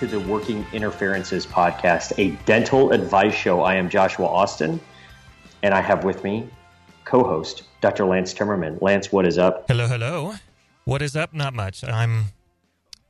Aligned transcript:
to 0.00 0.06
the 0.06 0.20
Working 0.20 0.64
Interferences 0.72 1.46
podcast, 1.46 2.14
a 2.16 2.34
dental 2.46 2.90
advice 2.92 3.34
show. 3.34 3.60
I 3.60 3.74
am 3.74 3.90
Joshua 3.90 4.24
Austin, 4.24 4.80
and 5.62 5.74
I 5.74 5.82
have 5.82 6.04
with 6.04 6.24
me 6.24 6.48
co 7.04 7.22
host 7.22 7.64
Dr. 7.82 8.06
Lance 8.06 8.32
Timmerman. 8.32 8.80
Lance, 8.80 9.12
what 9.12 9.26
is 9.26 9.36
up? 9.36 9.66
Hello, 9.68 9.86
hello. 9.86 10.36
What 10.86 11.02
is 11.02 11.16
up? 11.16 11.34
Not 11.34 11.52
much. 11.52 11.84
I'm 11.84 12.24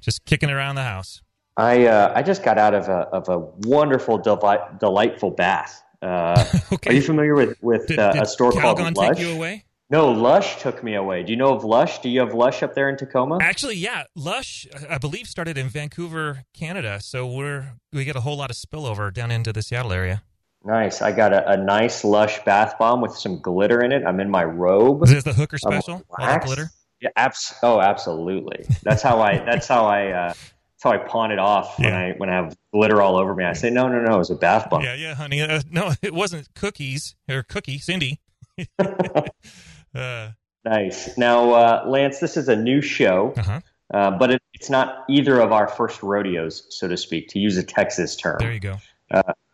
just 0.01 0.25
kicking 0.25 0.51
around 0.51 0.75
the 0.75 0.83
house. 0.83 1.23
I, 1.57 1.87
uh, 1.87 2.13
I 2.17 2.25
just 2.25 2.43
got 2.43 2.59
out 2.59 2.75
of 2.75 2.89
a, 2.89 3.07
of 3.13 3.29
a 3.29 3.39
wonderful, 3.69 4.19
deli- 4.19 4.59
delightful 4.81 5.31
bath. 5.31 5.85
Uh, 6.03 6.45
Okay. 6.73 6.91
Are 6.91 6.93
you 6.95 7.03
familiar 7.03 7.37
with, 7.37 7.57
with 7.63 7.87
Did, 7.87 8.01
uh, 8.01 8.11
did 8.13 8.23
a 8.23 8.27
store 8.27 8.51
Calgon 8.51 8.77
called 8.77 8.97
Lush? 8.97 9.17
take 9.17 9.27
you 9.29 9.33
away? 9.33 9.65
No, 9.91 10.13
Lush 10.13 10.61
took 10.63 10.85
me 10.85 10.95
away. 10.95 11.25
Do 11.25 11.33
you 11.33 11.37
know 11.37 11.53
of 11.53 11.65
Lush? 11.65 11.99
Do 11.99 12.09
you 12.09 12.21
have 12.21 12.33
Lush 12.33 12.63
up 12.63 12.77
there 12.77 12.89
in 12.89 12.97
Tacoma? 12.97 13.39
Actually, 13.43 13.75
yeah. 13.75 14.05
Lush, 14.15 14.69
I 14.89 14.99
believe, 14.99 15.27
started 15.27 15.59
in 15.59 15.69
Vancouver, 15.69 16.45
Canada. 16.55 17.01
So 17.01 17.27
we're 17.27 17.73
we 17.93 18.05
get 18.05 18.15
a 18.15 18.21
whole 18.21 18.37
lot 18.37 18.51
of 18.51 18.57
spillover 18.57 19.13
down 19.13 19.33
into 19.33 19.53
the 19.53 19.63
Seattle 19.63 19.93
area. 19.93 20.23
Nice. 20.65 21.03
I 21.03 21.11
got 21.11 21.33
a, 21.33 21.51
a 21.51 21.57
nice 21.57 22.05
Lush 22.05 22.45
bath 22.45 22.77
bomb 22.79 23.01
with 23.01 23.17
some 23.17 23.41
glitter 23.41 23.83
in 23.83 23.91
it. 23.91 24.05
I'm 24.07 24.21
in 24.21 24.31
my 24.31 24.45
robe. 24.45 25.03
Is 25.03 25.11
this 25.11 25.25
the 25.25 25.33
hooker 25.33 25.59
special? 25.59 26.03
All 26.09 26.27
that 26.27 26.45
glitter? 26.45 26.71
Yeah, 27.01 27.11
abs- 27.17 27.55
oh, 27.63 27.81
absolutely. 27.81 28.67
That's 28.83 29.03
how 29.03 29.21
I. 29.21 29.39
That's 29.39 29.67
how 29.67 29.87
I. 29.87 30.09
Uh, 30.09 30.29
that's 30.29 30.85
how 30.85 30.93
I 30.93 30.99
pawn 30.99 31.33
it 31.33 31.39
off 31.41 31.79
when 31.81 31.93
I 31.93 32.13
when 32.13 32.31
I 32.31 32.37
have 32.37 32.57
glitter 32.73 33.03
all 33.03 33.17
over 33.17 33.35
me. 33.35 33.45
I 33.45 33.55
say, 33.55 33.71
no, 33.71 33.89
no, 33.89 34.01
no, 34.01 34.15
it 34.15 34.19
was 34.19 34.31
a 34.31 34.37
bath 34.37 34.71
bomb. 34.71 34.83
Yeah, 34.83 34.95
yeah, 34.95 35.15
honey. 35.15 35.41
Uh, 35.41 35.63
no, 35.69 35.95
it 36.01 36.15
wasn't 36.15 36.55
cookies 36.55 37.17
or 37.29 37.43
cookie, 37.43 37.79
Cindy. 37.79 38.21
uh 39.95 40.31
Nice. 40.63 41.17
Now, 41.17 41.53
uh, 41.53 41.85
Lance, 41.87 42.19
this 42.19 42.37
is 42.37 42.49
a 42.49 42.57
new 42.57 42.83
show, 42.83 43.33
uh-huh. 43.35 43.61
uh, 43.95 44.11
but 44.19 44.33
it, 44.33 44.43
it's 44.53 44.69
not 44.69 45.05
either 45.09 45.41
of 45.41 45.53
our 45.53 45.67
first 45.67 46.03
rodeos, 46.03 46.67
so 46.69 46.87
to 46.87 46.99
speak, 46.99 47.29
to 47.29 47.39
use 47.39 47.57
a 47.57 47.63
Texas 47.63 48.15
term. 48.15 48.37
There 48.41 48.53
you 48.53 48.61
go. 48.61 48.77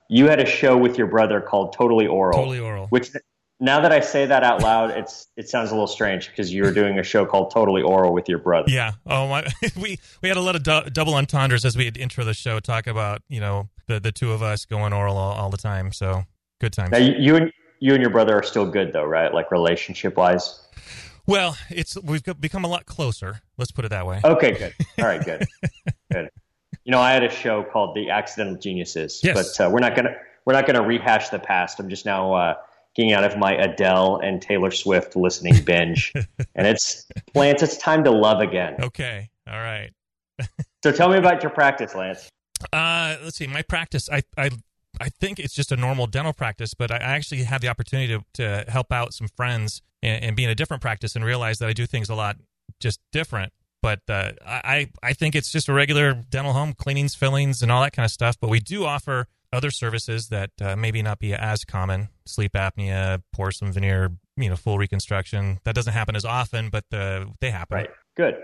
You 0.09 0.28
had 0.28 0.41
a 0.41 0.47
show 0.47 0.77
with 0.77 0.98
your 0.98 1.06
brother 1.06 1.41
called 1.41 1.73
Totally 1.73 2.06
Oral, 2.06 2.37
Totally 2.37 2.61
oral. 2.61 2.87
which 2.89 3.11
now 3.59 3.81
that 3.81 3.91
I 3.91 4.01
say 4.01 4.27
that 4.27 4.45
out 4.45 4.62
loud, 4.62 4.91
it's 4.91 5.27
it 5.37 5.48
sounds 5.48 5.70
a 5.70 5.73
little 5.75 5.87
strange 5.87 6.28
because 6.28 6.53
you 6.53 6.62
were 6.62 6.71
doing 6.71 6.98
a 6.98 7.03
show 7.03 7.25
called 7.25 7.50
Totally 7.50 7.83
Oral 7.83 8.12
with 8.12 8.28
your 8.28 8.39
brother. 8.39 8.71
Yeah. 8.71 8.93
Oh 9.06 9.28
my. 9.28 9.47
We 9.77 9.98
we 10.23 10.28
had 10.28 10.37
a 10.39 10.43
lot 10.43 10.56
of 10.56 10.62
du- 10.62 10.91
double 10.91 11.15
entendres 11.15 11.65
as 11.65 11.77
we 11.77 11.87
had 11.87 11.97
intro 11.97 12.25
the 12.25 12.34
show. 12.34 12.61
Talk 12.61 12.87
about 12.87 13.23
you 13.28 13.41
know 13.41 13.69
the 13.87 13.98
the 13.98 14.12
two 14.12 14.33
of 14.33 14.43
us 14.43 14.65
going 14.65 14.93
oral 14.93 15.17
all, 15.17 15.33
all 15.33 15.50
the 15.50 15.56
time. 15.56 15.93
So 15.93 16.25
good 16.61 16.73
times. 16.73 16.93
Now, 16.93 16.98
you, 16.98 17.15
you 17.19 17.37
and 17.37 17.53
you 17.87 17.95
and 17.95 18.03
your 18.03 18.11
brother 18.11 18.34
are 18.37 18.42
still 18.42 18.67
good 18.69 18.92
though, 18.92 19.05
right? 19.05 19.33
Like 19.33 19.53
relationship 19.53 20.17
wise. 20.17 20.59
Well, 21.25 21.56
it's 21.70 21.97
we've 22.03 22.23
become 22.41 22.65
a 22.65 22.69
lot 22.69 22.84
closer. 22.84 23.43
Let's 23.59 23.70
put 23.70 23.84
it 23.84 23.89
that 23.91 24.05
way. 24.05 24.20
Okay, 24.25 24.53
good. 24.59 24.75
All 24.98 25.06
right, 25.06 25.25
good, 25.25 25.47
good. 26.11 26.28
You 26.84 26.91
know, 26.93 26.98
I 27.01 27.12
had 27.12 27.23
a 27.23 27.31
show 27.31 27.62
called 27.62 27.95
The 27.95 28.11
Accidental 28.11 28.56
Geniuses, 28.56 29.20
Yes. 29.23 29.56
but 29.56 29.65
uh, 29.65 29.70
we're 29.70 29.78
not 29.78 29.95
gonna 29.95 30.17
we're 30.45 30.53
not 30.55 30.67
gonna 30.67 30.83
rehash 30.83 31.28
the 31.28 31.39
past. 31.39 31.78
I'm 31.78 31.89
just 31.89 32.05
now 32.05 32.33
uh, 32.34 32.55
getting 32.97 33.12
out 33.12 33.23
of 33.23 33.39
my 33.39 33.53
Adele 33.55 34.21
and 34.23 34.43
Taylor 34.43 34.73
Swift 34.73 35.15
listening 35.15 35.62
binge, 35.65 36.12
and 36.56 36.67
it's 36.67 37.06
Lance. 37.37 37.62
It's 37.62 37.77
time 37.77 38.03
to 38.03 38.11
love 38.11 38.41
again. 38.41 38.75
Okay. 38.81 39.31
All 39.49 39.59
right. 39.60 39.91
So 40.83 40.91
tell 40.91 41.09
me 41.09 41.19
about 41.19 41.41
your 41.43 41.50
practice, 41.50 41.94
Lance. 41.94 42.28
Uh, 42.72 43.16
let's 43.22 43.37
see. 43.37 43.47
My 43.47 43.62
practice, 43.62 44.09
I, 44.10 44.22
I, 44.37 44.50
I 45.01 45.09
think 45.09 45.39
it's 45.39 45.55
just 45.55 45.73
a 45.73 45.77
normal 45.77 46.07
dental 46.07 46.33
practice, 46.33 46.75
but 46.75 46.91
I 46.91 46.97
actually 46.97 47.43
had 47.43 47.61
the 47.61 47.69
opportunity 47.69 48.17
to, 48.17 48.25
to 48.34 48.71
help 48.71 48.93
out 48.93 49.15
some 49.15 49.29
friends 49.29 49.83
and, 50.03 50.25
and 50.25 50.37
be 50.37 50.45
in 50.45 50.51
a 50.51 50.55
different 50.55 50.81
practice 50.83 51.17
and 51.17 51.25
realize 51.25 51.59
that 51.59 51.69
I 51.69 51.73
do 51.73 51.87
things 51.87 52.09
a 52.09 52.15
lot 52.15 52.37
just 52.81 53.01
different. 53.12 53.53
But 53.83 54.01
uh, 54.09 54.33
I, 54.45 54.91
I 55.03 55.12
think 55.12 55.34
it's 55.34 55.53
just 55.53 55.69
a 55.69 55.73
regular 55.73 56.15
dental 56.15 56.53
home, 56.53 56.73
cleanings, 56.73 57.15
fillings, 57.15 57.62
and 57.62 57.71
all 57.71 57.83
that 57.83 57.93
kind 57.93 58.05
of 58.05 58.11
stuff. 58.11 58.37
But 58.41 58.51
we 58.51 58.59
do 58.59 58.84
offer 58.84 59.29
other 59.53 59.71
services 59.71 60.29
that 60.29 60.51
uh, 60.61 60.75
maybe 60.77 61.03
not 61.03 61.19
be 61.19 61.33
as 61.34 61.65
common: 61.65 62.09
sleep 62.25 62.53
apnea, 62.55 63.23
porcelain 63.33 63.73
veneer, 63.73 64.11
you 64.37 64.49
know, 64.49 64.57
full 64.57 64.78
reconstruction. 64.78 65.61
That 65.65 65.75
doesn't 65.75 65.93
happen 65.93 66.17
as 66.17 66.25
often, 66.25 66.69
but 66.71 66.84
uh, 66.93 67.27
they 67.41 67.51
happen. 67.51 67.77
Right. 67.77 67.91
Good. 68.17 68.34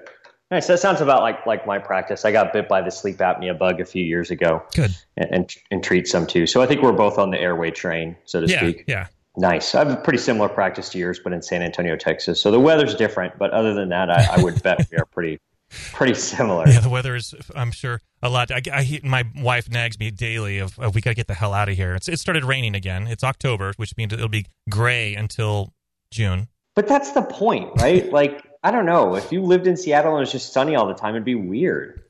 Nice. 0.53 0.67
That 0.67 0.81
sounds 0.81 1.01
about 1.01 1.23
like 1.23 1.47
like 1.47 1.67
my 1.67 1.79
practice. 1.79 2.27
I 2.27 2.31
got 2.31 2.53
bit 2.53 2.69
by 2.69 2.83
the 2.83 2.91
sleep 2.91 3.17
apnea 3.17 3.59
bug 3.59 3.81
a 3.81 3.87
few 3.87 4.05
years 4.05 4.31
ago, 4.31 4.63
Good. 4.75 4.95
and 5.17 5.31
and, 5.33 5.57
and 5.71 5.83
treat 5.83 6.07
some 6.07 6.27
too. 6.27 6.47
So 6.47 6.61
I 6.61 6.67
think 6.67 6.83
we're 6.83 6.93
both 6.93 7.19
on 7.19 7.31
the 7.31 7.41
airway 7.41 7.71
train, 7.71 8.17
so 8.27 8.43
to 8.43 8.47
Yeah. 8.47 8.59
speak. 8.59 8.85
Yeah. 8.87 9.07
Nice. 9.35 9.75
I 9.75 9.79
have 9.79 9.91
a 9.91 9.97
pretty 9.97 10.19
similar 10.19 10.51
practice 10.51 10.91
to 10.91 10.99
yours, 10.99 11.19
but 11.25 11.33
in 11.33 11.41
San 11.41 11.63
Antonio, 11.63 11.97
Texas. 11.97 12.39
So 12.39 12.51
the 12.51 12.61
weather's 12.61 12.95
different, 12.95 13.39
but 13.39 13.51
other 13.53 13.73
than 13.73 13.89
that, 13.89 14.11
I, 14.11 14.27
I 14.37 14.43
would 14.43 14.63
bet 14.63 14.87
we 14.91 14.99
are 14.99 15.07
pretty, 15.07 15.41
pretty 15.95 16.13
similar. 16.13 16.69
Yeah, 16.69 16.81
the 16.81 16.91
weather 16.91 17.17
is, 17.17 17.35
I'm 17.57 17.73
sure, 17.73 18.03
a 18.23 18.29
lot. 18.29 18.51
I, 18.51 18.61
I 18.71 19.01
my 19.03 19.25
wife 19.37 19.71
nags 19.71 19.99
me 19.99 20.11
daily 20.11 20.59
of, 20.59 20.79
of 20.79 20.95
we 20.95 21.01
got 21.01 21.13
to 21.13 21.15
get 21.15 21.29
the 21.29 21.35
hell 21.35 21.55
out 21.55 21.71
of 21.71 21.77
here. 21.77 21.95
It's, 21.95 22.11
it 22.11 22.19
started 22.19 22.45
raining 22.45 22.75
again. 22.75 23.07
It's 23.07 23.25
October, 23.25 23.73
which 23.79 23.97
means 23.97 24.13
it'll 24.13 24.29
be 24.29 24.45
gray 24.69 25.15
until 25.15 25.73
June. 26.11 26.49
But 26.75 26.87
that's 26.87 27.13
the 27.13 27.23
point, 27.23 27.71
right? 27.77 28.13
like, 28.13 28.45
I 28.63 28.71
don't 28.71 28.87
know. 28.87 29.17
If 29.17 29.33
you 29.33 29.43
lived 29.43 29.67
in 29.67 29.77
Seattle 29.77 30.13
and 30.13 30.19
it 30.19 30.21
was 30.21 30.33
just 30.33 30.53
sunny 30.53 30.75
all 30.77 30.87
the 30.87 30.95
time, 30.95 31.15
it'd 31.15 31.25
be 31.25 31.35
weird. 31.35 32.03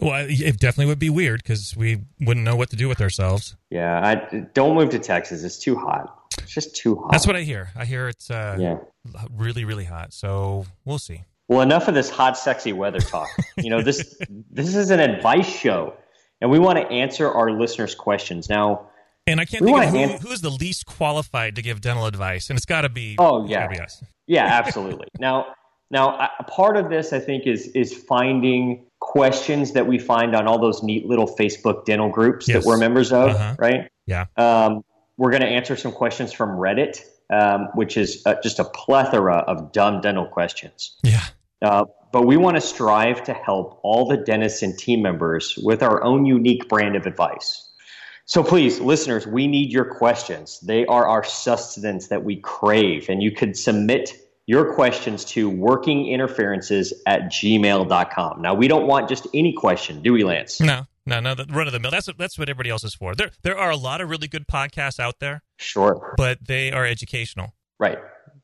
Well, 0.00 0.26
it 0.28 0.58
definitely 0.60 0.86
would 0.86 1.00
be 1.00 1.10
weird 1.10 1.42
because 1.42 1.76
we 1.76 2.02
wouldn't 2.20 2.44
know 2.44 2.54
what 2.54 2.70
to 2.70 2.76
do 2.76 2.86
with 2.88 3.00
ourselves. 3.00 3.56
Yeah. 3.70 4.00
I 4.06 4.46
don't 4.54 4.76
move 4.76 4.90
to 4.90 5.00
Texas. 5.00 5.42
It's 5.42 5.58
too 5.58 5.74
hot. 5.76 6.14
It's 6.38 6.52
just 6.52 6.76
too 6.76 6.94
hot. 6.96 7.10
That's 7.10 7.26
what 7.26 7.34
I 7.34 7.40
hear. 7.42 7.70
I 7.74 7.84
hear 7.84 8.06
it's 8.06 8.30
uh, 8.30 8.56
Yeah. 8.60 8.76
really, 9.32 9.64
really 9.64 9.84
hot. 9.84 10.12
So 10.12 10.66
we'll 10.84 11.00
see. 11.00 11.24
Well, 11.48 11.62
enough 11.62 11.88
of 11.88 11.94
this 11.94 12.10
hot, 12.10 12.38
sexy 12.38 12.72
weather 12.72 13.00
talk. 13.00 13.28
You 13.56 13.70
know, 13.70 13.82
this 13.82 14.16
this 14.52 14.76
is 14.76 14.90
an 14.90 15.00
advice 15.00 15.48
show, 15.48 15.94
and 16.40 16.50
we 16.50 16.58
want 16.60 16.78
to 16.78 16.86
answer 16.92 17.28
our 17.28 17.50
listeners' 17.50 17.94
questions. 17.94 18.48
Now, 18.50 18.90
And 19.26 19.40
I 19.40 19.46
can't 19.46 19.64
think 19.64 19.76
of 19.78 19.88
who, 19.88 19.96
an- 19.98 20.20
who 20.20 20.30
is 20.30 20.42
the 20.42 20.50
least 20.50 20.84
qualified 20.86 21.56
to 21.56 21.62
give 21.62 21.80
dental 21.80 22.04
advice, 22.06 22.50
and 22.50 22.56
it's 22.58 22.66
got 22.66 22.82
to 22.82 22.88
be. 22.90 23.16
Oh, 23.18 23.46
yeah. 23.48 23.66
be 23.66 23.80
us. 23.80 24.04
Yeah, 24.26 24.44
absolutely. 24.44 25.08
now, 25.18 25.46
now 25.90 26.18
a- 26.38 26.44
part 26.44 26.76
of 26.76 26.90
this, 26.90 27.12
I 27.12 27.18
think, 27.18 27.46
is 27.46 27.68
is 27.68 27.92
finding 27.94 28.84
questions 29.00 29.72
that 29.72 29.86
we 29.86 29.98
find 29.98 30.34
on 30.34 30.46
all 30.46 30.58
those 30.58 30.82
neat 30.82 31.06
little 31.06 31.26
Facebook 31.26 31.84
dental 31.84 32.08
groups 32.10 32.48
Yes. 32.48 32.62
that 32.62 32.68
we're 32.68 32.76
members 32.78 33.12
of, 33.12 33.30
Uh-huh. 33.30 33.54
right? 33.58 33.88
Yeah. 34.06 34.26
Um, 34.36 34.84
we're 35.16 35.30
going 35.30 35.42
to 35.42 35.48
answer 35.48 35.76
some 35.76 35.92
questions 35.92 36.32
from 36.32 36.50
Reddit, 36.58 37.00
um, 37.30 37.68
which 37.74 37.96
is 37.96 38.22
uh, 38.26 38.34
just 38.42 38.58
a 38.58 38.64
plethora 38.64 39.36
of 39.38 39.72
dumb 39.72 40.00
dental 40.00 40.26
questions. 40.26 40.96
Yeah. 41.02 41.20
Uh, 41.62 41.84
but 42.12 42.26
we 42.26 42.36
want 42.36 42.56
to 42.56 42.60
strive 42.60 43.22
to 43.24 43.32
help 43.34 43.80
all 43.82 44.06
the 44.08 44.16
dentists 44.16 44.62
and 44.62 44.76
team 44.78 45.02
members 45.02 45.58
with 45.62 45.82
our 45.82 46.02
own 46.04 46.24
unique 46.26 46.68
brand 46.68 46.96
of 46.96 47.06
advice. 47.06 47.64
So 48.26 48.42
please, 48.42 48.78
listeners, 48.80 49.26
we 49.26 49.46
need 49.46 49.72
your 49.72 49.84
questions. 49.86 50.60
They 50.60 50.84
are 50.86 51.06
our 51.06 51.24
sustenance 51.24 52.08
that 52.08 52.24
we 52.24 52.36
crave. 52.36 53.08
And 53.08 53.22
you 53.22 53.30
could 53.30 53.56
submit 53.56 54.12
your 54.48 54.74
questions 54.74 55.26
to 55.26 55.50
workinginterferences 55.52 56.92
at 57.06 57.24
gmail.com. 57.30 58.40
Now, 58.42 58.54
we 58.54 58.66
don't 58.66 58.86
want 58.86 59.06
just 59.08 59.26
any 59.34 59.52
question, 59.52 60.00
do 60.02 60.14
we, 60.14 60.24
Lance? 60.24 60.58
No, 60.58 60.86
no, 61.04 61.20
no. 61.20 61.34
The 61.34 61.44
run 61.50 61.66
of 61.66 61.74
the 61.74 61.78
mill. 61.78 61.90
That's 61.90 62.06
what, 62.06 62.16
that's 62.16 62.38
what 62.38 62.48
everybody 62.48 62.70
else 62.70 62.82
is 62.82 62.94
for. 62.94 63.14
There, 63.14 63.30
there 63.42 63.58
are 63.58 63.70
a 63.70 63.76
lot 63.76 64.00
of 64.00 64.08
really 64.08 64.26
good 64.26 64.46
podcasts 64.48 64.98
out 64.98 65.20
there, 65.20 65.42
Sure. 65.58 66.14
but 66.16 66.38
they 66.46 66.72
are 66.72 66.86
educational. 66.86 67.54
Right. 67.78 67.98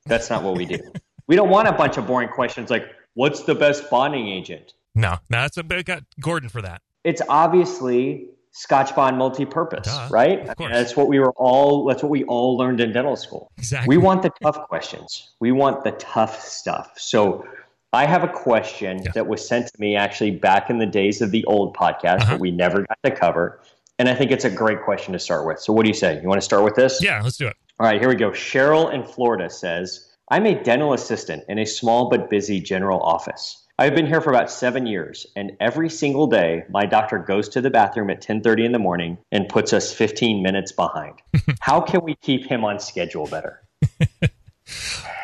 That's 0.05 0.29
not 0.29 0.43
what 0.43 0.57
we 0.59 0.67
do. 0.67 0.79
we 1.27 1.37
don't 1.37 1.49
want 1.49 1.69
a 1.69 1.73
bunch 1.73 1.97
of 1.97 2.07
boring 2.07 2.29
questions 2.29 2.69
like, 2.69 2.85
what's 3.15 3.45
the 3.45 3.55
best 3.55 3.89
bonding 3.89 4.29
agent? 4.29 4.75
No, 4.95 5.13
no. 5.31 5.41
That's 5.49 5.57
a, 5.57 5.63
got 5.63 6.03
Gordon 6.21 6.51
for 6.51 6.61
that. 6.61 6.83
it's 7.03 7.23
obviously 7.31 8.27
Scotchbond 8.55 9.17
multi-purpose, 9.17 9.87
Duh, 9.87 10.09
right? 10.11 10.39
of 10.41 10.45
I 10.45 10.47
mean, 10.47 10.55
course. 10.55 10.73
that's 10.73 10.97
what 10.97 11.09
we 11.09 11.19
were 11.19 11.33
all. 11.33 11.85
That's 11.87 12.03
what 12.03 12.11
we 12.11 12.23
all 12.25 12.57
learned 12.57 12.81
in 12.81 12.93
dental 12.93 13.17
school. 13.17 13.51
Exactly. 13.59 13.97
We 13.97 14.01
want 14.03 14.23
the 14.23 14.31
tough 14.43 14.69
questions. 14.69 15.35
We 15.41 15.51
want 15.51 15.83
the 15.83 15.91
tough 15.93 16.41
stuff. 16.41 16.93
So, 16.97 17.45
I 17.93 18.07
have 18.07 18.23
a 18.25 18.29
question 18.29 19.03
Yeah. 19.05 19.13
that 19.15 19.27
was 19.27 19.47
sent 19.47 19.67
to 19.67 19.73
me 19.81 19.97
actually 19.97 20.31
back 20.33 20.69
in 20.71 20.79
the 20.79 20.87
days 20.87 21.21
of 21.21 21.31
the 21.33 21.45
old 21.47 21.77
podcast 21.77 22.23
Uh-huh. 22.23 22.33
that 22.33 22.41
we 22.41 22.51
never 22.53 22.83
got 22.83 22.99
to 23.05 23.11
cover, 23.11 23.61
and 23.99 24.09
I 24.09 24.15
think 24.15 24.31
it's 24.31 24.45
a 24.45 24.51
great 24.51 24.83
question 24.83 25.13
to 25.15 25.19
start 25.19 25.47
with. 25.47 25.59
So, 25.61 25.73
what 25.73 25.83
do 25.85 25.89
you 25.89 25.95
say? 25.95 26.21
You 26.23 26.29
want 26.29 26.41
to 26.41 26.45
start 26.45 26.63
with 26.63 26.77
this? 26.77 27.03
Yeah, 27.03 27.21
let's 27.23 27.37
do 27.37 27.49
it. 27.49 27.57
All 27.81 27.87
right, 27.89 27.99
here 28.01 28.09
we 28.09 28.15
go. 28.15 28.31
Cheryl 28.31 28.93
in 28.95 29.03
Florida 29.05 29.51
says, 29.51 30.13
I'm 30.31 30.47
a 30.47 30.55
dental 30.63 30.93
assistant 30.93 31.43
in 31.49 31.59
a 31.59 31.67
small 31.67 32.09
but 32.09 32.31
busy 32.31 32.61
general 32.61 33.01
office. 33.01 33.64
I've 33.77 33.95
been 33.95 34.07
here 34.07 34.21
for 34.21 34.31
about 34.31 34.53
seven 34.53 34.87
years, 34.87 35.27
and 35.35 35.53
every 35.59 35.91
single 35.91 36.29
day, 36.29 36.65
my 36.71 36.87
doctor 36.87 37.19
goes 37.19 37.49
to 37.51 37.61
the 37.61 37.71
bathroom 37.71 38.09
at 38.09 38.21
10:30 38.21 38.67
in 38.67 38.73
the 38.73 38.79
morning 38.79 39.19
and 39.33 39.49
puts 39.49 39.73
us 39.73 39.93
15 39.93 40.43
minutes 40.43 40.71
behind. 40.71 41.15
How 41.61 41.81
can 41.81 42.03
we 42.05 42.15
keep 42.17 42.47
him 42.47 42.65
on 42.65 42.79
schedule 42.79 43.27
better? 43.27 43.63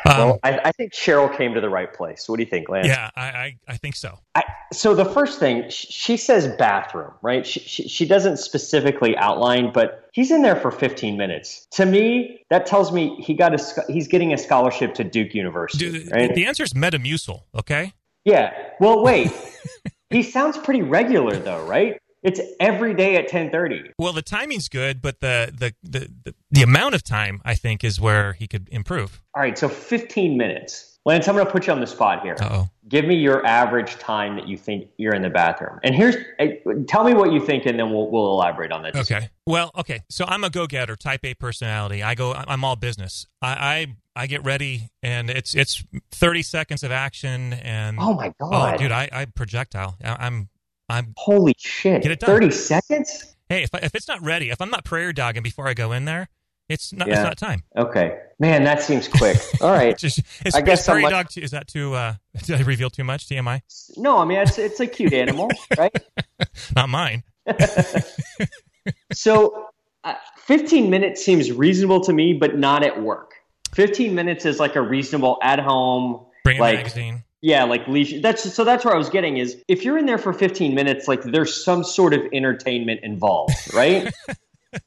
well, 0.05 0.33
um, 0.33 0.39
I, 0.43 0.59
I, 0.65 0.71
think 0.73 0.93
Cheryl 0.93 1.35
came 1.35 1.53
to 1.53 1.61
the 1.61 1.69
right 1.69 1.91
place. 1.91 2.27
What 2.27 2.37
do 2.37 2.43
you 2.43 2.49
think, 2.49 2.67
Lance? 2.67 2.87
Yeah, 2.87 3.09
I, 3.15 3.21
I, 3.21 3.57
I 3.69 3.77
think 3.77 3.95
so. 3.95 4.19
I, 4.35 4.43
so 4.73 4.93
the 4.93 5.05
first 5.05 5.39
thing, 5.39 5.67
she 5.69 6.17
says 6.17 6.47
bathroom, 6.57 7.11
right? 7.21 7.47
She, 7.47 7.61
she, 7.61 7.87
she, 7.87 8.05
doesn't 8.05 8.37
specifically 8.37 9.17
outline, 9.17 9.71
but 9.73 10.09
he's 10.11 10.29
in 10.29 10.41
there 10.43 10.55
for 10.57 10.71
15 10.71 11.17
minutes. 11.17 11.67
To 11.71 11.85
me, 11.85 12.45
that 12.49 12.65
tells 12.65 12.91
me 12.91 13.15
he 13.15 13.33
got 13.33 13.59
a, 13.59 13.83
he's 13.87 14.07
getting 14.07 14.33
a 14.33 14.37
scholarship 14.37 14.93
to 14.95 15.03
Duke 15.03 15.33
University. 15.33 15.89
Dude, 15.89 16.11
right? 16.11 16.35
The 16.35 16.45
answer 16.45 16.63
is 16.63 16.73
Metamucil, 16.73 17.43
okay? 17.55 17.93
Yeah. 18.25 18.51
Well, 18.79 19.03
wait. 19.03 19.31
he 20.09 20.23
sounds 20.23 20.57
pretty 20.57 20.81
regular, 20.81 21.37
though, 21.37 21.65
right? 21.65 21.99
It's 22.23 22.39
every 22.59 22.93
day 22.93 23.15
at 23.15 23.29
10:30. 23.29 23.93
Well, 23.97 24.13
the 24.13 24.21
timing's 24.21 24.69
good, 24.69 25.01
but 25.01 25.19
the, 25.21 25.51
the 25.57 25.73
the, 25.83 26.11
the 26.23 26.35
the 26.51 26.61
amount 26.61 26.95
of 26.95 27.03
time 27.03 27.41
I 27.43 27.55
think 27.55 27.83
is 27.83 27.99
where 27.99 28.33
he 28.33 28.47
could 28.47 28.69
improve. 28.71 29.21
All 29.35 29.41
right, 29.41 29.57
so 29.57 29.67
15 29.67 30.37
minutes. 30.37 30.91
Lance, 31.03 31.27
I'm 31.27 31.33
going 31.33 31.47
to 31.47 31.51
put 31.51 31.65
you 31.65 31.73
on 31.73 31.79
the 31.79 31.87
spot 31.87 32.21
here. 32.21 32.35
oh 32.41 32.69
Give 32.87 33.05
me 33.05 33.15
your 33.15 33.43
average 33.45 33.97
time 33.97 34.35
that 34.35 34.47
you 34.47 34.55
think 34.55 34.89
you're 34.97 35.15
in 35.15 35.23
the 35.23 35.31
bathroom. 35.31 35.79
And 35.83 35.95
here's, 35.95 36.15
eh, 36.37 36.57
tell 36.87 37.03
me 37.03 37.15
what 37.15 37.31
you 37.31 37.43
think, 37.43 37.65
and 37.65 37.79
then 37.79 37.89
we'll, 37.91 38.11
we'll 38.11 38.31
elaborate 38.33 38.71
on 38.71 38.83
that. 38.83 38.95
Okay. 38.95 39.29
Well, 39.47 39.71
okay. 39.75 40.03
So 40.09 40.25
I'm 40.27 40.43
a 40.43 40.51
go-getter, 40.51 40.95
type 40.95 41.25
A 41.25 41.33
personality. 41.33 42.03
I 42.03 42.13
go, 42.13 42.33
I'm 42.33 42.63
all 42.63 42.75
business. 42.75 43.25
I, 43.41 43.47
I, 43.49 43.95
I 44.15 44.27
get 44.27 44.43
ready, 44.43 44.89
and 45.01 45.29
it's 45.29 45.55
it's 45.55 45.83
30 46.11 46.43
seconds 46.43 46.83
of 46.83 46.91
action, 46.91 47.53
and 47.53 47.97
oh 47.97 48.13
my 48.13 48.33
god, 48.41 48.75
oh 48.75 48.77
dude, 48.77 48.91
I, 48.91 49.07
I 49.11 49.25
projectile. 49.25 49.95
I, 50.03 50.17
I'm 50.19 50.49
I'm 50.91 51.13
holy 51.17 51.55
shit. 51.57 52.03
Get 52.03 52.11
it 52.11 52.19
done. 52.19 52.27
Thirty 52.27 52.51
seconds. 52.51 53.35
Hey, 53.49 53.63
if 53.63 53.69
if 53.83 53.95
it's 53.95 54.07
not 54.07 54.21
ready, 54.21 54.49
if 54.49 54.61
I'm 54.61 54.69
not 54.69 54.85
prayer 54.85 55.13
dogging 55.13 55.43
before 55.43 55.67
I 55.67 55.73
go 55.73 55.91
in 55.91 56.05
there, 56.05 56.29
it's 56.71 56.93
not. 56.93 57.07
Yeah. 57.07 57.15
It's 57.15 57.23
not 57.23 57.37
time. 57.37 57.63
Okay, 57.77 58.17
man, 58.39 58.63
that 58.63 58.81
seems 58.81 59.07
quick. 59.07 59.37
All 59.61 59.71
right. 59.71 59.97
Just, 59.97 60.21
I 60.53 60.61
guess 60.61 60.85
prairie 60.85 61.03
dog. 61.03 61.27
Is 61.37 61.51
that 61.51 61.67
too? 61.67 61.93
Uh, 61.93 62.15
did 62.45 62.61
I 62.61 62.63
reveal 62.63 62.89
too 62.89 63.03
much? 63.03 63.27
TMI. 63.27 63.61
No, 63.97 64.17
I 64.17 64.25
mean 64.25 64.39
it's 64.39 64.57
it's 64.57 64.79
a 64.79 64.87
cute 64.87 65.13
animal, 65.13 65.49
right? 65.77 65.95
not 66.75 66.89
mine. 66.89 67.23
so, 69.11 69.67
uh, 70.05 70.15
15 70.37 70.89
minutes 70.89 71.23
seems 71.23 71.51
reasonable 71.51 72.01
to 72.01 72.13
me, 72.13 72.33
but 72.33 72.57
not 72.57 72.83
at 72.83 73.01
work. 73.01 73.33
15 73.73 74.15
minutes 74.15 74.45
is 74.45 74.59
like 74.59 74.75
a 74.75 74.81
reasonable 74.81 75.39
at 75.43 75.59
home. 75.59 76.25
Bring 76.43 76.59
like, 76.59 76.75
a 76.75 76.77
magazine. 76.77 77.23
Yeah, 77.41 77.63
like 77.63 77.87
leash. 77.87 78.21
That's 78.21 78.53
so. 78.53 78.63
That's 78.63 78.85
where 78.85 78.93
I 78.93 78.97
was 78.97 79.09
getting 79.09 79.37
is 79.37 79.57
if 79.67 79.83
you're 79.83 79.97
in 79.97 80.05
there 80.05 80.19
for 80.19 80.31
15 80.31 80.75
minutes, 80.75 81.07
like 81.07 81.23
there's 81.23 81.63
some 81.65 81.83
sort 81.83 82.13
of 82.13 82.21
entertainment 82.31 82.99
involved, 83.03 83.55
right? 83.73 84.13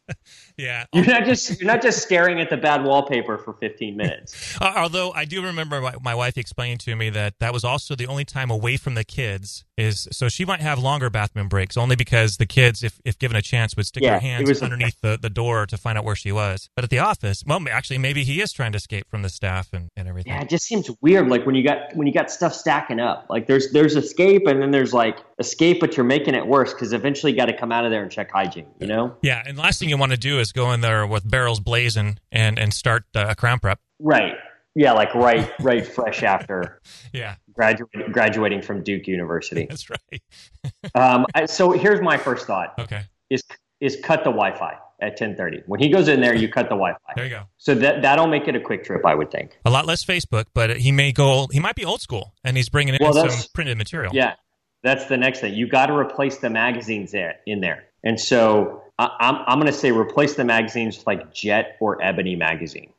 yeah, 0.57 0.85
you're 0.93 1.05
not 1.05 1.25
just 1.25 1.61
you're 1.61 1.67
not 1.67 1.83
just 1.83 2.03
staring 2.03 2.41
at 2.41 2.51
the 2.51 2.57
bad 2.57 2.85
wallpaper 2.85 3.39
for 3.39 3.55
15 3.55 3.97
minutes. 3.97 4.35
Uh, 4.61 4.73
although 4.77 5.11
I 5.13 5.25
do 5.25 5.43
remember 5.43 5.81
my, 5.81 5.95
my, 6.01 6.15
wife 6.15 6.39
explaining 6.39 6.79
to 6.79 6.95
me 6.95 7.11
that 7.11 7.35
that 7.41 7.53
was 7.53 7.65
also 7.65 7.97
the 7.97 8.07
only 8.07 8.25
time 8.25 8.51
away 8.51 8.77
from 8.77 8.95
the 8.95 9.05
kids 9.05 9.65
is 9.77 10.09
so 10.13 10.29
she 10.29 10.45
might 10.45 10.61
have 10.61 10.79
longer 10.79 11.11
bathroom 11.11 11.49
breaks 11.49 11.77
only 11.77 11.97
because 11.97 12.37
the 12.37 12.47
kids, 12.47 12.85
if 12.85 13.01
if 13.05 13.19
given 13.19 13.37
a 13.37 13.43
chance, 13.43 13.77
would 13.77 13.87
stick 13.87 14.03
yeah, 14.03 14.11
their 14.13 14.21
hands 14.21 14.49
was, 14.49 14.63
underneath 14.63 15.01
the, 15.01 15.19
the 15.21 15.31
door 15.31 15.67
to 15.67 15.77
find 15.77 15.99
out 15.99 16.05
where 16.05 16.15
she 16.15 16.31
was. 16.31 16.69
But 16.77 16.85
at 16.85 16.91
the 16.91 17.01
office, 17.01 17.43
well, 17.47 17.61
actually, 17.71 17.99
maybe 17.99 18.23
he 18.25 18.41
is 18.41 18.53
trying 18.53 18.73
to 18.73 18.77
escape 18.77 19.09
from 19.09 19.23
the 19.23 19.29
staff 19.29 19.69
and, 19.73 19.89
and 19.97 20.09
everything. 20.09 20.33
Yeah, 20.33 20.43
it 20.43 20.49
just 20.49 20.65
seems 20.65 20.91
weird. 21.01 21.29
Like 21.29 21.47
when 21.47 21.55
you 21.55 21.65
got 21.65 21.95
when 21.95 22.07
you 22.07 22.13
got 22.13 22.31
stuff 22.31 22.55
stacking 22.55 23.01
up, 23.01 23.27
like 23.29 23.47
there's 23.47 23.73
there's 23.73 23.97
escape 23.97 24.47
and 24.47 24.63
then 24.63 24.71
there's 24.71 24.95
like 24.95 25.19
escape, 25.39 25.81
but 25.81 25.97
you're 25.97 26.05
making 26.05 26.35
it 26.35 26.47
worse 26.47 26.73
because 26.73 26.93
eventually 26.93 27.33
you 27.33 27.39
got 27.39 27.47
to 27.47 27.57
come 27.57 27.73
out 27.73 27.85
of 27.85 27.91
there 27.91 28.03
and 28.03 28.11
check 28.11 28.31
hygiene. 28.31 28.67
You 28.79 28.87
know? 28.87 29.17
Yeah, 29.23 29.43
and 29.45 29.59
last 29.59 29.81
thing 29.81 29.89
you 29.89 29.97
want 29.97 30.13
to 30.13 30.19
do 30.19 30.39
is 30.39 30.44
go 30.53 30.73
in 30.73 30.81
there 30.81 31.07
with 31.07 31.29
barrels 31.29 31.61
blazing 31.61 32.19
and 32.33 32.59
and 32.59 32.73
start 32.73 33.05
uh, 33.15 33.27
a 33.29 33.35
crown 33.35 33.59
prep. 33.59 33.81
Right. 33.99 34.35
Yeah, 34.77 34.93
like 34.93 35.15
right, 35.15 35.53
right, 35.61 35.87
fresh 35.87 36.23
after. 36.25 36.81
yeah. 37.13 37.37
Graduating, 37.53 38.11
graduating 38.11 38.63
from 38.63 38.83
Duke 38.83 39.07
University. 39.07 39.67
That's 39.71 39.89
right. 39.89 40.23
um, 40.95 41.27
so 41.47 41.71
here's 41.71 42.01
my 42.01 42.17
first 42.17 42.47
thought. 42.47 42.75
Okay. 42.79 43.03
Is 43.31 43.43
is 43.81 43.97
cut 44.03 44.21
the 44.25 44.31
Wi-Fi 44.31 44.77
at 45.01 45.19
10:30. 45.19 45.63
When 45.67 45.81
he 45.81 45.89
goes 45.89 46.09
in 46.09 46.21
there, 46.21 46.35
you 46.35 46.49
cut 46.49 46.65
the 46.65 46.77
Wi-Fi. 46.77 47.13
There 47.15 47.25
you 47.25 47.31
go. 47.31 47.43
So 47.59 47.75
that 47.77 48.03
that'll 48.03 48.27
make 48.27 48.49
it 48.49 48.57
a 48.57 48.61
quick 48.61 48.85
trip, 48.85 49.05
I 49.05 49.15
would 49.15 49.31
think. 49.31 49.59
A 49.65 49.71
lot 49.71 49.87
less 49.87 50.05
Facebook, 50.05 50.47
but 50.55 50.79
he 50.79 50.91
may 50.91 51.13
go. 51.13 51.47
He 51.53 51.61
might 51.61 51.77
be 51.77 51.85
old 51.85 52.01
school, 52.01 52.35
and 52.43 52.57
he's 52.57 52.69
bringing 52.69 52.95
in 52.95 52.99
well, 53.01 53.29
some 53.29 53.49
printed 53.55 53.79
material. 53.79 54.13
Yeah, 54.15 54.35
that's 54.83 55.07
the 55.07 55.17
next 55.17 55.41
thing. 55.41 55.55
You 55.55 55.69
got 55.69 55.87
to 55.87 55.97
replace 55.97 56.39
the 56.39 56.51
magazines 56.51 57.13
there 57.13 57.37
in 57.47 57.61
there, 57.61 57.85
and 58.05 58.21
so 58.21 58.83
I, 58.99 59.11
I'm 59.19 59.37
I'm 59.47 59.59
going 59.59 59.73
to 59.73 59.79
say 59.79 59.91
replace 59.91 60.35
the 60.35 60.45
magazines 60.45 60.99
with 60.99 61.07
like 61.07 61.35
Jet 61.35 61.77
or 61.81 62.01
Ebony 62.03 62.37
magazine. 62.37 62.93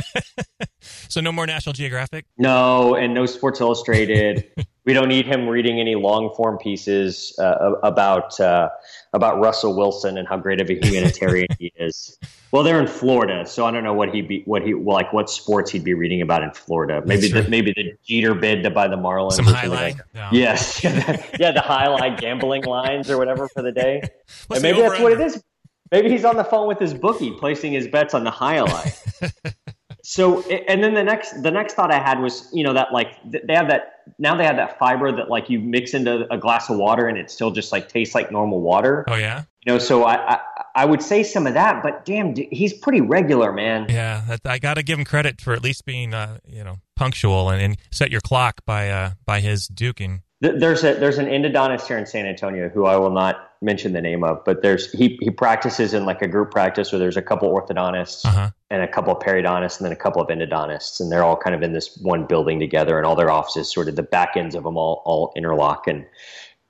so 0.80 1.20
no 1.20 1.32
more 1.32 1.46
National 1.46 1.72
Geographic. 1.72 2.24
No, 2.38 2.94
and 2.94 3.12
no 3.12 3.26
Sports 3.26 3.60
Illustrated. 3.60 4.50
we 4.86 4.94
don't 4.94 5.08
need 5.08 5.26
him 5.26 5.48
reading 5.48 5.80
any 5.80 5.96
long 5.96 6.32
form 6.34 6.56
pieces 6.58 7.36
uh, 7.38 7.72
about 7.82 8.38
uh, 8.40 8.70
about 9.12 9.40
Russell 9.40 9.76
Wilson 9.76 10.16
and 10.16 10.26
how 10.26 10.36
great 10.36 10.60
of 10.60 10.70
a 10.70 10.74
humanitarian 10.74 11.48
he 11.58 11.72
is. 11.76 12.16
Well, 12.52 12.62
they're 12.62 12.80
in 12.80 12.86
Florida, 12.86 13.44
so 13.44 13.66
I 13.66 13.72
don't 13.72 13.82
know 13.82 13.92
what 13.92 14.14
he 14.14 14.22
be 14.22 14.42
what 14.46 14.62
he 14.62 14.74
like 14.74 15.12
what 15.12 15.28
sports 15.28 15.72
he'd 15.72 15.82
be 15.82 15.94
reading 15.94 16.22
about 16.22 16.44
in 16.44 16.52
Florida. 16.52 17.02
Maybe 17.04 17.28
the, 17.28 17.42
maybe 17.48 17.72
the 17.72 17.94
Jeter 18.06 18.34
bid 18.34 18.62
to 18.62 18.70
buy 18.70 18.86
the 18.86 18.96
Marlins. 18.96 19.32
Some 19.32 19.46
highlight. 19.46 19.96
Like 19.96 20.14
no. 20.14 20.28
Yes, 20.32 20.82
yeah, 20.84 21.50
the, 21.50 21.60
highlight 21.60 22.20
gambling 22.20 22.62
lines 22.62 23.10
or 23.10 23.18
whatever 23.18 23.48
for 23.48 23.62
the 23.62 23.72
day. 23.72 24.02
and 24.50 24.62
maybe 24.62 24.80
that's 24.80 25.00
what 25.00 25.12
it 25.12 25.20
is. 25.20 25.42
Maybe 25.90 26.10
he's 26.10 26.24
on 26.24 26.36
the 26.36 26.44
phone 26.44 26.66
with 26.66 26.78
his 26.78 26.94
bookie, 26.94 27.32
placing 27.32 27.72
his 27.72 27.88
bets 27.88 28.14
on 28.14 28.24
the 28.24 28.30
highlight. 28.30 29.00
so 30.08 30.40
and 30.42 30.84
then 30.84 30.94
the 30.94 31.02
next 31.02 31.42
the 31.42 31.50
next 31.50 31.74
thought 31.74 31.92
i 31.92 31.98
had 31.98 32.20
was 32.20 32.48
you 32.52 32.62
know 32.62 32.72
that 32.72 32.92
like 32.92 33.18
they 33.24 33.52
have 33.52 33.66
that 33.66 34.04
now 34.20 34.36
they 34.36 34.44
have 34.44 34.54
that 34.54 34.78
fiber 34.78 35.10
that 35.10 35.28
like 35.28 35.50
you 35.50 35.58
mix 35.58 35.94
into 35.94 36.32
a 36.32 36.38
glass 36.38 36.70
of 36.70 36.78
water 36.78 37.08
and 37.08 37.18
it 37.18 37.28
still 37.28 37.50
just 37.50 37.72
like 37.72 37.88
tastes 37.88 38.14
like 38.14 38.30
normal 38.30 38.60
water. 38.60 39.04
Oh 39.08 39.16
yeah? 39.16 39.42
You 39.64 39.72
know 39.72 39.78
so 39.80 40.04
i 40.04 40.34
i, 40.34 40.40
I 40.76 40.84
would 40.84 41.02
say 41.02 41.24
some 41.24 41.44
of 41.48 41.54
that 41.54 41.82
but 41.82 42.04
damn 42.04 42.36
he's 42.36 42.72
pretty 42.72 43.00
regular 43.00 43.52
man. 43.52 43.86
Yeah 43.88 44.36
i 44.44 44.60
gotta 44.60 44.84
give 44.84 44.96
him 44.96 45.04
credit 45.04 45.40
for 45.40 45.54
at 45.54 45.62
least 45.64 45.84
being 45.84 46.14
uh 46.14 46.38
you 46.46 46.62
know 46.62 46.78
punctual 46.94 47.50
and, 47.50 47.60
and 47.60 47.76
set 47.90 48.12
your 48.12 48.20
clock 48.20 48.60
by 48.64 48.88
uh 48.88 49.10
by 49.24 49.40
his 49.40 49.66
duking 49.66 50.20
there's 50.40 50.84
a 50.84 50.94
there's 50.94 51.18
an 51.18 51.26
endodontist 51.26 51.86
here 51.86 51.96
in 51.96 52.06
San 52.06 52.26
Antonio 52.26 52.68
who 52.68 52.84
I 52.84 52.96
will 52.96 53.10
not 53.10 53.52
mention 53.62 53.94
the 53.94 54.02
name 54.02 54.22
of, 54.22 54.44
but 54.44 54.62
there's 54.62 54.92
he 54.92 55.18
he 55.20 55.30
practices 55.30 55.94
in 55.94 56.04
like 56.04 56.20
a 56.20 56.28
group 56.28 56.50
practice 56.50 56.92
where 56.92 56.98
there's 56.98 57.16
a 57.16 57.22
couple 57.22 57.50
orthodontists 57.50 58.24
uh-huh. 58.26 58.50
and 58.70 58.82
a 58.82 58.88
couple 58.88 59.16
of 59.16 59.22
periodontists 59.22 59.78
and 59.78 59.86
then 59.86 59.92
a 59.92 59.96
couple 59.96 60.20
of 60.20 60.28
endodontists, 60.28 61.00
and 61.00 61.10
they're 61.10 61.24
all 61.24 61.36
kind 61.36 61.56
of 61.56 61.62
in 61.62 61.72
this 61.72 61.98
one 62.02 62.26
building 62.26 62.60
together, 62.60 62.98
and 62.98 63.06
all 63.06 63.16
their 63.16 63.30
offices 63.30 63.72
sort 63.72 63.88
of 63.88 63.96
the 63.96 64.02
back 64.02 64.36
ends 64.36 64.54
of 64.54 64.64
them 64.64 64.76
all 64.76 65.02
all 65.06 65.32
interlock 65.36 65.86
and 65.86 66.04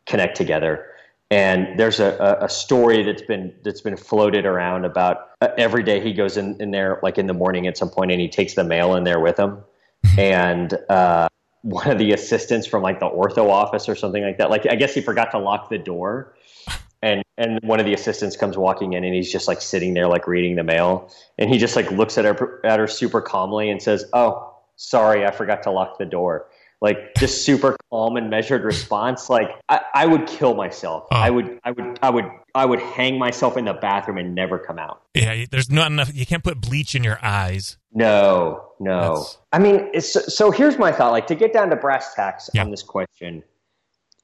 connect 0.06 0.37
together. 0.37 0.87
And 1.32 1.76
there's 1.76 1.99
a, 1.99 2.38
a 2.40 2.49
story 2.49 3.02
that's 3.02 3.23
been 3.23 3.52
that's 3.64 3.80
been 3.80 3.96
floated 3.96 4.46
around 4.46 4.85
about 4.85 5.30
uh, 5.40 5.49
every 5.58 5.82
day 5.82 6.00
he 6.00 6.12
goes 6.12 6.37
in, 6.37 6.56
in 6.61 6.70
there 6.70 7.00
like 7.02 7.18
in 7.18 7.26
the 7.26 7.35
morning 7.35 7.66
at 7.66 7.76
some 7.76 7.90
point 7.90 8.12
and 8.12 8.20
he 8.20 8.28
takes 8.28 8.54
the 8.54 8.62
mail 8.62 8.94
in 8.94 9.02
there 9.02 9.18
with 9.18 9.37
him, 9.37 9.58
and 10.16 10.78
uh, 10.88 11.26
one 11.66 11.90
of 11.90 11.99
the 11.99 12.12
assistants 12.12 12.64
from 12.64 12.82
like 12.82 13.00
the 13.00 13.08
ortho 13.08 13.50
office 13.50 13.88
or 13.88 13.96
something 13.96 14.23
like 14.23 14.38
that. 14.38 14.50
Like 14.50 14.66
I 14.70 14.76
guess 14.76 14.94
he 14.94 15.00
forgot 15.00 15.32
to 15.32 15.38
lock 15.38 15.68
the 15.68 15.78
door. 15.78 16.32
And 17.02 17.25
and 17.37 17.58
one 17.62 17.80
of 17.80 17.87
the 17.87 17.92
assistants 17.92 18.37
comes 18.37 18.56
walking 18.56 18.92
in 18.92 19.02
and 19.02 19.12
he's 19.12 19.30
just 19.30 19.49
like 19.49 19.61
sitting 19.61 19.92
there 19.92 20.06
like 20.06 20.28
reading 20.28 20.54
the 20.54 20.62
mail 20.62 21.11
and 21.38 21.50
he 21.50 21.58
just 21.58 21.75
like 21.75 21.90
looks 21.90 22.18
at 22.18 22.25
her 22.25 22.64
at 22.64 22.78
her 22.78 22.87
super 22.87 23.20
calmly 23.20 23.68
and 23.68 23.82
says, 23.82 24.04
"Oh, 24.12 24.54
sorry, 24.76 25.26
I 25.26 25.32
forgot 25.32 25.64
to 25.64 25.73
lock 25.73 25.99
the 25.99 26.04
door." 26.04 26.46
Like 26.80 27.14
just 27.18 27.44
super 27.44 27.76
calm 27.90 28.16
and 28.16 28.30
measured 28.30 28.62
response. 28.62 29.28
Like 29.28 29.49
I, 29.68 29.80
I 29.92 30.06
would 30.06 30.26
kill 30.28 30.54
myself. 30.54 31.08
Oh. 31.11 31.16
I 31.16 31.30
would 31.30 31.58
I 31.64 31.73
would 31.73 31.99
I 32.00 32.11
would 32.11 32.30
I 32.54 32.64
would 32.64 32.80
hang 32.80 33.18
myself 33.18 33.56
in 33.56 33.64
the 33.64 33.75
bathroom 33.75 34.18
and 34.18 34.35
never 34.35 34.58
come 34.58 34.78
out. 34.78 35.02
Yeah, 35.14 35.46
there's 35.50 35.70
not 35.70 35.90
enough. 35.90 36.14
You 36.14 36.26
can't 36.26 36.44
put 36.44 36.61
bleach 36.61 36.94
in 36.94 37.02
your 37.02 37.18
eyes. 37.23 37.76
No, 37.92 38.65
no. 38.78 39.16
That's... 39.16 39.38
I 39.52 39.59
mean, 39.59 40.00
so 40.00 40.50
here's 40.50 40.78
my 40.78 40.92
thought. 40.92 41.12
Like 41.12 41.26
to 41.28 41.35
get 41.35 41.52
down 41.52 41.71
to 41.71 41.76
brass 41.76 42.14
tacks 42.14 42.50
yeah. 42.52 42.62
on 42.62 42.71
this 42.71 42.83
question, 42.83 43.42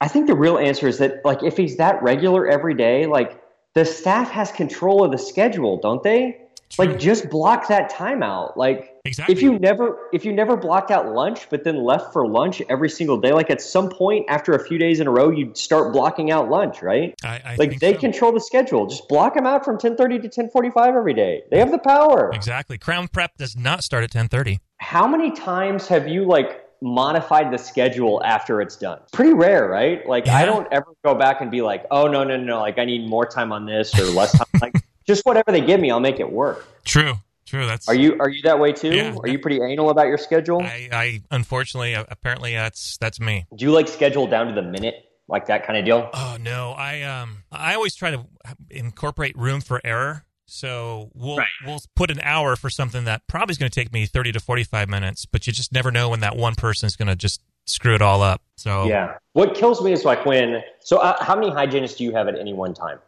I 0.01 0.07
think 0.07 0.27
the 0.27 0.35
real 0.35 0.57
answer 0.57 0.87
is 0.87 0.97
that 0.99 1.23
like 1.23 1.43
if 1.43 1.57
he's 1.57 1.77
that 1.77 2.01
regular 2.03 2.47
every 2.47 2.73
day, 2.73 3.05
like 3.05 3.41
the 3.73 3.85
staff 3.85 4.29
has 4.31 4.51
control 4.51 5.03
of 5.03 5.11
the 5.11 5.17
schedule, 5.17 5.77
don't 5.77 6.03
they? 6.03 6.39
Like 6.77 6.99
just 6.99 7.29
block 7.29 7.67
that 7.67 7.89
time 7.89 8.23
out. 8.23 8.57
Like 8.57 8.95
exactly. 9.05 9.35
if 9.35 9.41
you 9.41 9.59
never 9.59 9.97
if 10.11 10.25
you 10.25 10.33
never 10.33 10.57
blocked 10.57 10.91
out 10.91 11.07
lunch 11.11 11.49
but 11.49 11.63
then 11.63 11.83
left 11.83 12.13
for 12.13 12.27
lunch 12.27 12.61
every 12.69 12.89
single 12.89 13.17
day, 13.19 13.31
like 13.31 13.49
at 13.49 13.61
some 13.61 13.89
point 13.89 14.25
after 14.29 14.53
a 14.53 14.65
few 14.65 14.77
days 14.77 14.99
in 14.99 15.07
a 15.07 15.11
row, 15.11 15.29
you'd 15.29 15.57
start 15.57 15.93
blocking 15.93 16.31
out 16.31 16.49
lunch, 16.49 16.81
right? 16.81 17.13
I, 17.23 17.41
I 17.45 17.55
like 17.57 17.79
they 17.79 17.93
so. 17.93 17.99
control 17.99 18.31
the 18.31 18.39
schedule. 18.39 18.87
Just 18.87 19.07
block 19.07 19.35
them 19.35 19.45
out 19.45 19.65
from 19.65 19.77
ten 19.77 19.95
thirty 19.95 20.19
to 20.19 20.29
ten 20.29 20.49
forty 20.49 20.69
five 20.69 20.95
every 20.95 21.13
day. 21.13 21.43
They 21.51 21.59
have 21.59 21.71
the 21.71 21.79
power. 21.79 22.31
Exactly. 22.33 22.77
Crown 22.77 23.07
prep 23.07 23.37
does 23.37 23.55
not 23.55 23.83
start 23.83 24.03
at 24.03 24.11
ten 24.11 24.27
thirty. 24.27 24.59
How 24.77 25.07
many 25.07 25.31
times 25.31 25.87
have 25.87 26.07
you 26.07 26.25
like 26.25 26.63
modified 26.83 27.51
the 27.51 27.57
schedule 27.57 28.21
after 28.25 28.61
it's 28.61 28.75
done. 28.75 28.99
Pretty 29.13 29.33
rare, 29.33 29.67
right? 29.67 30.05
Like 30.07 30.25
Yeah. 30.25 30.35
I 30.35 30.45
don't 30.45 30.67
ever 30.71 30.87
go 31.03 31.15
back 31.15 31.39
and 31.39 31.49
be 31.49 31.61
like, 31.61 31.85
oh 31.89 32.07
no 32.07 32.23
no 32.25 32.35
no, 32.35 32.59
like 32.59 32.77
I 32.77 32.85
need 32.85 33.07
more 33.07 33.25
time 33.25 33.53
on 33.53 33.65
this 33.65 33.97
or 33.97 34.03
less 34.03 34.37
time. 34.37 34.47
like 34.61 34.75
just 35.05 35.25
whatever 35.25 35.51
they 35.51 35.61
give 35.61 35.79
me, 35.79 35.91
I'll 35.91 35.99
make 35.99 36.19
it 36.19 36.31
work. 36.31 36.65
True, 36.85 37.15
true. 37.45 37.65
That's 37.65 37.87
Are 37.87 37.95
you 37.95 38.17
are 38.19 38.29
you 38.29 38.41
that 38.43 38.59
way 38.59 38.71
too? 38.71 38.95
Yeah. 38.95 39.15
Are 39.21 39.27
you 39.27 39.39
pretty 39.39 39.61
anal 39.61 39.89
about 39.89 40.07
your 40.07 40.17
schedule? 40.17 40.61
I, 40.61 40.89
I 40.91 41.21
unfortunately, 41.31 41.95
uh, 41.95 42.05
apparently, 42.09 42.53
that's 42.53 42.97
that's 42.97 43.19
me. 43.19 43.45
Do 43.55 43.65
you 43.65 43.71
like 43.71 43.87
schedule 43.87 44.27
down 44.27 44.47
to 44.47 44.53
the 44.53 44.61
minute, 44.61 45.09
like 45.27 45.47
that 45.47 45.65
kind 45.65 45.77
of 45.79 45.85
deal? 45.85 46.09
Oh 46.13 46.37
no, 46.39 46.71
I 46.71 47.01
um, 47.03 47.43
I 47.51 47.75
always 47.75 47.95
try 47.95 48.11
to 48.11 48.25
incorporate 48.69 49.37
room 49.37 49.61
for 49.61 49.81
error. 49.83 50.25
So 50.45 51.09
we'll 51.13 51.37
Right. 51.37 51.47
we'll 51.65 51.81
put 51.95 52.11
an 52.11 52.19
hour 52.21 52.55
for 52.55 52.69
something 52.69 53.05
that 53.05 53.25
probably 53.27 53.53
is 53.53 53.57
going 53.57 53.71
to 53.71 53.75
take 53.75 53.91
me 53.93 54.05
thirty 54.05 54.31
to 54.33 54.39
forty 54.39 54.63
five 54.63 54.89
minutes, 54.89 55.25
but 55.25 55.47
you 55.47 55.53
just 55.53 55.71
never 55.71 55.89
know 55.89 56.09
when 56.09 56.19
that 56.19 56.35
one 56.35 56.55
person 56.55 56.85
is 56.85 56.95
going 56.95 57.07
to 57.07 57.15
just 57.15 57.41
screw 57.65 57.95
it 57.95 58.01
all 58.01 58.21
up. 58.21 58.41
So 58.57 58.85
Yeah. 58.85 59.17
What 59.31 59.55
kills 59.55 59.81
me 59.81 59.93
is 59.93 60.03
like 60.05 60.25
when. 60.25 60.61
So 60.81 60.97
uh, 60.97 61.23
how 61.23 61.35
many 61.35 61.49
hygienists 61.49 61.95
do 61.95 62.03
you 62.03 62.11
have 62.13 62.27
at 62.27 62.37
any 62.37 62.53
one 62.53 62.73
time? 62.73 62.99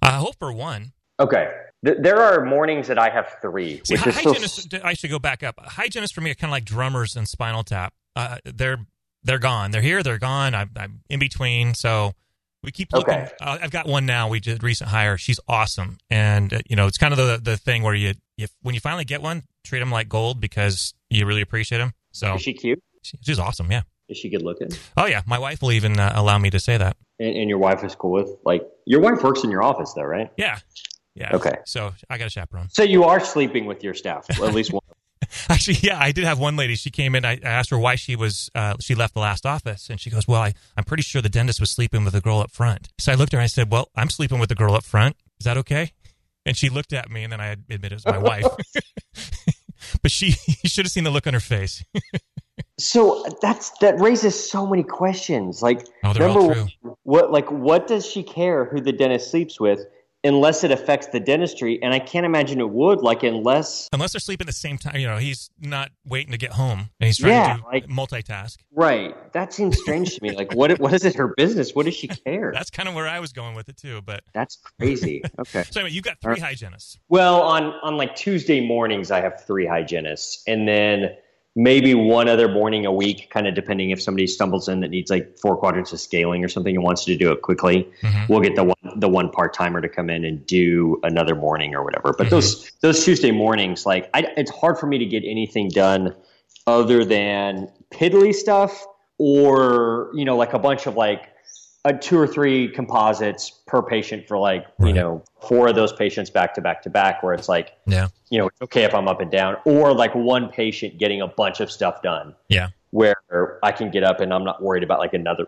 I 0.00 0.12
hope 0.12 0.36
for 0.38 0.52
one. 0.52 0.92
Okay. 1.22 1.50
Th- 1.84 1.96
there 2.00 2.20
are 2.20 2.44
mornings 2.44 2.86
that 2.88 2.98
I 2.98 3.10
have 3.10 3.36
three, 3.42 3.80
See, 3.84 3.94
which 3.94 4.00
hy- 4.00 4.10
is 4.10 4.16
still 4.16 4.32
hygienists. 4.34 4.74
I 4.84 4.94
should 4.94 5.10
go 5.10 5.18
back 5.18 5.42
up. 5.42 5.58
Hygienists 5.60 6.12
for 6.12 6.20
me 6.20 6.30
are 6.30 6.34
kind 6.34 6.50
of 6.50 6.52
like 6.52 6.64
drummers 6.64 7.16
in 7.16 7.26
Spinal 7.26 7.64
Tap. 7.64 7.92
Uh, 8.14 8.36
they're 8.44 8.78
they're 9.24 9.38
gone. 9.38 9.70
They're 9.70 9.82
here. 9.82 10.02
They're 10.02 10.18
gone. 10.18 10.54
I'm, 10.54 10.70
I'm 10.76 11.00
in 11.08 11.18
between. 11.18 11.74
So 11.74 12.12
we 12.62 12.70
keep 12.70 12.92
looking. 12.92 13.14
Okay. 13.14 13.30
Uh, 13.40 13.58
I've 13.62 13.70
got 13.70 13.86
one 13.88 14.06
now. 14.06 14.28
We 14.28 14.38
did 14.40 14.62
recent 14.62 14.90
hire. 14.90 15.16
She's 15.18 15.40
awesome, 15.48 15.98
and 16.10 16.52
uh, 16.52 16.58
you 16.68 16.76
know 16.76 16.86
it's 16.86 16.98
kind 16.98 17.12
of 17.12 17.18
the 17.18 17.40
the 17.42 17.56
thing 17.56 17.82
where 17.82 17.94
you 17.94 18.12
if 18.38 18.50
when 18.62 18.74
you 18.74 18.80
finally 18.80 19.04
get 19.04 19.20
one, 19.22 19.42
treat 19.64 19.80
them 19.80 19.90
like 19.90 20.08
gold 20.08 20.40
because 20.40 20.94
you 21.10 21.26
really 21.26 21.42
appreciate 21.42 21.78
them. 21.78 21.92
So 22.12 22.34
Is 22.34 22.42
she 22.42 22.52
cute? 22.52 22.80
she- 23.02 23.18
she's 23.22 23.38
awesome. 23.38 23.70
Yeah. 23.72 23.82
Is 24.08 24.18
she 24.18 24.28
good 24.28 24.42
looking? 24.42 24.68
Oh 24.96 25.06
yeah. 25.06 25.22
My 25.26 25.38
wife 25.38 25.62
will 25.62 25.72
even 25.72 25.98
uh, 25.98 26.12
allow 26.14 26.36
me 26.38 26.50
to 26.50 26.60
say 26.60 26.76
that. 26.76 26.96
And, 27.18 27.34
and 27.36 27.48
your 27.48 27.58
wife 27.58 27.82
is 27.82 27.94
cool 27.94 28.12
with 28.12 28.30
like 28.44 28.62
your 28.86 29.00
wife 29.00 29.22
works 29.22 29.42
in 29.44 29.50
your 29.50 29.62
office 29.62 29.92
though, 29.94 30.02
right? 30.02 30.30
Yeah. 30.36 30.58
Yeah. 31.14 31.30
Okay. 31.34 31.56
So 31.66 31.92
I 32.08 32.18
got 32.18 32.26
a 32.26 32.30
chaperone. 32.30 32.68
So 32.70 32.82
you 32.82 33.04
are 33.04 33.20
sleeping 33.20 33.66
with 33.66 33.84
your 33.84 33.94
staff, 33.94 34.26
well, 34.38 34.48
at 34.48 34.54
least 34.54 34.72
one. 34.72 34.82
Actually, 35.48 35.78
yeah, 35.82 35.98
I 35.98 36.12
did 36.12 36.24
have 36.24 36.38
one 36.38 36.56
lady. 36.56 36.74
She 36.74 36.90
came 36.90 37.14
in. 37.14 37.24
I 37.24 37.32
I 37.44 37.48
asked 37.48 37.70
her 37.70 37.78
why 37.78 37.94
she 37.94 38.16
was 38.16 38.50
uh, 38.54 38.74
she 38.80 38.94
left 38.94 39.14
the 39.14 39.20
last 39.20 39.46
office, 39.46 39.88
and 39.88 40.00
she 40.00 40.10
goes, 40.10 40.26
"Well, 40.26 40.42
I, 40.42 40.52
I'm 40.76 40.84
pretty 40.84 41.04
sure 41.04 41.22
the 41.22 41.28
dentist 41.28 41.60
was 41.60 41.70
sleeping 41.70 42.04
with 42.04 42.12
the 42.12 42.20
girl 42.20 42.40
up 42.40 42.50
front." 42.50 42.88
So 42.98 43.12
I 43.12 43.14
looked 43.14 43.32
at 43.32 43.36
her 43.36 43.40
and 43.40 43.44
I 43.44 43.48
said, 43.48 43.70
"Well, 43.70 43.88
I'm 43.94 44.10
sleeping 44.10 44.40
with 44.40 44.48
the 44.48 44.54
girl 44.54 44.74
up 44.74 44.84
front. 44.84 45.16
Is 45.38 45.44
that 45.44 45.56
okay?" 45.58 45.92
And 46.44 46.56
she 46.56 46.68
looked 46.68 46.92
at 46.92 47.08
me, 47.08 47.22
and 47.22 47.32
then 47.32 47.40
I 47.40 47.48
admitted 47.48 47.92
it 47.92 48.04
was 48.04 48.06
my 48.06 48.18
wife. 48.30 48.44
but 50.02 50.10
she 50.10 50.34
you 50.46 50.68
should 50.68 50.84
have 50.84 50.92
seen 50.92 51.04
the 51.04 51.10
look 51.10 51.26
on 51.26 51.34
her 51.34 51.40
face. 51.40 51.84
So 52.78 53.24
that's 53.40 53.70
that 53.78 54.00
raises 54.00 54.50
so 54.50 54.66
many 54.66 54.82
questions. 54.82 55.62
Like, 55.62 55.86
Oh, 56.04 56.12
number 56.12 56.40
one, 56.42 56.70
what 57.04 57.30
like 57.30 57.50
what 57.50 57.86
does 57.86 58.04
she 58.04 58.22
care 58.22 58.64
who 58.64 58.80
the 58.80 58.92
dentist 58.92 59.30
sleeps 59.30 59.60
with, 59.60 59.86
unless 60.24 60.64
it 60.64 60.70
affects 60.70 61.08
the 61.08 61.20
dentistry? 61.20 61.82
And 61.82 61.92
I 61.92 61.98
can't 61.98 62.24
imagine 62.26 62.60
it 62.60 62.70
would. 62.70 63.00
Like, 63.00 63.22
unless 63.22 63.88
Unless 63.92 64.12
they're 64.12 64.20
sleeping 64.20 64.44
at 64.44 64.46
the 64.46 64.52
same 64.52 64.78
time, 64.78 64.96
you 64.96 65.06
know, 65.06 65.16
he's 65.18 65.50
not 65.60 65.90
waiting 66.06 66.32
to 66.32 66.38
get 66.38 66.52
home, 66.52 66.90
and 67.00 67.06
he's 67.06 67.18
trying 67.18 67.32
Yeah, 67.32 67.54
to 67.56 67.60
do 67.60 67.66
like- 67.66 67.86
multitask. 67.88 68.56
right, 68.72 69.32
that 69.32 69.52
seems 69.52 69.78
strange 69.78 70.14
to 70.16 70.22
me. 70.22 70.32
Like, 70.32 70.54
what 70.54 70.78
what 70.78 70.92
is 70.92 71.04
it 71.04 71.14
her 71.16 71.34
business? 71.36 71.74
What 71.74 71.86
does 71.86 71.94
she 71.94 72.08
care? 72.08 72.52
That's 72.54 72.70
kind 72.70 72.88
of 72.88 72.94
where 72.94 73.08
I 73.08 73.20
was 73.20 73.32
going 73.32 73.54
with 73.54 73.68
it 73.68 73.76
too. 73.76 74.00
But 74.02 74.22
That's 74.32 74.56
crazy. 74.78 75.22
Okay. 75.38 75.64
so 75.70 75.80
anyway, 75.80 75.92
you 75.94 76.02
got 76.02 76.20
three 76.20 76.38
hygienists. 76.40 76.98
Well, 77.08 77.42
on 77.42 77.64
on 77.82 77.96
like 77.96 78.14
Tuesday 78.16 78.66
mornings, 78.66 79.10
I 79.10 79.20
have 79.20 79.42
three 79.44 79.66
hygienists, 79.66 80.42
and 80.46 80.66
then 80.68 81.16
maybe 81.54 81.94
one 81.94 82.28
other 82.28 82.48
morning 82.48 82.86
a 82.86 82.92
week, 82.92 83.28
kind 83.30 83.46
of 83.46 83.54
depending 83.54 83.90
if 83.90 84.00
somebody 84.00 84.26
stumbles 84.26 84.68
in 84.68 84.80
that 84.80 84.88
needs 84.88 85.10
like 85.10 85.38
four 85.38 85.56
quadrants 85.56 85.92
of 85.92 86.00
scaling 86.00 86.42
or 86.44 86.48
something 86.48 86.74
and 86.74 86.82
wants 86.82 87.04
to 87.04 87.16
do 87.16 87.30
it 87.30 87.42
quickly. 87.42 87.86
Mhm. 88.02 88.28
We'll 88.28 88.40
get 88.40 88.56
the 88.56 88.64
one 88.64 88.76
the 88.96 89.08
one 89.08 89.30
part 89.30 89.54
timer 89.54 89.80
to 89.80 89.88
come 89.88 90.10
in 90.10 90.24
and 90.24 90.44
do 90.46 90.98
another 91.02 91.34
morning 91.34 91.74
or 91.74 91.84
whatever. 91.84 92.14
But 92.16 92.30
those 92.30 92.70
those 92.80 93.04
Tuesday 93.04 93.30
mornings, 93.30 93.84
like 93.84 94.08
I, 94.14 94.26
it's 94.36 94.50
hard 94.50 94.78
for 94.78 94.86
me 94.86 94.98
to 94.98 95.06
get 95.06 95.24
anything 95.24 95.68
done 95.68 96.14
other 96.66 97.04
than 97.04 97.68
piddly 97.90 98.34
stuff 98.34 98.86
or 99.18 100.10
you 100.14 100.24
know 100.24 100.36
like 100.36 100.52
a 100.52 100.58
bunch 100.58 100.86
of 100.86 100.96
like 100.96 101.28
a 101.84 101.92
two 101.92 102.18
or 102.18 102.26
three 102.26 102.68
composites 102.68 103.50
per 103.66 103.82
patient 103.82 104.26
for 104.28 104.38
like 104.38 104.66
you 104.80 104.92
know 104.92 105.22
four 105.40 105.68
of 105.68 105.74
those 105.74 105.92
patients 105.92 106.30
back 106.30 106.54
to 106.54 106.60
back 106.60 106.82
to 106.82 106.90
back 106.90 107.22
where 107.22 107.34
it's 107.34 107.48
like 107.48 107.72
Yeah. 107.86 108.08
you 108.30 108.38
know 108.38 108.46
it's 108.46 108.62
okay 108.62 108.84
if 108.84 108.94
i'm 108.94 109.08
up 109.08 109.20
and 109.20 109.30
down 109.30 109.56
or 109.64 109.92
like 109.92 110.14
one 110.14 110.48
patient 110.48 110.98
getting 110.98 111.20
a 111.22 111.26
bunch 111.26 111.60
of 111.60 111.70
stuff 111.72 112.00
done 112.02 112.34
Yeah. 112.48 112.68
where 112.90 113.16
i 113.64 113.72
can 113.72 113.90
get 113.90 114.04
up 114.04 114.20
and 114.20 114.32
i'm 114.32 114.44
not 114.44 114.62
worried 114.62 114.84
about 114.84 115.00
like 115.00 115.12
another 115.14 115.46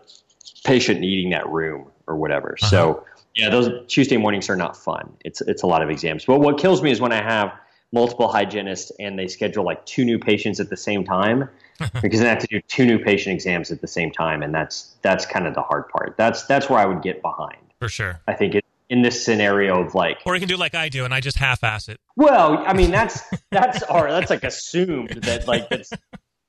patient 0.65 0.99
needing 0.99 1.29
that 1.31 1.47
room 1.47 1.89
or 2.07 2.17
whatever 2.17 2.57
Uh-huh. 2.61 2.69
so 2.69 3.05
yeah 3.35 3.49
those 3.49 3.69
tuesday 3.87 4.17
mornings 4.17 4.49
are 4.49 4.57
not 4.57 4.75
fun 4.75 5.13
it's 5.23 5.39
it's 5.41 5.63
a 5.63 5.67
lot 5.67 5.81
of 5.81 5.89
exams 5.89 6.25
but 6.25 6.39
what 6.39 6.57
kills 6.57 6.81
me 6.81 6.91
is 6.91 6.99
when 6.99 7.13
i 7.13 7.21
have 7.21 7.53
multiple 7.93 8.27
hygienists 8.27 8.91
and 8.99 9.17
they 9.17 9.27
schedule 9.27 9.63
like 9.63 9.85
two 9.85 10.03
new 10.05 10.19
patients 10.19 10.59
at 10.59 10.69
the 10.69 10.77
same 10.77 11.03
time 11.05 11.49
because 12.01 12.19
they 12.19 12.27
have 12.27 12.39
to 12.39 12.47
do 12.47 12.61
two 12.67 12.85
new 12.85 12.97
patient 12.99 13.33
exams 13.33 13.71
at 13.71 13.81
the 13.81 13.87
same 13.87 14.11
time, 14.11 14.41
and 14.41 14.53
that's 14.53 14.95
that's 15.01 15.25
kind 15.25 15.45
of 15.47 15.53
the 15.53 15.61
hard 15.61 15.87
part. 15.89 16.15
That's 16.17 16.45
that's 16.45 16.69
where 16.69 16.79
I 16.79 16.85
would 16.85 17.01
get 17.01 17.21
behind. 17.21 17.57
For 17.79 17.89
sure. 17.89 18.21
I 18.27 18.33
think 18.33 18.55
it, 18.55 18.65
in 18.89 19.01
this 19.01 19.25
scenario 19.25 19.83
of 19.83 19.93
like, 19.95 20.19
Or 20.25 20.35
you 20.35 20.39
can 20.39 20.47
do 20.47 20.55
like 20.57 20.73
I 20.75 20.87
do, 20.89 21.03
and 21.05 21.13
I 21.13 21.19
just 21.19 21.37
half-ass 21.37 21.89
it. 21.89 21.99
well, 22.15 22.63
I 22.65 22.73
mean 22.73 22.91
that's 22.91 23.21
that's 23.51 23.83
or 23.89 24.09
that's 24.11 24.29
like 24.29 24.43
assumed 24.43 25.09
that 25.23 25.47
like 25.47 25.69
that's, 25.69 25.91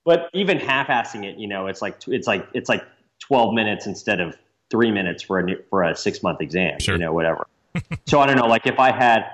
but 0.05 0.31
even 0.33 0.59
half-assing 0.59 1.25
it, 1.25 1.39
you 1.39 1.49
know, 1.49 1.67
it's 1.67 1.83
like 1.83 1.97
it's 2.07 2.27
like 2.29 2.47
it's 2.55 2.69
like 2.69 2.85
twelve 3.21 3.53
minutes 3.55 3.87
instead 3.87 4.21
of 4.21 4.37
three 4.71 4.91
minutes 4.93 5.23
for 5.25 5.39
a 5.41 5.43
new, 5.43 5.57
for 5.71 5.83
a 5.83 5.97
six 5.97 6.23
month 6.23 6.41
exam, 6.41 6.79
Sure. 6.79 6.95
you 6.95 7.01
know, 7.01 7.13
whatever. 7.13 7.47
so 8.07 8.21
I 8.21 8.27
don't 8.27 8.37
know, 8.37 8.47
like 8.47 8.67
if 8.67 8.79
I 8.79 8.93
had 8.93 9.25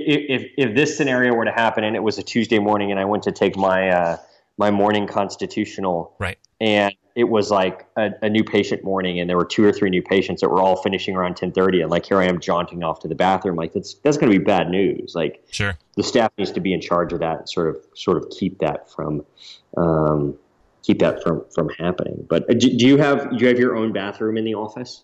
if 0.00 0.50
if 0.56 0.74
this 0.74 0.96
scenario 0.96 1.34
were 1.34 1.44
to 1.44 1.52
happen 1.52 1.84
and 1.84 1.96
it 1.96 2.02
was 2.02 2.18
a 2.18 2.22
Tuesday 2.22 2.58
morning 2.58 2.90
and 2.90 2.98
I 3.00 3.04
went 3.04 3.22
to 3.24 3.32
take 3.32 3.56
my 3.56 3.88
uh, 3.90 4.16
my 4.58 4.70
morning 4.70 5.06
constitutional 5.06 6.14
Right. 6.18 6.38
and 6.60 6.94
it 7.14 7.24
was 7.24 7.50
like 7.50 7.86
a, 7.96 8.10
a 8.22 8.30
new 8.30 8.44
patient 8.44 8.84
morning 8.84 9.20
and 9.20 9.28
there 9.28 9.36
were 9.36 9.44
two 9.44 9.64
or 9.64 9.72
three 9.72 9.90
new 9.90 10.02
patients 10.02 10.40
that 10.40 10.48
were 10.48 10.60
all 10.60 10.76
finishing 10.82 11.14
around 11.16 11.36
10.30 11.36 11.82
and 11.82 11.90
like 11.90 12.06
here 12.06 12.18
i 12.18 12.24
am 12.26 12.38
jaunting 12.40 12.82
off 12.82 13.00
to 13.00 13.08
the 13.08 13.14
bathroom 13.14 13.56
like 13.56 13.72
that's 13.72 13.94
that's 14.04 14.16
going 14.16 14.30
to 14.32 14.38
be 14.38 14.42
bad 14.44 14.68
news 14.70 15.14
like 15.14 15.42
Sure. 15.50 15.76
the 15.96 16.02
staff 16.02 16.30
needs 16.38 16.52
to 16.52 16.60
be 16.60 16.72
in 16.72 16.80
charge 16.80 17.12
of 17.12 17.20
that 17.20 17.38
and 17.40 17.48
sort 17.48 17.68
of 17.68 17.76
sort 17.94 18.16
of 18.18 18.28
keep 18.30 18.58
that 18.60 18.90
from 18.90 19.24
um, 19.76 20.38
keep 20.82 20.98
that 21.00 21.22
from 21.22 21.44
from 21.54 21.68
happening 21.78 22.24
but 22.28 22.42
uh, 22.50 22.54
do, 22.54 22.76
do 22.76 22.86
you 22.86 22.96
have 22.98 23.30
do 23.30 23.36
you 23.38 23.48
have 23.48 23.58
your 23.58 23.76
own 23.76 23.92
bathroom 23.92 24.36
in 24.36 24.44
the 24.44 24.54
office 24.54 25.02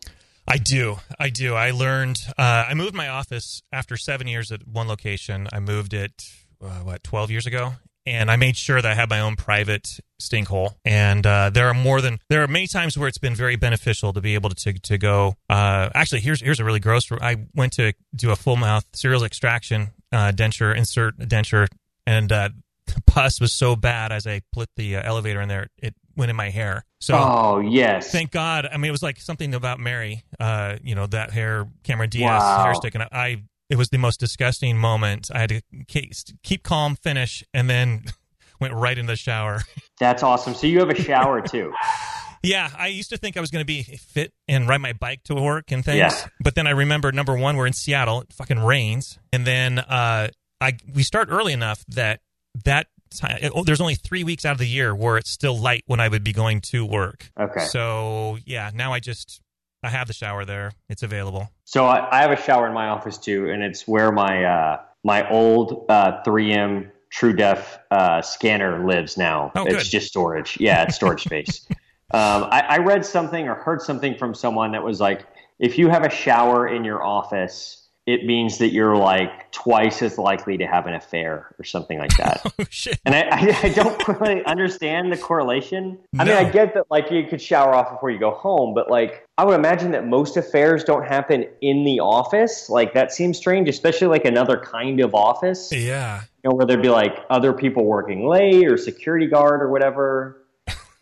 I 0.49 0.57
do. 0.57 0.97
I 1.19 1.29
do. 1.29 1.55
I 1.55 1.73
learned. 1.73 2.21
Uh, 2.39 2.65
I 2.69 2.75
moved 2.75 2.95
my 2.95 3.09
office 3.09 3.63
after 3.71 3.99
seven 3.99 4.27
years 4.27 4.51
at 4.51 4.67
one 4.67 4.89
location. 4.89 5.47
I 5.53 5.61
moved 5.61 5.93
it 5.93 6.25
uh, 6.63 6.81
what 6.81 7.05
twelve 7.05 7.31
years 7.31 7.47
ago, 7.47 7.75
and 8.07 8.31
I 8.31 8.37
made 8.37 8.57
sure 8.57 8.81
that 8.81 8.91
I 8.91 8.95
had 8.95 9.11
my 9.11 9.21
own 9.21 9.37
private 9.37 10.01
stink 10.19 10.49
hole. 10.49 10.79
And 10.87 11.27
uh, 11.27 11.51
there 11.51 11.69
are 11.69 11.75
more 11.75 12.01
than 12.01 12.19
there 12.31 12.43
are 12.43 12.49
many 12.49 12.67
times 12.67 12.97
where 12.97 13.09
it's 13.09 13.19
been 13.19 13.35
very 13.35 13.57
beneficial 13.57 14.15
to 14.15 14.23
be 14.23 14.35
able 14.35 14.49
to 14.49 14.57
to, 14.57 14.73
to 14.73 14.97
go. 14.97 15.35
Uh, 15.51 15.91
actually, 15.95 16.23
here's 16.23 16.41
here's 16.41 16.61
a 16.61 16.65
really 16.65 16.81
gross. 16.81 17.13
I 17.13 17.37
went 17.55 17.75
to 17.75 17.93
do 18.17 18.31
a 18.31 18.37
full 18.37 18.57
mouth 18.57 18.87
serial 18.95 19.25
extraction, 19.25 19.89
uh, 20.13 20.33
denture 20.33 20.75
insert 20.75 21.19
denture, 21.19 21.67
and 22.07 22.33
uh, 22.33 22.49
the 22.87 23.03
pus 23.03 23.39
was 23.39 23.53
so 23.53 23.77
bad 23.77 24.13
as 24.13 24.27
I 24.27 24.41
put 24.53 24.71
the 24.77 24.97
elevator 24.97 25.43
in 25.43 25.49
there, 25.49 25.69
it 25.77 25.95
went 26.17 26.31
in 26.31 26.37
my 26.37 26.49
hair. 26.49 26.87
So 27.01 27.15
oh 27.17 27.61
yes 27.61 28.11
thank 28.11 28.31
God. 28.33 28.67
I 28.71 28.77
mean, 28.77 28.89
it 28.89 28.93
was 28.93 29.03
like 29.03 29.21
something 29.21 29.55
about 29.55 29.79
Mary. 29.81 30.25
Uh, 30.41 30.77
you 30.83 30.95
know 30.95 31.07
that 31.07 31.31
hair, 31.31 31.69
Cameron 31.85 32.11
Diaz 32.11 32.41
Wow. 32.43 32.65
hair 32.65 32.75
sticking 32.75 33.01
out. 33.01 33.13
I. 33.13 33.43
It 33.71 33.77
was 33.77 33.91
the 33.91 33.99
most 33.99 34.19
disgusting 34.19 34.79
moment. 34.79 35.29
I 35.31 35.41
had 35.41 35.51
to 35.51 35.61
keep, 35.89 36.13
keep 36.43 36.63
calm, 36.63 36.97
finish, 36.97 37.45
and 37.53 37.69
then 37.69 38.05
went 38.61 38.73
right 38.73 38.97
into 38.97 39.13
the 39.13 39.17
shower. 39.17 39.61
that's 40.01 40.23
awesome 40.23 40.55
so 40.55 40.67
you 40.67 40.79
have 40.79 40.89
a 40.89 40.95
shower 40.95 41.43
too 41.43 41.71
yeah, 42.43 42.71
I 42.79 42.87
used 42.87 43.11
to 43.11 43.17
think 43.19 43.37
I 43.37 43.41
was 43.41 43.51
going 43.51 43.61
to 43.63 43.67
be 43.67 43.83
fit 43.83 44.33
and 44.47 44.69
ride 44.69 44.81
my 44.81 44.93
bike 44.93 45.23
to 45.25 45.35
work 45.35 45.71
and 45.73 45.85
things. 45.85 45.99
Yeah. 45.99 46.27
But 46.41 46.55
then 46.55 46.67
I 46.67 46.71
remember 46.71 47.13
number 47.13 47.37
one, 47.37 47.57
we're 47.57 47.67
in 47.67 47.73
Seattle. 47.73 48.23
It 48.23 48.33
fucking 48.33 48.59
rains, 48.61 49.19
and 49.33 49.47
then 49.47 49.79
uh, 49.81 50.29
I 50.61 50.79
we 50.95 51.03
start 51.03 51.29
early 51.31 51.53
enough 51.53 51.85
that 51.89 52.21
that 52.65 52.87
time, 53.11 53.39
oh, 53.55 53.65
there's 53.65 53.81
only 53.81 53.95
three 53.95 54.25
weeks 54.25 54.45
out 54.45 54.53
of 54.53 54.59
the 54.59 54.67
year 54.67 54.95
where 54.95 55.17
it's 55.17 55.31
still 55.31 55.59
light 55.59 55.85
when 55.87 56.01
I 56.01 56.09
would 56.09 56.25
be 56.25 56.33
going 56.33 56.61
to 56.63 56.85
work. 56.85 57.31
okay 57.39 57.65
So 57.67 58.39
yeah, 58.45 58.71
now 58.75 58.93
I 58.93 59.01
just 59.01 59.41
I 59.83 59.89
have 59.89 60.09
the 60.09 60.13
shower 60.13 60.45
there. 60.45 60.73
It's 60.89 61.03
available. 61.03 61.51
So 61.65 61.87
I, 61.87 62.09
I 62.11 62.23
have 62.23 62.33
a 62.33 62.41
shower 62.41 62.67
in 62.67 62.75
my 62.75 62.89
office 62.89 63.19
too, 63.19 63.51
and 63.51 63.63
it's 63.63 63.87
where 63.87 64.11
my 64.11 64.45
uh, 64.45 64.81
my 65.05 65.29
old 65.31 65.87
uh, 65.89 66.23
3M 66.25 66.91
True 67.11 67.33
Def 67.33 67.79
uh, 67.91 68.21
scanner 68.21 68.87
lives 68.87 69.17
now. 69.17 69.53
Oh, 69.55 69.65
it's 69.65 69.85
good. 69.85 69.91
just 69.91 70.09
storage. 70.09 70.59
Yeah, 70.61 70.83
it's 70.83 70.97
storage 70.97 71.25
space. 71.25 71.67
Um, 72.11 72.45
I, 72.45 72.61
I 72.61 72.79
read 72.79 73.05
something 73.05 73.49
or 73.49 73.55
heard 73.55 73.83
something 73.83 74.17
from 74.17 74.35
someone 74.35 74.73
that 74.73 74.83
was 74.83 74.99
like, 74.99 75.27
if 75.59 75.77
you 75.77 75.91
have 75.91 76.05
a 76.05 76.11
shower 76.11 76.67
in 76.67 76.83
your 76.83 77.05
office 77.05 77.88
it 78.09 78.25
means 78.25 78.57
that 78.57 78.73
you're 78.73 78.97
like 78.97 79.53
twice 79.53 80.01
as 80.01 80.17
likely 80.17 80.57
to 80.57 80.67
have 80.67 80.87
an 80.87 80.95
affair 80.95 81.55
or 81.59 81.65
something 81.65 81.99
like 81.99 82.17
that. 82.17 82.41
oh 82.59 82.65
shit! 82.71 82.99
And 83.05 83.15
I, 83.15 83.29
I, 83.31 83.59
I 83.65 83.69
don't 83.69 84.09
really 84.21 84.43
understand 84.47 85.13
the 85.13 85.19
correlation. 85.19 85.99
I 86.19 86.25
mean, 86.25 86.33
I 86.35 86.49
get 86.49 86.73
that 86.73 86.87
like 86.91 87.11
you 87.11 87.25
could 87.29 87.43
shower 87.43 87.75
off 87.75 87.91
before 87.93 88.11
you 88.11 88.19
go 88.19 88.31
home, 88.31 88.73
but 88.75 88.91
like 88.91 89.27
I 89.37 89.45
would 89.45 89.55
imagine 89.57 89.91
that 89.91 90.07
most 90.07 90.39
affairs 90.39 90.85
don't 90.85 91.07
happen 91.07 91.47
in 91.61 91.85
the 91.85 92.01
office. 92.01 92.71
Like 92.71 92.95
that 92.95 93.13
seems 93.13 93.37
strange, 93.37 93.69
especially 93.69 94.09
like 94.09 94.25
another 94.25 94.57
kind 94.59 95.01
of 95.01 95.15
office, 95.15 95.71
you 95.71 95.81
Yeah. 95.81 96.23
know, 96.45 96.53
where 96.55 96.65
there'd 96.65 96.81
be 96.81 96.89
like 96.89 97.19
other 97.29 97.53
people 97.53 97.85
working 97.85 98.27
late 98.27 98.67
or 98.67 98.79
security 98.79 99.27
guard 99.27 99.61
or 99.63 99.69
whatever. 99.71 100.43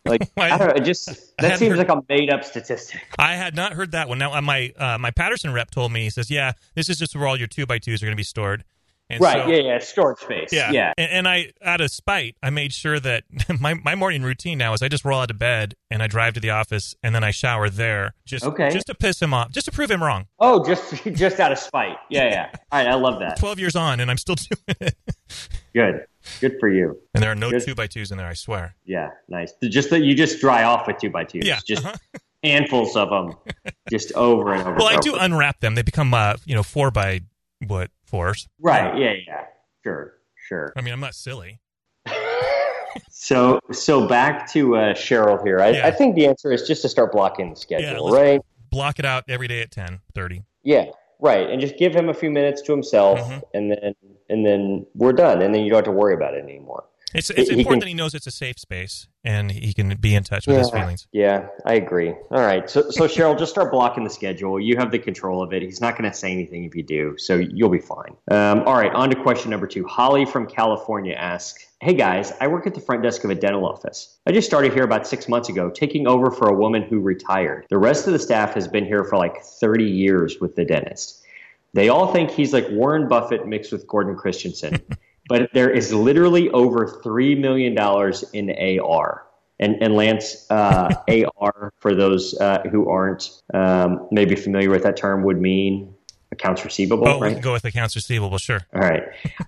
Like 0.09 0.23
I- 0.37 0.57
don't 0.57 0.69
know, 0.69 0.75
it 0.75 0.85
just 0.85 1.37
that 1.39 1.59
seems 1.59 1.77
heard- 1.77 1.79
like 1.79 1.89
a 1.91 2.03
made 2.09 2.31
up 2.31 2.45
statistic. 2.45 3.03
I 3.19 3.35
had 3.35 3.55
not 3.55 3.73
heard 3.75 3.93
that 3.93 4.09
one. 4.09 4.19
Now, 4.19 4.33
uh, 4.35 4.41
my 4.43 4.73
uh, 4.79 4.99
my 4.99 5.11
Patterson 5.11 5.53
rep 5.53 5.71
told 5.71 5.93
me 5.93 6.03
he 6.05 6.11
says, 6.11 6.31
"Yeah, 6.31 6.53
this 6.75 6.89
is 6.89 6.99
just 6.99 7.15
where 7.17 7.27
all 7.27 7.37
your 7.37 7.49
two 7.49 7.67
by 7.67 7.79
twos 7.79 8.03
are 8.03 8.07
going 8.07 8.17
to 8.17 8.21
be 8.21 8.23
stored." 8.25 8.65
And 9.09 9.21
Right? 9.21 9.45
so- 9.45 9.49
yeah, 9.49 9.63
yeah. 9.63 9.79
Storage 9.79 10.19
space. 10.19 10.53
Yeah. 10.53 10.73
yeah. 10.73 10.93
And, 10.99 11.11
and 11.13 11.29
I, 11.29 11.53
out 11.63 11.81
of 11.81 11.93
spite, 11.93 12.35
I 12.43 12.51
made 12.51 12.73
sure 12.73 12.99
that 12.99 13.23
my, 13.61 13.75
my 13.75 13.95
morning 13.95 14.25
routine 14.25 14.59
now 14.59 14.73
is 14.73 14.83
I 14.83 14.89
just 14.89 15.05
roll 15.05 15.21
out 15.21 15.31
of 15.31 15.39
bed 15.39 15.75
and 15.93 16.03
I 16.03 16.09
drive 16.09 16.35
to 16.35 16.41
the 16.41 16.51
office 16.51 16.93
and 17.05 17.15
then 17.15 17.23
I 17.23 17.31
shower 17.31 17.71
there 17.71 18.15
just, 18.25 18.45
Okay. 18.45 18.69
just 18.71 18.89
to 18.89 18.97
piss 18.97 19.23
him 19.23 19.33
off, 19.33 19.53
just 19.53 19.67
to 19.67 19.71
prove 19.71 19.93
him 19.93 20.03
wrong. 20.03 20.27
Oh, 20.41 20.67
just 20.67 21.05
just 21.13 21.39
out 21.39 21.53
of 21.53 21.59
spite. 21.61 21.99
Yeah, 22.11 22.25
yeah. 22.25 22.51
All 22.73 22.81
right, 22.81 22.89
I 22.89 22.95
love 22.97 23.21
that. 23.21 23.39
12 23.39 23.61
years 23.61 23.77
on 23.77 24.01
and 24.01 24.11
I'm 24.11 24.19
still 24.19 24.35
doing 24.35 24.77
it. 24.81 24.97
Good, 25.73 26.05
good 26.41 26.57
for 26.61 26.69
you. 26.69 26.99
And 27.15 27.23
there 27.23 27.31
are 27.31 27.37
no 27.37 27.51
Good. 27.51 27.63
two 27.65 27.75
by 27.75 27.87
twos 27.87 28.11
in 28.11 28.19
there, 28.19 28.27
I 28.27 28.35
swear. 28.35 28.75
Yeah, 28.85 29.11
nice. 29.29 29.53
Just 29.63 29.91
that 29.91 30.03
you 30.03 30.15
just 30.15 30.41
dry 30.41 30.65
off 30.65 30.87
with 30.87 30.99
two 30.99 31.11
by 31.11 31.25
twos. 31.25 31.47
Yeah, 31.47 31.61
just 31.67 31.85
uh-huh. 31.85 31.97
handfuls 32.43 32.97
of 32.97 33.11
them, 33.11 33.37
just 33.91 34.13
over 34.13 34.53
and 34.53 34.63
over. 34.63 34.75
Well, 34.77 34.89
and 34.89 34.99
I 34.99 35.01
do 35.01 35.17
unwrap 35.17 35.61
them. 35.61 35.75
They 35.75 35.83
become, 35.83 36.13
uh, 36.15 36.35
you 36.45 36.55
know, 36.55 36.63
four 36.63 36.91
by 36.91 37.21
what, 37.67 37.91
fours. 38.05 38.49
right. 38.61 38.97
Yeah, 38.99 39.15
yeah. 39.27 39.45
Sure, 39.83 40.15
sure. 40.49 40.73
I 40.77 40.81
mean, 40.81 40.93
I'm 40.93 41.01
not 41.01 41.15
silly. 41.15 41.61
So, 43.11 43.61
so 43.73 44.07
back 44.07 44.51
to 44.53 44.77
uh, 44.77 44.95
Cheryl 44.95 45.43
here. 45.45 45.61
I, 45.61 45.71
Yeah. 45.71 45.87
I 45.87 45.91
think 45.91 46.15
the 46.15 46.27
answer 46.27 46.53
is 46.53 46.67
just 46.67 46.83
to 46.83 46.89
start 46.89 47.13
blocking 47.13 47.51
the 47.51 47.57
schedule, 47.57 48.07
let's- 48.07 48.23
right? 48.23 48.41
Block 48.71 48.99
it 48.99 49.05
out 49.05 49.25
every 49.29 49.49
day 49.49 49.63
at 49.63 49.71
10, 49.71 50.01
30. 50.15 50.43
Yeah, 50.63 50.87
right. 51.21 51.49
And 51.51 51.61
just 51.61 51.77
give 51.79 51.95
him 51.95 52.09
a 52.09 52.15
few 52.15 52.31
minutes 52.31 52.63
to 52.63 52.73
himself, 52.73 53.19
Mhm. 53.21 53.43
and 53.55 53.71
then 53.71 53.95
and 54.29 54.45
then 54.45 54.87
we're 54.95 55.13
done, 55.13 55.41
and 55.43 55.55
then 55.55 55.63
you 55.63 55.71
don't 55.71 55.79
have 55.79 55.85
to 55.85 55.93
worry 55.93 56.15
about 56.15 56.35
it 56.35 56.43
anymore. 56.43 56.85
It's, 57.15 57.31
it's 57.31 57.49
he 57.49 57.59
important 57.59 57.69
can- 57.69 57.79
that 57.81 57.89
he 57.89 57.95
knows 57.95 58.15
it's 58.15 58.27
a 58.27 58.31
safe 58.33 58.59
space 58.59 59.07
and 59.27 59.51
he 59.51 59.75
can 59.75 59.97
be 59.97 60.15
in 60.15 60.23
touch 60.23 60.47
with 60.47 60.57
his 60.57 60.71
feelings. 60.71 61.09
Yeah, 61.13 61.49
I 61.65 61.75
agree. 61.75 62.11
All 62.31 62.41
right. 62.41 62.71
So, 62.71 62.91
so 62.91 63.09
Cheryl, 63.09 63.37
just 63.37 63.51
start 63.51 63.73
blocking 63.73 64.05
the 64.05 64.11
schedule. 64.11 64.61
You 64.61 64.77
have 64.77 64.93
the 64.93 65.01
control 65.01 65.43
of 65.43 65.53
it. 65.53 65.63
He's 65.63 65.81
not 65.81 65.99
going 65.99 66.09
to 66.09 66.17
say 66.17 66.31
anything 66.31 66.65
if 66.65 66.77
you 66.77 66.85
do, 66.85 67.19
so 67.19 67.35
you'll 67.35 67.69
be 67.69 67.81
fine. 67.81 68.17
Um, 68.31 68.63
all 68.63 68.75
right. 68.75 68.93
On 68.93 69.11
to 69.11 69.17
question 69.17 69.51
number 69.51 69.67
two. 69.67 69.85
Holly 69.85 70.25
from 70.25 70.47
California 70.47 71.15
asks, 71.15 71.67
"Hey 71.81 71.95
guys, 71.95 72.33
I 72.41 72.47
work 72.47 72.69
at 72.69 72.75
the 72.75 72.81
front 72.81 73.03
desk 73.03 73.25
of 73.25 73.31
a 73.31 73.35
dental 73.35 73.67
office. 73.67 74.17
I 74.27 74.33
just 74.33 74.47
started 74.47 74.73
here 74.73 74.85
about 74.85 75.09
six 75.09 75.29
months 75.29 75.49
ago, 75.49 75.71
taking 75.71 76.07
over 76.07 76.31
for 76.31 76.49
a 76.49 76.55
woman 76.55 76.83
who 76.83 77.01
retired. 77.01 77.67
The 77.69 77.79
rest 77.79 78.07
of 78.07 78.13
the 78.13 78.21
staff 78.21 78.55
has 78.55 78.69
been 78.69 78.87
here 78.87 79.03
for 79.03 79.17
like 79.17 79.43
30 79.43 79.85
years 79.85 80.41
with 80.41 80.55
the 80.55 80.65
dentist. 80.65 81.25
They 81.75 81.89
all 81.89 82.13
think 82.13 82.31
he's 82.31 82.53
like 82.53 82.69
Warren 82.71 83.09
Buffett 83.09 83.47
mixed 83.47 83.73
with 83.73 83.89
Gordon 83.89 84.15
Christensen." 84.15 84.81
But 85.29 85.51
there 85.53 85.71
is 85.71 85.93
literally 85.93 86.51
over 86.51 87.01
three 87.03 87.35
million 87.35 87.75
dollars 87.75 88.25
in 88.33 88.51
AR. 88.81 89.25
And, 89.59 89.83
and 89.83 89.95
Lance, 89.95 90.47
uh, 90.51 90.95
AR, 91.41 91.73
for 91.79 91.95
those 91.95 92.39
uh, 92.41 92.63
who 92.71 92.89
aren't 92.91 93.31
um, 93.55 94.07
maybe 94.11 94.37
familiar 94.37 94.71
with 94.71 94.83
that 94.83 94.97
term, 94.97 95.25
would 95.25 95.41
mean 95.41 95.95
accounts 96.33 96.65
receivable, 96.65 97.09
Oh, 97.09 97.17
we 97.19 97.29
right? 97.29 97.33
can 97.35 97.41
go 97.43 97.53
with 97.53 97.65
accounts 97.65 97.97
receivable, 97.97 98.37
sure. 98.39 98.61
All 98.75 98.83
right. 98.83 99.05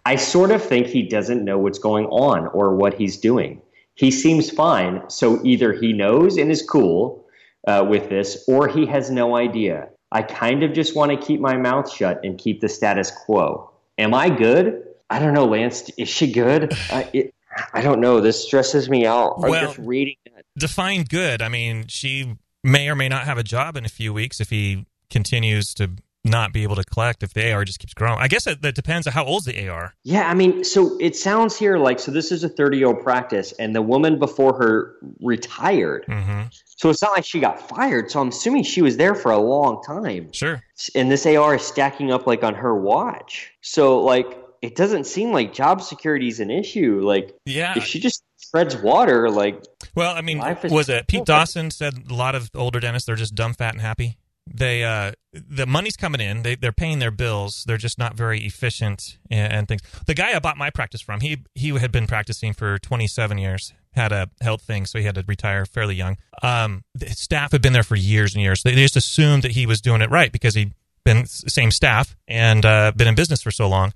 I 0.07 0.17
sort 0.17 0.51
of 0.51 0.63
think 0.63 0.87
he 0.87 1.03
doesn't 1.03 1.45
know 1.45 1.59
what's 1.59 1.79
going 1.79 2.07
on 2.07 2.47
or 2.49 2.75
what 2.75 2.95
he's 2.95 3.19
doing. 3.19 3.61
He 3.95 4.11
seems 4.11 4.49
fine, 4.49 5.03
so 5.11 5.45
either 5.45 5.73
he 5.73 5.93
knows 5.93 6.39
and 6.39 6.51
is 6.51 6.63
cool 6.63 7.27
uh, 7.67 7.85
with 7.87 8.09
this, 8.09 8.45
or 8.49 8.69
he 8.69 8.87
has 8.87 9.11
no 9.11 9.37
idea. 9.37 9.89
I 10.13 10.23
kind 10.23 10.63
of 10.63 10.73
just 10.73 10.97
want 10.97 11.11
to 11.11 11.19
keep 11.19 11.41
my 11.41 11.57
mouth 11.57 11.93
shut 11.93 12.21
and 12.25 12.39
keep 12.39 12.61
the 12.61 12.69
status 12.69 13.11
quo. 13.11 13.71
Am 13.99 14.15
I 14.15 14.31
good? 14.31 14.85
I 15.11 15.19
don't 15.19 15.35
know, 15.35 15.47
Lance. 15.47 15.91
Is 15.99 16.09
she 16.09 16.31
good? 16.33 16.73
Uh, 16.91 17.05
it, 17.13 17.35
I 17.73 17.81
don't 17.81 18.01
know. 18.01 18.21
This 18.21 18.45
stresses 18.45 18.89
me 18.91 19.07
out. 19.07 19.35
I'm 19.43 19.51
Well- 19.51 19.67
just 19.67 19.79
reading 19.79 20.17
that. 20.27 20.45
Define 20.59 21.05
good. 21.05 21.41
I 21.41 21.49
mean, 21.49 21.87
she 21.89 22.35
may 22.65 22.89
or 22.89 22.97
may 22.97 23.09
not 23.09 23.25
have 23.25 23.39
a 23.39 23.43
job 23.45 23.77
in 23.77 23.85
a 23.85 23.89
few 23.89 24.13
weeks 24.13 24.41
if 24.41 24.51
he 24.51 24.87
continues 25.09 25.73
to 25.75 25.91
not 26.25 26.53
be 26.53 26.63
able 26.65 26.75
to 26.77 26.83
collect 26.85 27.23
if 27.23 27.33
the 27.33 27.51
AR 27.53 27.65
just 27.65 27.79
keeps 27.79 27.95
growing. 27.95 28.19
I 28.19 28.27
guess 28.29 28.45
that, 28.45 28.61
that 28.63 28.75
depends 28.75 29.07
on 29.07 29.13
how 29.13 29.25
old's 29.25 29.47
the 29.47 29.69
AR. 29.69 29.95
Yeah, 30.05 30.29
I 30.29 30.35
mean, 30.35 30.65
so 30.65 30.97
it 31.01 31.15
sounds 31.17 31.57
here 31.57 31.79
like 31.79 32.01
so. 32.01 32.11
This 32.11 32.33
is 32.33 32.43
a 32.45 32.49
30 32.49 32.77
year 32.79 32.89
old 32.89 33.03
practice, 33.03 33.53
and 33.53 33.75
the 33.75 33.81
woman 33.83 34.19
before 34.19 34.53
her 34.59 34.97
retired. 35.21 36.05
hmm 36.09 36.43
So 36.65 36.91
it's 36.91 37.01
not 37.03 37.13
like 37.13 37.25
she 37.25 37.41
got 37.41 37.67
fired. 37.69 38.11
So 38.11 38.21
I'm 38.21 38.29
assuming 38.29 38.65
she 38.65 38.83
was 38.83 38.97
there 38.97 39.15
for 39.15 39.31
a 39.31 39.39
long 39.39 39.83
time. 39.85 40.33
Sure. 40.33 40.63
And 40.95 41.11
this 41.11 41.25
AR 41.25 41.55
is 41.55 41.63
stacking 41.63 42.11
up 42.13 42.27
like 42.27 42.43
on 42.43 42.55
her 42.55 42.75
watch. 42.75 43.53
So 43.63 44.01
like 44.01 44.38
it 44.63 44.75
doesn't 44.77 45.05
seem 45.05 45.33
like 45.33 45.53
job 45.53 45.83
security 45.83 46.29
is 46.29 46.41
an 46.41 46.51
issue. 46.51 47.01
Like 47.03 47.35
Yeah. 47.45 47.75
if 47.77 47.85
she 47.85 48.01
just 48.01 48.23
treads 48.51 48.77
water, 48.77 49.31
like 49.31 49.63
Well, 49.95 50.15
I 50.15 50.21
mean, 50.21 50.43
is- 50.43 50.71
was 50.73 50.89
it 50.89 51.07
Pete 51.07 51.25
Dawson 51.25 51.71
said 51.71 51.95
a 52.11 52.15
lot 52.15 52.35
of 52.35 52.51
older 52.55 52.81
dentists 52.81 53.07
they're 53.07 53.17
just 53.17 53.35
dumb, 53.35 53.55
fat, 53.55 53.75
and 53.75 53.81
happy. 53.81 54.17
They 54.51 54.83
uh, 54.83 55.13
the 55.35 55.67
money's 55.67 55.97
coming 55.97 56.23
in. 56.23 56.43
They 56.43 56.55
they're 56.55 56.73
paying 56.73 57.01
their 57.01 57.11
bills. 57.11 57.65
They're 57.67 57.77
just 57.77 57.99
not 57.99 58.15
very 58.17 58.41
efficient 58.47 59.19
and, 59.31 59.53
and 59.53 59.69
things. 59.69 59.83
The 60.07 60.15
guy 60.15 60.35
I 60.35 60.39
bought 60.39 60.57
my 60.57 60.71
practice 60.71 61.03
from, 61.03 61.21
he 61.21 61.45
he 61.55 61.69
had 61.77 61.93
been 61.93 62.07
practicing 62.07 62.55
for 62.55 62.79
27 62.79 63.37
years. 63.37 63.75
Had 63.93 64.11
a 64.11 64.31
health 64.41 64.63
thing, 64.63 64.87
so 64.87 64.99
he 64.99 65.05
had 65.05 65.17
to 65.17 65.25
retire 65.29 65.67
fairly 65.67 65.97
young. 65.97 66.17
Um, 66.43 66.85
the 66.95 67.11
staff 67.11 67.53
had 67.53 67.61
been 67.61 67.75
there 67.75 67.83
for 67.83 67.97
years 67.97 68.35
and 68.35 68.43
years. 68.43 68.63
They, 68.63 68.75
they 68.75 68.83
just 68.83 68.97
assumed 68.97 69.43
that 69.43 69.51
he 69.53 69.67
was 69.67 69.83
doing 69.83 70.01
it 70.01 70.11
right 70.11 70.33
because 70.33 70.55
he'd 70.55 70.73
been 71.05 71.27
same 71.27 71.71
staff 71.71 72.17
and 72.27 72.65
uh, 72.65 72.93
been 72.97 73.09
in 73.09 73.15
business 73.15 73.43
for 73.43 73.51
so 73.51 73.69
long. 73.69 73.93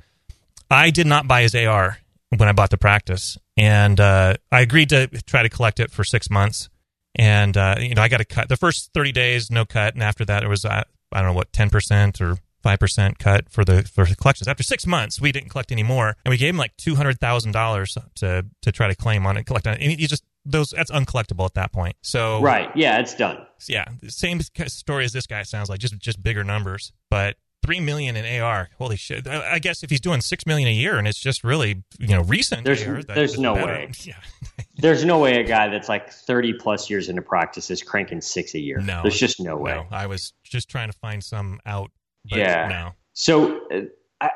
I 0.73 0.91
did 0.91 1.07
not 1.07 1.29
buy 1.29 1.43
his 1.43 1.55
AR 1.55 1.99
when 2.37 2.49
I 2.49 2.53
bought 2.53 2.71
the 2.71 2.79
practice, 2.79 3.37
and 3.57 3.99
uh, 4.01 4.35
I 4.51 4.61
agreed 4.61 4.89
to 4.91 5.07
try 5.27 5.43
to 5.43 5.49
collect 5.49 5.81
it 5.81 5.91
for 5.91 6.05
six 6.05 6.31
months. 6.31 6.69
And 7.15 7.57
uh, 7.57 7.77
you 7.79 7.95
know, 7.95 8.03
I 8.03 8.09
got 8.09 8.19
to 8.19 8.25
cut 8.25 8.49
the 8.49 8.57
first 8.57 8.91
thirty 8.95 9.13
days, 9.13 9.51
no 9.51 9.65
cut, 9.65 9.95
and 9.95 10.03
after 10.03 10.25
that, 10.25 10.43
it 10.43 10.49
was 10.49 10.65
uh, 10.65 10.83
I 11.13 11.19
don't 11.19 11.31
know 11.31 11.37
what 11.37 11.53
ten 11.53 11.69
percent 11.69 12.21
or 12.21 12.39
five 12.63 12.79
percent 12.79 13.19
cut 13.19 13.51
for 13.51 13.65
the 13.65 13.83
for 13.83 14.05
the 14.07 14.17
collections. 14.17 14.49
After 14.49 14.63
six 14.63 14.87
months, 14.87 15.21
we 15.21 15.33
didn't 15.33 15.51
collect 15.51 15.73
any 15.73 15.83
more, 15.83 16.17
and 16.25 16.31
we 16.31 16.39
gave 16.39 16.51
him 16.51 16.59
like 16.59 16.77
two 16.77 16.95
hundred 16.95 17.21
thousand 17.21 17.53
dollars 17.53 17.97
to 18.17 18.47
to 18.63 18.73
try 18.73 18.89
to 18.89 18.95
claim 18.95 19.27
on 19.27 19.37
it, 19.37 19.45
collect 19.45 19.67
on 19.67 19.75
it. 19.75 19.83
And 19.83 20.01
you 20.01 20.09
just 20.09 20.25
those 20.45 20.71
that's 20.71 20.91
uncollectible 20.91 21.45
at 21.45 21.55
that 21.55 21.73
point. 21.73 21.97
So 22.03 22.41
right, 22.41 22.71
yeah, 22.75 22.99
it's 22.99 23.15
done. 23.15 23.47
yeah, 23.69 23.85
same 24.09 24.41
story 24.41 25.05
as 25.05 25.13
this 25.13 25.27
guy. 25.27 25.41
It 25.41 25.49
sounds 25.49 25.69
like 25.69 25.81
just 25.81 25.99
just 25.99 26.23
bigger 26.23 26.45
numbers, 26.45 26.93
but 27.11 27.37
three 27.63 27.81
million 27.81 28.17
in 28.17 28.41
AR. 28.43 28.69
Holy 28.79 28.97
shit! 28.97 29.27
I 29.27 29.53
I 29.55 29.59
guess 29.59 29.83
if 29.83 29.91
he's 29.91 30.01
doing 30.01 30.21
six 30.21 30.45
million 30.47 30.69
a 30.69 30.73
year 30.73 30.97
and 30.99 31.07
it's 31.09 31.19
just 31.19 31.43
really 31.45 31.83
you 31.99 32.09
know 32.09 32.23
recent, 32.23 32.65
There's- 32.65 32.87
AR, 32.87 33.03
there's 33.03 33.39
no 33.39 33.55
better. 33.55 33.67
way. 33.67 33.91
Yeah, 34.05 34.15
There's 34.77 35.05
no 35.05 35.19
way 35.19 35.41
a 35.41 35.45
guy 35.45 35.69
that's 35.69 35.89
like 35.89 36.11
30 36.11 36.55
plus 36.55 36.91
years 36.91 37.09
into 37.09 37.23
practice 37.23 37.71
is 37.71 37.83
cranking 37.83 38.21
six 38.21 38.55
a 38.55 38.61
year. 38.61 38.79
No. 38.81 39.03
There's 39.03 39.19
just 39.19 39.39
no 39.41 39.57
way. 39.57 39.73
no, 39.75 39.87
I 39.91 40.07
was 40.07 40.33
just 40.43 40.69
trying 40.69 40.91
to 40.91 40.99
find 40.99 41.23
some 41.23 41.61
out. 41.67 41.91
But 42.29 42.39
Yeah. 42.39 42.69
no. 42.69 42.91
So, 43.15 43.61
uh, 43.71 43.81
I, 44.21 44.31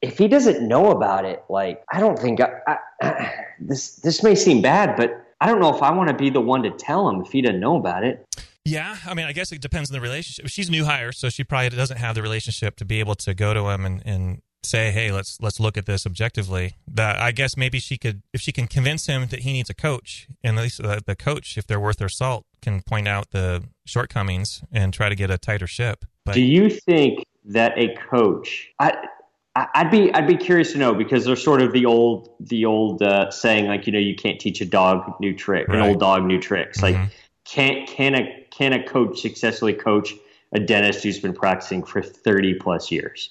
if 0.00 0.18
he 0.18 0.26
doesn't 0.28 0.66
know 0.66 0.90
about 0.90 1.24
it, 1.24 1.42
like 1.48 1.82
I 1.92 2.00
don't 2.00 2.18
think 2.18 2.40
I, 2.40 2.76
I, 3.00 3.34
this 3.60 3.96
this 3.96 4.22
may 4.22 4.34
seem 4.34 4.62
bad, 4.62 4.96
but 4.96 5.24
I 5.40 5.46
don't 5.46 5.60
know 5.60 5.74
if 5.74 5.82
I 5.82 5.90
want 5.92 6.08
to 6.08 6.14
be 6.14 6.30
the 6.30 6.40
one 6.40 6.62
to 6.62 6.70
tell 6.70 7.08
him 7.08 7.20
if 7.22 7.32
he 7.32 7.40
doesn't 7.42 7.60
know 7.60 7.76
about 7.76 8.04
it. 8.04 8.24
Yeah, 8.64 8.96
I 9.06 9.14
mean, 9.14 9.26
I 9.26 9.32
guess 9.32 9.50
it 9.50 9.60
depends 9.60 9.90
on 9.90 9.94
the 9.94 10.00
relationship. 10.00 10.48
She's 10.48 10.68
a 10.68 10.70
new 10.70 10.84
hire, 10.84 11.10
so 11.12 11.28
she 11.28 11.42
probably 11.42 11.70
doesn't 11.70 11.96
have 11.96 12.14
the 12.14 12.22
relationship 12.22 12.76
to 12.76 12.84
be 12.84 13.00
able 13.00 13.16
to 13.16 13.34
go 13.34 13.52
to 13.52 13.68
him 13.70 13.84
and, 13.84 14.02
and 14.06 14.42
say, 14.62 14.92
"Hey, 14.92 15.10
let's 15.10 15.38
let's 15.40 15.58
look 15.58 15.76
at 15.76 15.86
this 15.86 16.06
objectively." 16.06 16.76
That 16.86 17.18
I 17.18 17.32
guess 17.32 17.56
maybe 17.56 17.80
she 17.80 17.98
could, 17.98 18.22
if 18.32 18.40
she 18.40 18.52
can 18.52 18.68
convince 18.68 19.06
him 19.06 19.26
that 19.28 19.40
he 19.40 19.52
needs 19.52 19.68
a 19.68 19.74
coach, 19.74 20.28
and 20.44 20.58
at 20.58 20.62
least 20.62 20.80
the, 20.80 21.02
the 21.04 21.16
coach, 21.16 21.58
if 21.58 21.66
they're 21.66 21.80
worth 21.80 21.96
their 21.98 22.08
salt, 22.08 22.46
can 22.60 22.82
point 22.82 23.08
out 23.08 23.32
the 23.32 23.64
shortcomings 23.84 24.62
and 24.70 24.94
try 24.94 25.08
to 25.08 25.16
get 25.16 25.28
a 25.28 25.38
tighter 25.38 25.66
ship. 25.66 26.04
But 26.24 26.34
Do 26.34 26.42
you 26.42 26.70
think 26.70 27.24
that 27.46 27.76
a 27.76 27.96
coach? 27.96 28.70
I, 28.78 29.08
I'd 29.54 29.90
be 29.90 30.14
I'd 30.14 30.26
be 30.26 30.36
curious 30.36 30.72
to 30.72 30.78
know 30.78 30.94
because 30.94 31.24
there's 31.24 31.42
sort 31.42 31.60
of 31.60 31.72
the 31.72 31.84
old 31.84 32.30
the 32.40 32.64
old 32.64 33.02
uh, 33.02 33.30
saying 33.30 33.66
like 33.66 33.86
you 33.86 33.92
know 33.92 33.98
you 33.98 34.14
can't 34.14 34.40
teach 34.40 34.60
a 34.60 34.64
dog 34.64 35.14
new 35.20 35.34
trick 35.34 35.68
an 35.68 35.80
old 35.80 36.00
dog 36.00 36.24
new 36.24 36.40
tricks 36.40 36.80
like 36.80 36.94
Mhm. 36.94 37.10
Can 37.44 37.86
can 37.86 38.14
a 38.14 38.46
can 38.50 38.72
a 38.72 38.82
coach 38.84 39.20
successfully 39.20 39.74
coach 39.74 40.14
a 40.52 40.60
dentist 40.60 41.02
who's 41.02 41.20
been 41.20 41.32
practicing 41.32 41.82
for 41.82 42.02
30 42.02 42.54
plus 42.54 42.90
years 42.90 43.30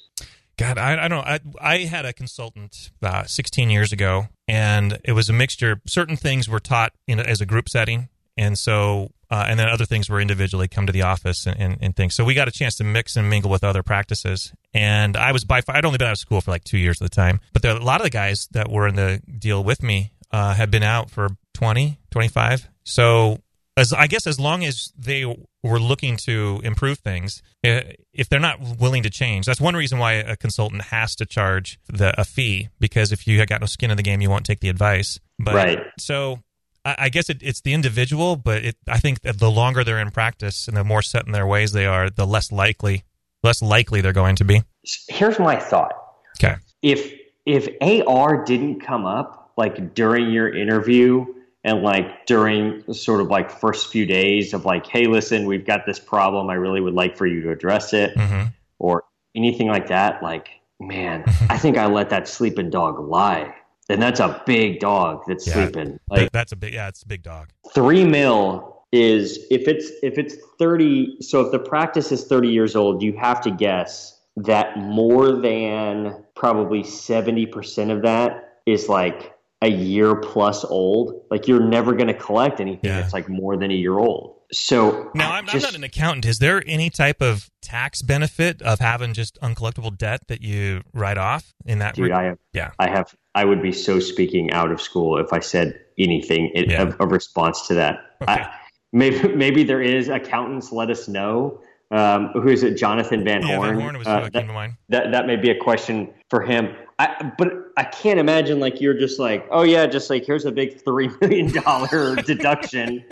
God, 0.57 0.77
I, 0.77 1.05
I 1.05 1.07
don't 1.07 1.25
know. 1.25 1.25
I, 1.25 1.39
I 1.59 1.77
had 1.85 2.05
a 2.05 2.13
consultant 2.13 2.91
uh, 3.01 3.23
16 3.23 3.71
years 3.71 3.91
ago, 3.91 4.27
and 4.47 4.99
it 5.03 5.13
was 5.13 5.27
a 5.27 5.33
mixture. 5.33 5.81
Certain 5.87 6.15
things 6.15 6.47
were 6.47 6.59
taught 6.59 6.93
in, 7.07 7.19
as 7.19 7.41
a 7.41 7.47
group 7.47 7.67
setting, 7.67 8.09
and 8.37 8.55
so 8.59 9.09
uh, 9.31 9.45
and 9.47 9.57
then 9.57 9.69
other 9.69 9.85
things 9.85 10.09
were 10.09 10.19
individually 10.19 10.67
come 10.67 10.85
to 10.85 10.91
the 10.91 11.01
office 11.01 11.47
and, 11.47 11.57
and, 11.57 11.77
and, 11.79 11.95
things. 11.95 12.13
So 12.13 12.25
we 12.25 12.33
got 12.33 12.49
a 12.49 12.51
chance 12.51 12.75
to 12.75 12.83
mix 12.83 13.15
and 13.15 13.29
mingle 13.29 13.49
with 13.49 13.63
other 13.63 13.81
practices. 13.81 14.53
And 14.73 15.15
I 15.15 15.31
was 15.31 15.45
by 15.45 15.61
far, 15.61 15.77
I'd 15.77 15.85
only 15.85 15.97
been 15.97 16.09
out 16.09 16.11
of 16.11 16.19
school 16.19 16.41
for 16.41 16.51
like 16.51 16.65
two 16.65 16.77
years 16.77 17.01
at 17.01 17.09
the 17.09 17.15
time, 17.15 17.39
but 17.53 17.61
there, 17.61 17.75
a 17.75 17.83
lot 17.83 18.01
of 18.01 18.03
the 18.03 18.09
guys 18.09 18.49
that 18.51 18.69
were 18.69 18.87
in 18.87 18.95
the 18.95 19.21
deal 19.39 19.63
with 19.63 19.81
me 19.81 20.11
uh, 20.31 20.53
had 20.53 20.69
been 20.69 20.83
out 20.83 21.09
for 21.09 21.29
20, 21.53 21.97
25. 22.11 22.67
So 22.83 23.39
as 23.77 23.93
I 23.93 24.07
guess 24.07 24.27
as 24.27 24.39
long 24.39 24.63
as 24.63 24.91
they 24.97 25.25
were 25.63 25.79
looking 25.79 26.17
to 26.17 26.61
improve 26.63 26.99
things, 26.99 27.41
eh, 27.63 27.93
if 28.13 28.27
they're 28.27 28.39
not 28.39 28.59
willing 28.79 29.03
to 29.03 29.09
change, 29.09 29.45
that's 29.45 29.61
one 29.61 29.75
reason 29.75 29.97
why 29.97 30.13
a 30.13 30.35
consultant 30.35 30.83
has 30.83 31.15
to 31.15 31.25
charge 31.25 31.79
the 31.87 32.19
a 32.19 32.25
fee 32.25 32.69
because 32.79 33.11
if 33.11 33.27
you 33.27 33.39
have 33.39 33.47
got 33.47 33.61
no 33.61 33.67
skin 33.67 33.91
in 33.91 33.97
the 33.97 34.03
game, 34.03 34.21
you 34.21 34.29
won't 34.29 34.45
take 34.45 34.59
the 34.59 34.69
advice. 34.69 35.19
But, 35.39 35.55
right. 35.55 35.79
So 35.97 36.39
I 36.83 37.09
guess 37.09 37.29
it, 37.29 37.37
it's 37.41 37.61
the 37.61 37.73
individual, 37.73 38.35
but 38.35 38.65
it, 38.65 38.75
I 38.87 38.99
think 38.99 39.21
that 39.21 39.39
the 39.39 39.51
longer 39.51 39.83
they're 39.83 39.99
in 39.99 40.11
practice 40.11 40.67
and 40.67 40.75
the 40.75 40.83
more 40.83 41.01
set 41.01 41.25
in 41.25 41.31
their 41.31 41.45
ways 41.45 41.71
they 41.71 41.85
are, 41.85 42.09
the 42.09 42.25
less 42.25 42.51
likely, 42.51 43.03
less 43.43 43.61
likely 43.61 44.01
they're 44.01 44.13
going 44.13 44.35
to 44.37 44.45
be. 44.45 44.63
Here's 45.07 45.37
my 45.37 45.57
thought. 45.57 45.93
Okay. 46.39 46.55
If 46.81 47.13
if 47.45 47.67
AR 48.07 48.43
didn't 48.43 48.81
come 48.81 49.05
up 49.05 49.51
like 49.57 49.93
during 49.93 50.31
your 50.31 50.53
interview 50.53 51.25
and 51.63 51.83
like 51.83 52.25
during 52.25 52.91
sort 52.93 53.21
of 53.21 53.27
like 53.27 53.51
first 53.51 53.91
few 53.91 54.05
days 54.05 54.53
of 54.53 54.65
like, 54.65 54.87
hey, 54.87 55.05
listen, 55.05 55.45
we've 55.45 55.65
got 55.65 55.85
this 55.85 55.99
problem. 55.99 56.49
I 56.49 56.55
really 56.55 56.81
would 56.81 56.95
like 56.95 57.17
for 57.17 57.27
you 57.27 57.41
to 57.43 57.51
address 57.51 57.93
it, 57.93 58.15
mm-hmm. 58.15 58.47
or 58.79 59.03
anything 59.35 59.67
like 59.67 59.87
that. 59.87 60.23
Like, 60.23 60.49
man, 60.79 61.23
I 61.49 61.57
think 61.57 61.77
I 61.77 61.85
let 61.87 62.09
that 62.09 62.27
sleeping 62.27 62.69
dog 62.69 62.99
lie 62.99 63.55
and 63.91 64.01
that's 64.01 64.19
a 64.19 64.41
big 64.45 64.79
dog 64.79 65.23
that's 65.27 65.45
yeah, 65.45 65.53
sleeping. 65.53 65.99
Like 66.09 66.31
that's 66.31 66.51
a 66.51 66.55
big 66.55 66.73
yeah, 66.73 66.87
it's 66.87 67.03
a 67.03 67.07
big 67.07 67.23
dog. 67.23 67.49
Three 67.73 68.05
mil 68.05 68.83
is 68.91 69.45
if 69.51 69.67
it's 69.67 69.91
if 70.01 70.17
it's 70.17 70.35
thirty. 70.57 71.17
So 71.21 71.41
if 71.41 71.51
the 71.51 71.59
practice 71.59 72.11
is 72.11 72.25
thirty 72.25 72.49
years 72.49 72.75
old, 72.75 73.03
you 73.03 73.13
have 73.17 73.41
to 73.41 73.51
guess 73.51 74.19
that 74.37 74.77
more 74.77 75.33
than 75.33 76.23
probably 76.35 76.83
seventy 76.83 77.45
percent 77.45 77.91
of 77.91 78.01
that 78.03 78.59
is 78.65 78.87
like 78.87 79.33
a 79.61 79.69
year 79.69 80.15
plus 80.15 80.65
old. 80.65 81.25
Like 81.29 81.47
you're 81.47 81.63
never 81.63 81.93
going 81.93 82.07
to 82.07 82.13
collect 82.13 82.59
anything 82.59 82.89
yeah. 82.89 83.01
that's 83.01 83.13
like 83.13 83.29
more 83.29 83.57
than 83.57 83.71
a 83.71 83.75
year 83.75 83.97
old. 83.97 84.37
So 84.51 85.11
now 85.15 85.31
I'm, 85.31 85.45
just, 85.45 85.55
I'm, 85.55 85.61
not 85.61 85.75
an 85.75 85.83
accountant. 85.83 86.25
Is 86.25 86.39
there 86.39 86.61
any 86.67 86.89
type 86.89 87.21
of 87.21 87.49
tax 87.61 88.01
benefit 88.01 88.61
of 88.61 88.79
having 88.79 89.13
just 89.13 89.39
uncollectible 89.41 89.97
debt 89.97 90.27
that 90.27 90.41
you 90.41 90.81
write 90.93 91.17
off 91.17 91.53
in 91.65 91.79
that? 91.79 91.95
Dude, 91.95 92.07
re- 92.07 92.11
I 92.11 92.23
have. 92.23 92.37
Yeah, 92.51 92.71
I 92.77 92.89
have. 92.89 93.15
I 93.33 93.45
would 93.45 93.61
be 93.61 93.71
so 93.71 94.01
speaking 94.01 94.51
out 94.51 94.71
of 94.71 94.81
school 94.81 95.17
if 95.19 95.31
I 95.31 95.39
said 95.39 95.79
anything 95.97 96.51
in, 96.53 96.69
yeah. 96.69 96.81
of, 96.81 96.99
of, 96.99 97.11
response 97.11 97.67
to 97.67 97.75
that. 97.75 97.99
Okay. 98.21 98.33
I, 98.33 98.53
maybe 98.91 99.33
maybe 99.35 99.63
there 99.63 99.81
is 99.81 100.09
accountants. 100.09 100.73
Let 100.73 100.89
us 100.89 101.07
know. 101.07 101.61
Um, 101.91 102.31
who 102.33 102.49
is 102.49 102.63
it? 102.63 102.77
Jonathan 102.77 103.23
Van 103.23 103.45
yeah, 103.45 103.55
Horn. 103.55 103.69
Van 103.69 103.81
Horn 103.81 103.97
was 103.97 104.07
uh, 104.07 104.29
that, 104.33 104.71
that, 104.89 105.11
that 105.11 105.27
may 105.27 105.37
be 105.37 105.49
a 105.49 105.57
question 105.57 106.13
for 106.29 106.41
him. 106.41 106.75
I, 107.01 107.31
but 107.35 107.71
I 107.77 107.83
can't 107.83 108.19
imagine 108.19 108.59
like 108.59 108.79
you're 108.79 108.93
just 108.93 109.17
like, 109.17 109.47
oh 109.49 109.63
yeah, 109.63 109.87
just 109.87 110.11
like 110.11 110.23
here's 110.23 110.45
a 110.45 110.51
big 110.51 110.83
three 110.83 111.09
million 111.21 111.51
dollar 111.51 112.15
deduction. 112.27 113.03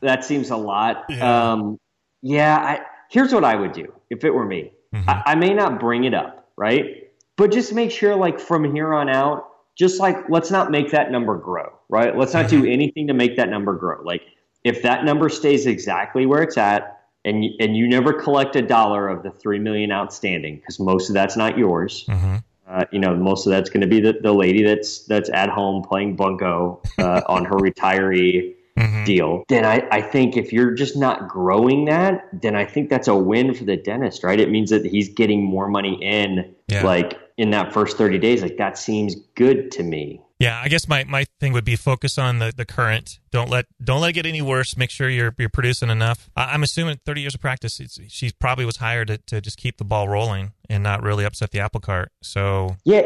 That 0.00 0.24
seems 0.24 0.50
a 0.50 0.56
lot. 0.56 1.04
Yeah. 1.08 1.52
Um, 1.52 1.78
yeah 2.22 2.56
I, 2.56 2.80
here's 3.08 3.32
what 3.32 3.44
I 3.44 3.54
would 3.54 3.72
do 3.72 3.92
if 4.10 4.24
it 4.24 4.30
were 4.30 4.44
me. 4.44 4.72
Mm-hmm. 4.92 5.08
I, 5.08 5.22
I 5.26 5.34
may 5.36 5.54
not 5.54 5.78
bring 5.78 6.04
it 6.04 6.12
up, 6.12 6.50
right? 6.56 7.08
But 7.36 7.52
just 7.52 7.72
make 7.72 7.92
sure, 7.92 8.16
like 8.16 8.40
from 8.40 8.74
here 8.74 8.92
on 8.92 9.08
out, 9.08 9.48
just 9.76 10.00
like 10.00 10.16
let's 10.28 10.50
not 10.50 10.72
make 10.72 10.90
that 10.90 11.12
number 11.12 11.36
grow, 11.36 11.72
right? 11.88 12.16
Let's 12.16 12.34
not 12.34 12.46
mm-hmm. 12.46 12.62
do 12.62 12.70
anything 12.70 13.06
to 13.06 13.14
make 13.14 13.36
that 13.36 13.48
number 13.48 13.74
grow. 13.74 14.02
Like 14.02 14.22
if 14.64 14.82
that 14.82 15.04
number 15.04 15.28
stays 15.28 15.66
exactly 15.66 16.26
where 16.26 16.42
it's 16.42 16.58
at, 16.58 17.00
and 17.24 17.44
and 17.60 17.76
you 17.76 17.86
never 17.86 18.12
collect 18.12 18.56
a 18.56 18.62
dollar 18.62 19.08
of 19.08 19.22
the 19.22 19.30
three 19.30 19.60
million 19.60 19.92
outstanding 19.92 20.56
because 20.56 20.80
most 20.80 21.08
of 21.08 21.14
that's 21.14 21.36
not 21.36 21.56
yours. 21.56 22.04
Mm-hmm. 22.08 22.38
Uh, 22.72 22.84
you 22.90 22.98
know, 22.98 23.14
most 23.14 23.46
of 23.46 23.50
that's 23.50 23.68
going 23.68 23.82
to 23.82 23.86
be 23.86 24.00
the, 24.00 24.14
the 24.22 24.32
lady 24.32 24.62
that's 24.64 25.04
that's 25.04 25.28
at 25.30 25.50
home 25.50 25.82
playing 25.82 26.16
bunco 26.16 26.80
uh, 26.98 27.20
on 27.26 27.44
her 27.44 27.56
retiree 27.56 28.54
mm-hmm. 28.78 29.04
deal. 29.04 29.44
Then 29.48 29.66
I, 29.66 29.86
I 29.90 30.00
think 30.00 30.36
if 30.36 30.52
you're 30.52 30.72
just 30.72 30.96
not 30.96 31.28
growing 31.28 31.84
that, 31.86 32.28
then 32.32 32.56
I 32.56 32.64
think 32.64 32.88
that's 32.88 33.08
a 33.08 33.14
win 33.14 33.52
for 33.54 33.64
the 33.64 33.76
dentist, 33.76 34.24
right? 34.24 34.40
It 34.40 34.50
means 34.50 34.70
that 34.70 34.86
he's 34.86 35.10
getting 35.10 35.44
more 35.44 35.68
money 35.68 35.98
in, 36.02 36.54
yeah. 36.68 36.82
like 36.82 37.18
in 37.36 37.50
that 37.50 37.72
first 37.74 37.98
thirty 37.98 38.18
days. 38.18 38.42
Like 38.42 38.56
that 38.56 38.78
seems 38.78 39.16
good 39.34 39.70
to 39.72 39.82
me. 39.82 40.22
Yeah, 40.42 40.60
I 40.60 40.66
guess 40.66 40.88
my, 40.88 41.04
my 41.04 41.24
thing 41.38 41.52
would 41.52 41.64
be 41.64 41.76
focus 41.76 42.18
on 42.18 42.40
the, 42.40 42.52
the 42.54 42.64
current. 42.64 43.20
Don't 43.30 43.48
let 43.48 43.66
don't 43.82 44.00
let 44.00 44.10
it 44.10 44.14
get 44.14 44.26
any 44.26 44.42
worse. 44.42 44.76
Make 44.76 44.90
sure 44.90 45.08
you're 45.08 45.32
you're 45.38 45.48
producing 45.48 45.88
enough. 45.88 46.30
I, 46.36 46.52
am 46.52 46.64
assuming 46.64 46.98
30 47.06 47.20
years 47.20 47.34
of 47.36 47.40
practice. 47.40 47.80
she 48.08 48.32
probably 48.40 48.64
was 48.64 48.78
hired 48.78 49.06
to, 49.06 49.18
to 49.18 49.40
just 49.40 49.56
keep 49.56 49.76
the 49.76 49.84
ball 49.84 50.08
rolling 50.08 50.50
and 50.68 50.82
not 50.82 51.00
really 51.00 51.24
upset 51.24 51.52
the 51.52 51.60
apple 51.60 51.80
cart. 51.80 52.10
So 52.22 52.74
yeah, 52.84 53.02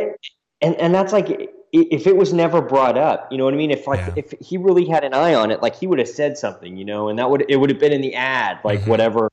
and 0.62 0.77
and 0.77 0.94
that's 0.94 1.12
like 1.12 1.53
if 1.72 2.07
it 2.07 2.16
was 2.16 2.33
never 2.33 2.62
brought 2.62 2.96
up, 2.96 3.31
you 3.31 3.37
know 3.37 3.44
what 3.44 3.53
I 3.53 3.59
mean? 3.59 3.70
If 3.70 3.87
like 3.87 4.01
yeah. 4.01 4.14
if 4.16 4.33
he 4.40 4.57
really 4.57 4.87
had 4.87 5.05
an 5.05 5.12
eye 5.12 5.35
on 5.35 5.51
it, 5.51 5.61
like 5.61 5.77
he 5.77 5.87
would 5.87 5.99
have 5.99 6.09
said 6.09 6.38
something, 6.38 6.79
you 6.79 6.87
know, 6.87 7.11
and 7.11 7.18
that 7.18 7.29
would 7.29 7.44
it 7.51 7.57
would 7.57 7.68
have 7.68 7.79
been 7.79 7.92
in 7.92 8.01
the 8.01 8.14
ad, 8.14 8.61
like 8.64 8.81
mm-hmm. 8.81 8.90
whatever, 8.90 9.29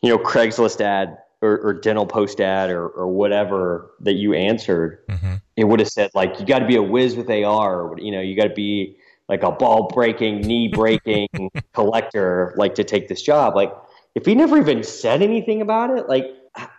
you 0.00 0.08
know, 0.08 0.16
Craigslist 0.16 0.80
ad 0.80 1.18
or, 1.42 1.58
or 1.58 1.74
DentalPost 1.74 2.40
ad 2.40 2.70
or, 2.70 2.88
or 2.88 3.08
whatever 3.08 3.90
that 4.00 4.14
you 4.14 4.32
answered, 4.32 5.00
mm-hmm. 5.08 5.34
It 5.56 5.64
would 5.64 5.80
have 5.80 5.88
said 5.88 6.10
like 6.14 6.38
you 6.40 6.46
got 6.46 6.60
to 6.60 6.66
be 6.66 6.76
a 6.76 6.82
whiz 6.82 7.16
with 7.16 7.30
AR, 7.30 7.82
or, 7.82 7.98
you 7.98 8.10
know, 8.12 8.20
you 8.20 8.36
got 8.36 8.48
to 8.48 8.54
be 8.54 8.96
like 9.28 9.42
a 9.42 9.50
ball 9.50 9.88
breaking, 9.88 10.40
knee 10.40 10.68
breaking 10.68 11.28
collector, 11.72 12.54
like 12.56 12.74
to 12.74 12.84
take 12.84 13.08
this 13.08 13.22
job. 13.22 13.54
Like 13.54 13.72
if 14.14 14.26
he 14.26 14.34
never 14.34 14.58
even 14.58 14.82
said 14.82 15.22
anything 15.22 15.62
about 15.62 15.96
it, 15.96 16.08
like 16.08 16.26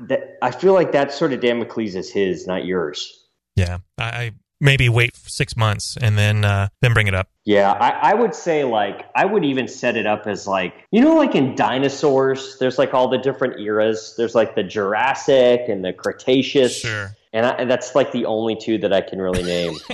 that, 0.01 0.37
I 0.41 0.51
feel 0.51 0.73
like 0.73 0.91
that 0.91 1.11
sort 1.11 1.33
of 1.33 1.41
Damocles 1.41 1.95
is 1.95 2.11
his, 2.11 2.45
not 2.45 2.65
yours. 2.65 3.27
Yeah, 3.55 3.79
I, 3.97 4.03
I 4.03 4.31
maybe 4.59 4.87
wait 4.87 5.15
six 5.15 5.57
months 5.57 5.97
and 5.99 6.17
then 6.17 6.45
uh, 6.45 6.69
then 6.81 6.93
bring 6.93 7.07
it 7.07 7.13
up. 7.13 7.27
Yeah, 7.45 7.71
I, 7.73 8.11
I, 8.11 8.13
would 8.13 8.33
say 8.33 8.63
like 8.63 9.05
I 9.15 9.25
would 9.25 9.43
even 9.43 9.67
set 9.67 9.97
it 9.97 10.05
up 10.07 10.25
as 10.27 10.47
like 10.47 10.73
you 10.91 11.01
know 11.01 11.15
like 11.15 11.35
in 11.35 11.55
dinosaurs, 11.55 12.57
there's 12.59 12.77
like 12.77 12.93
all 12.93 13.09
the 13.09 13.17
different 13.17 13.59
eras. 13.59 14.15
There's 14.17 14.33
like 14.33 14.55
the 14.55 14.63
Jurassic 14.63 15.61
and 15.67 15.83
the 15.83 15.93
Cretaceous. 15.93 16.79
Sure. 16.79 17.15
And, 17.33 17.45
I, 17.45 17.49
and 17.51 17.69
that's 17.69 17.95
like 17.95 18.11
the 18.11 18.25
only 18.25 18.55
two 18.55 18.77
that 18.79 18.93
I 18.93 19.01
can 19.01 19.19
really 19.19 19.43
name. 19.43 19.75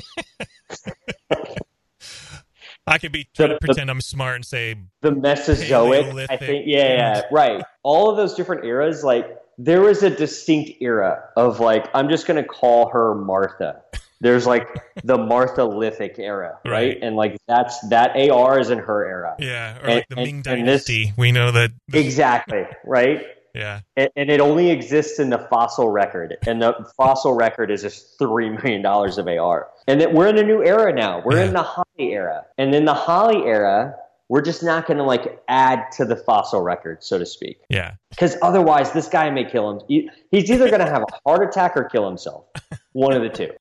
I 2.87 2.97
could 2.97 3.11
be 3.11 3.27
trying 3.35 3.49
the, 3.49 3.55
to 3.55 3.59
pretend 3.59 3.89
the, 3.89 3.93
I'm 3.93 4.01
smart 4.01 4.35
and 4.35 4.45
say 4.45 4.75
the 5.01 5.11
Mesozoic. 5.11 6.29
I 6.29 6.37
think 6.37 6.65
yeah, 6.67 6.93
yeah, 6.93 7.21
right. 7.31 7.63
All 7.83 8.09
of 8.09 8.17
those 8.17 8.33
different 8.33 8.65
eras, 8.65 9.03
like 9.03 9.37
there 9.57 9.81
was 9.81 10.01
a 10.01 10.09
distinct 10.09 10.81
era 10.81 11.29
of 11.37 11.59
like 11.59 11.87
I'm 11.93 12.09
just 12.09 12.25
gonna 12.25 12.43
call 12.43 12.89
her 12.89 13.13
Martha 13.13 13.83
there's 14.21 14.45
like 14.45 14.67
the 15.03 15.17
Martha 15.17 15.63
Lithic 15.63 16.19
era, 16.19 16.59
right? 16.65 16.71
right? 16.71 16.97
And 17.01 17.15
like 17.15 17.37
that's 17.47 17.79
that 17.89 18.15
AR 18.17 18.59
is 18.59 18.69
in 18.69 18.79
her 18.79 19.05
era. 19.05 19.35
Yeah, 19.39 19.77
or 19.77 19.85
and, 19.85 19.95
like 19.95 20.09
the 20.09 20.15
Ming 20.17 20.41
Dynasty. 20.41 21.05
This, 21.05 21.17
we 21.17 21.31
know 21.31 21.51
that 21.51 21.71
exactly, 21.93 22.65
right? 22.83 23.25
Yeah, 23.53 23.81
and, 23.95 24.09
and, 24.15 24.29
it 24.29 24.39
only 24.39 24.69
exists 24.69 25.19
in 25.19 25.29
the 25.29 25.39
fossil 25.49 25.89
record, 25.89 26.37
and 26.45 26.61
the 26.61 26.91
fossil 26.95 27.33
record 27.33 27.71
is 27.71 27.81
just 27.81 28.17
three 28.17 28.49
million 28.49 28.81
dollars 28.81 29.17
of 29.17 29.27
AR. 29.27 29.69
And 29.87 30.01
that 30.01 30.13
we're 30.13 30.27
in 30.27 30.37
a 30.37 30.43
new 30.43 30.63
era 30.63 30.93
now. 30.93 31.21
We're 31.25 31.37
yeah. 31.37 31.45
in 31.45 31.53
the 31.53 31.63
Holly 31.63 32.13
era, 32.13 32.45
and 32.57 32.75
in 32.75 32.85
the 32.85 32.93
Holly 32.93 33.43
era, 33.45 33.95
we're 34.29 34.43
just 34.43 34.63
not 34.63 34.85
going 34.85 34.97
to 34.97 35.03
like 35.03 35.41
add 35.47 35.91
to 35.93 36.05
the 36.05 36.15
fossil 36.15 36.61
record, 36.61 37.03
so 37.03 37.17
to 37.17 37.25
speak. 37.25 37.59
Yeah. 37.69 37.95
Because 38.11 38.37
otherwise, 38.41 38.91
this 38.93 39.07
guy 39.07 39.29
may 39.31 39.43
kill 39.43 39.71
him. 39.71 40.07
He's 40.31 40.49
either 40.49 40.69
going 40.69 40.85
to 40.85 40.89
have 40.89 41.01
a 41.01 41.29
heart 41.29 41.47
attack 41.47 41.75
or 41.75 41.85
kill 41.85 42.07
himself. 42.07 42.45
One 42.93 43.13
of 43.13 43.23
the 43.23 43.29
two. 43.29 43.51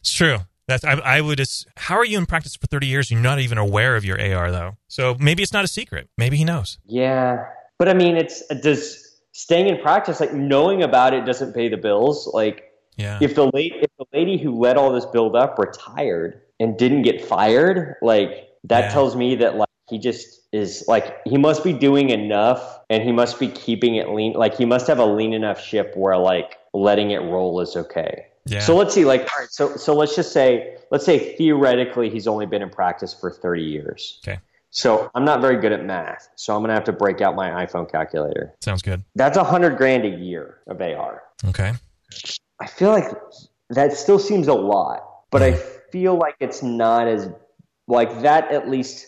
It's 0.00 0.12
true. 0.12 0.38
That's 0.68 0.84
I, 0.84 0.92
I 0.92 1.20
would. 1.20 1.40
How 1.76 1.96
are 1.96 2.04
you 2.04 2.18
in 2.18 2.26
practice 2.26 2.56
for 2.56 2.66
thirty 2.66 2.88
years? 2.88 3.10
You're 3.10 3.20
not 3.20 3.38
even 3.38 3.58
aware 3.58 3.94
of 3.94 4.04
your 4.04 4.20
AR 4.20 4.50
though. 4.50 4.76
So 4.88 5.16
maybe 5.18 5.42
it's 5.42 5.52
not 5.52 5.64
a 5.64 5.68
secret. 5.68 6.08
Maybe 6.18 6.36
he 6.36 6.44
knows. 6.44 6.78
Yeah, 6.86 7.44
but 7.78 7.88
I 7.88 7.94
mean, 7.94 8.16
it's 8.16 8.44
does 8.48 9.05
staying 9.36 9.68
in 9.68 9.76
practice 9.82 10.18
like 10.18 10.32
knowing 10.32 10.82
about 10.82 11.12
it 11.12 11.26
doesn't 11.26 11.52
pay 11.52 11.68
the 11.68 11.76
bills. 11.76 12.26
Like, 12.32 12.72
yeah. 12.96 13.18
if 13.20 13.34
the 13.34 13.50
lady 13.52 13.76
if 13.82 13.90
the 13.98 14.06
lady 14.12 14.38
who 14.38 14.58
let 14.58 14.78
all 14.78 14.90
this 14.92 15.04
build 15.04 15.36
up 15.36 15.58
retired 15.58 16.40
and 16.58 16.78
didn't 16.78 17.02
get 17.02 17.22
fired, 17.22 17.96
like 18.00 18.48
that 18.64 18.84
yeah. 18.84 18.92
tells 18.92 19.14
me 19.14 19.34
that 19.36 19.56
like 19.56 19.68
he 19.90 19.98
just 19.98 20.40
is 20.52 20.84
like 20.88 21.18
he 21.26 21.36
must 21.36 21.62
be 21.62 21.74
doing 21.74 22.08
enough 22.08 22.80
and 22.88 23.02
he 23.02 23.12
must 23.12 23.38
be 23.38 23.48
keeping 23.48 23.96
it 23.96 24.08
lean. 24.08 24.32
Like 24.32 24.56
he 24.56 24.64
must 24.64 24.86
have 24.86 24.98
a 24.98 25.04
lean 25.04 25.34
enough 25.34 25.60
ship 25.62 25.92
where 25.96 26.16
like 26.16 26.56
letting 26.72 27.10
it 27.10 27.18
roll 27.18 27.60
is 27.60 27.76
okay. 27.76 28.26
Yeah. 28.46 28.60
So 28.60 28.76
let's 28.76 28.94
see, 28.94 29.04
like, 29.04 29.22
all 29.22 29.40
right, 29.40 29.50
so 29.50 29.76
so 29.76 29.94
let's 29.94 30.16
just 30.16 30.32
say, 30.32 30.76
let's 30.90 31.04
say 31.04 31.36
theoretically 31.36 32.08
he's 32.08 32.26
only 32.26 32.46
been 32.46 32.62
in 32.62 32.70
practice 32.70 33.12
for 33.12 33.30
30 33.30 33.62
years. 33.62 34.20
Okay. 34.26 34.38
So 34.76 35.10
I'm 35.14 35.24
not 35.24 35.40
very 35.40 35.56
good 35.56 35.72
at 35.72 35.86
math, 35.86 36.28
so 36.36 36.54
I'm 36.54 36.62
gonna 36.62 36.74
have 36.74 36.84
to 36.84 36.92
break 36.92 37.22
out 37.22 37.34
my 37.34 37.64
iPhone 37.64 37.90
calculator. 37.90 38.54
Sounds 38.60 38.82
good. 38.82 39.02
That's 39.14 39.38
a 39.38 39.42
hundred 39.42 39.78
grand 39.78 40.04
a 40.04 40.08
year 40.08 40.58
of 40.66 40.82
AR. 40.82 41.22
Okay. 41.46 41.72
I 42.60 42.66
feel 42.66 42.90
like 42.90 43.10
that 43.70 43.94
still 43.94 44.18
seems 44.18 44.48
a 44.48 44.54
lot, 44.54 45.02
but 45.30 45.42
I 45.42 45.54
feel 45.90 46.16
like 46.16 46.36
it's 46.40 46.62
not 46.62 47.08
as 47.08 47.30
like 47.88 48.20
that. 48.20 48.52
At 48.52 48.68
least 48.68 49.06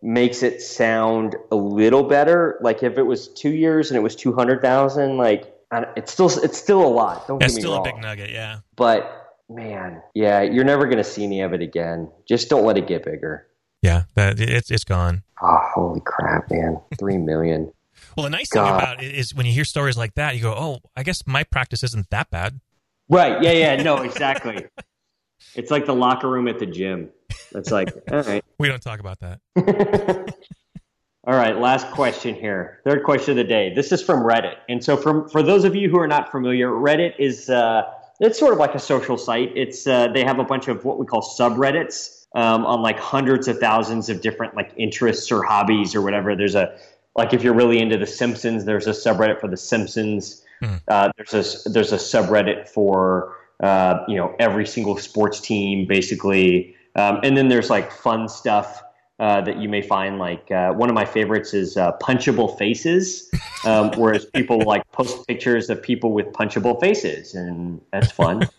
makes 0.00 0.44
it 0.44 0.62
sound 0.62 1.34
a 1.50 1.56
little 1.56 2.04
better. 2.04 2.60
Like 2.62 2.84
if 2.84 2.96
it 2.96 3.02
was 3.02 3.26
two 3.28 3.50
years 3.50 3.90
and 3.90 3.96
it 3.96 4.02
was 4.02 4.14
two 4.14 4.32
hundred 4.32 4.62
thousand, 4.62 5.16
like 5.16 5.52
it's 5.96 6.12
still 6.12 6.28
it's 6.44 6.56
still 6.56 6.86
a 6.86 6.88
lot. 6.88 7.26
Don't 7.26 7.40
That's 7.40 7.54
get 7.54 7.56
me 7.56 7.62
still 7.62 7.72
wrong. 7.72 7.88
a 7.88 7.92
big 7.92 8.00
nugget, 8.00 8.30
yeah. 8.30 8.60
But 8.76 9.34
man, 9.48 10.02
yeah, 10.14 10.42
you're 10.42 10.62
never 10.62 10.86
gonna 10.86 11.02
see 11.02 11.24
any 11.24 11.40
of 11.40 11.52
it 11.52 11.62
again. 11.62 12.12
Just 12.28 12.48
don't 12.48 12.64
let 12.64 12.78
it 12.78 12.86
get 12.86 13.04
bigger. 13.04 13.48
Yeah, 13.82 14.04
that 14.14 14.38
it's 14.40 14.70
it's 14.70 14.84
gone. 14.84 15.22
Oh, 15.42 15.58
holy 15.74 16.00
crap, 16.04 16.50
man! 16.50 16.80
Three 16.98 17.18
million. 17.18 17.72
Well, 18.16 18.24
the 18.24 18.30
nice 18.30 18.48
thing 18.48 18.62
about 18.62 19.04
it 19.04 19.14
is 19.14 19.34
when 19.34 19.44
you 19.44 19.52
hear 19.52 19.64
stories 19.64 19.96
like 19.98 20.14
that, 20.14 20.34
you 20.34 20.40
go, 20.40 20.54
"Oh, 20.56 20.78
I 20.96 21.02
guess 21.02 21.26
my 21.26 21.44
practice 21.44 21.84
isn't 21.84 22.08
that 22.10 22.30
bad." 22.30 22.58
Right? 23.10 23.42
Yeah, 23.42 23.52
yeah. 23.52 23.82
No, 23.82 23.98
exactly. 24.02 24.64
it's 25.54 25.70
like 25.70 25.84
the 25.84 25.94
locker 25.94 26.28
room 26.28 26.48
at 26.48 26.58
the 26.58 26.66
gym. 26.66 27.10
It's 27.54 27.70
like, 27.70 27.90
all 28.10 28.22
right. 28.22 28.42
We 28.58 28.68
don't 28.68 28.82
talk 28.82 29.00
about 29.00 29.18
that. 29.20 29.40
All 31.24 31.36
right, 31.36 31.56
last 31.58 31.90
question 31.90 32.34
here. 32.34 32.80
Third 32.84 33.04
question 33.04 33.32
of 33.32 33.36
the 33.36 33.44
day. 33.44 33.74
This 33.74 33.92
is 33.92 34.02
from 34.02 34.20
Reddit. 34.20 34.56
And 34.70 34.82
so 34.82 34.96
from 34.96 35.28
for 35.28 35.42
those 35.42 35.64
of 35.64 35.76
you 35.76 35.90
who 35.90 35.98
are 35.98 36.08
not 36.08 36.30
familiar, 36.30 36.70
Reddit 36.70 37.12
is 37.18 37.50
uh, 37.50 37.82
it's 38.18 38.38
sort 38.38 38.54
of 38.54 38.58
like 38.58 38.74
a 38.74 38.78
social 38.78 39.18
site. 39.18 39.52
It's 39.54 39.86
uh, 39.86 40.08
they 40.08 40.24
have 40.24 40.38
a 40.38 40.44
bunch 40.44 40.68
of 40.68 40.86
what 40.86 40.98
we 40.98 41.04
call 41.04 41.20
subreddits 41.20 42.19
um, 42.34 42.64
on 42.64 42.82
like 42.82 42.98
hundreds 42.98 43.48
of 43.48 43.58
thousands 43.58 44.08
of 44.08 44.20
different 44.20 44.54
like 44.54 44.72
interests 44.76 45.30
or 45.32 45.42
hobbies 45.42 45.94
or 45.94 46.02
whatever. 46.02 46.36
There's 46.36 46.54
a 46.54 46.76
like 47.16 47.34
if 47.34 47.42
you're 47.42 47.54
really 47.54 47.80
into 47.80 47.96
The 47.96 48.06
Simpsons, 48.06 48.64
there's 48.64 48.86
a 48.86 48.92
subreddit 48.92 49.40
for 49.40 49.48
The 49.48 49.56
Simpsons. 49.56 50.44
Uh, 50.88 51.10
there's 51.16 51.32
a 51.66 51.70
there's 51.70 51.92
a 51.92 51.96
subreddit 51.96 52.68
for 52.68 53.36
uh, 53.62 54.04
you 54.06 54.16
know 54.16 54.34
every 54.38 54.66
single 54.66 54.96
sports 54.96 55.40
team 55.40 55.86
basically, 55.86 56.76
um, 56.96 57.20
and 57.22 57.36
then 57.36 57.48
there's 57.48 57.70
like 57.70 57.90
fun 57.90 58.28
stuff 58.28 58.82
uh, 59.18 59.40
that 59.42 59.58
you 59.58 59.68
may 59.68 59.82
find. 59.82 60.18
Like 60.18 60.50
uh, 60.50 60.72
one 60.72 60.88
of 60.88 60.94
my 60.94 61.04
favorites 61.04 61.54
is 61.54 61.76
uh, 61.76 61.92
punchable 61.98 62.56
faces, 62.58 63.30
um, 63.64 63.90
whereas 63.96 64.24
people 64.26 64.60
like 64.60 64.90
post 64.92 65.26
pictures 65.26 65.70
of 65.70 65.82
people 65.82 66.12
with 66.12 66.26
punchable 66.26 66.80
faces, 66.80 67.34
and 67.34 67.80
that's 67.92 68.12
fun. 68.12 68.48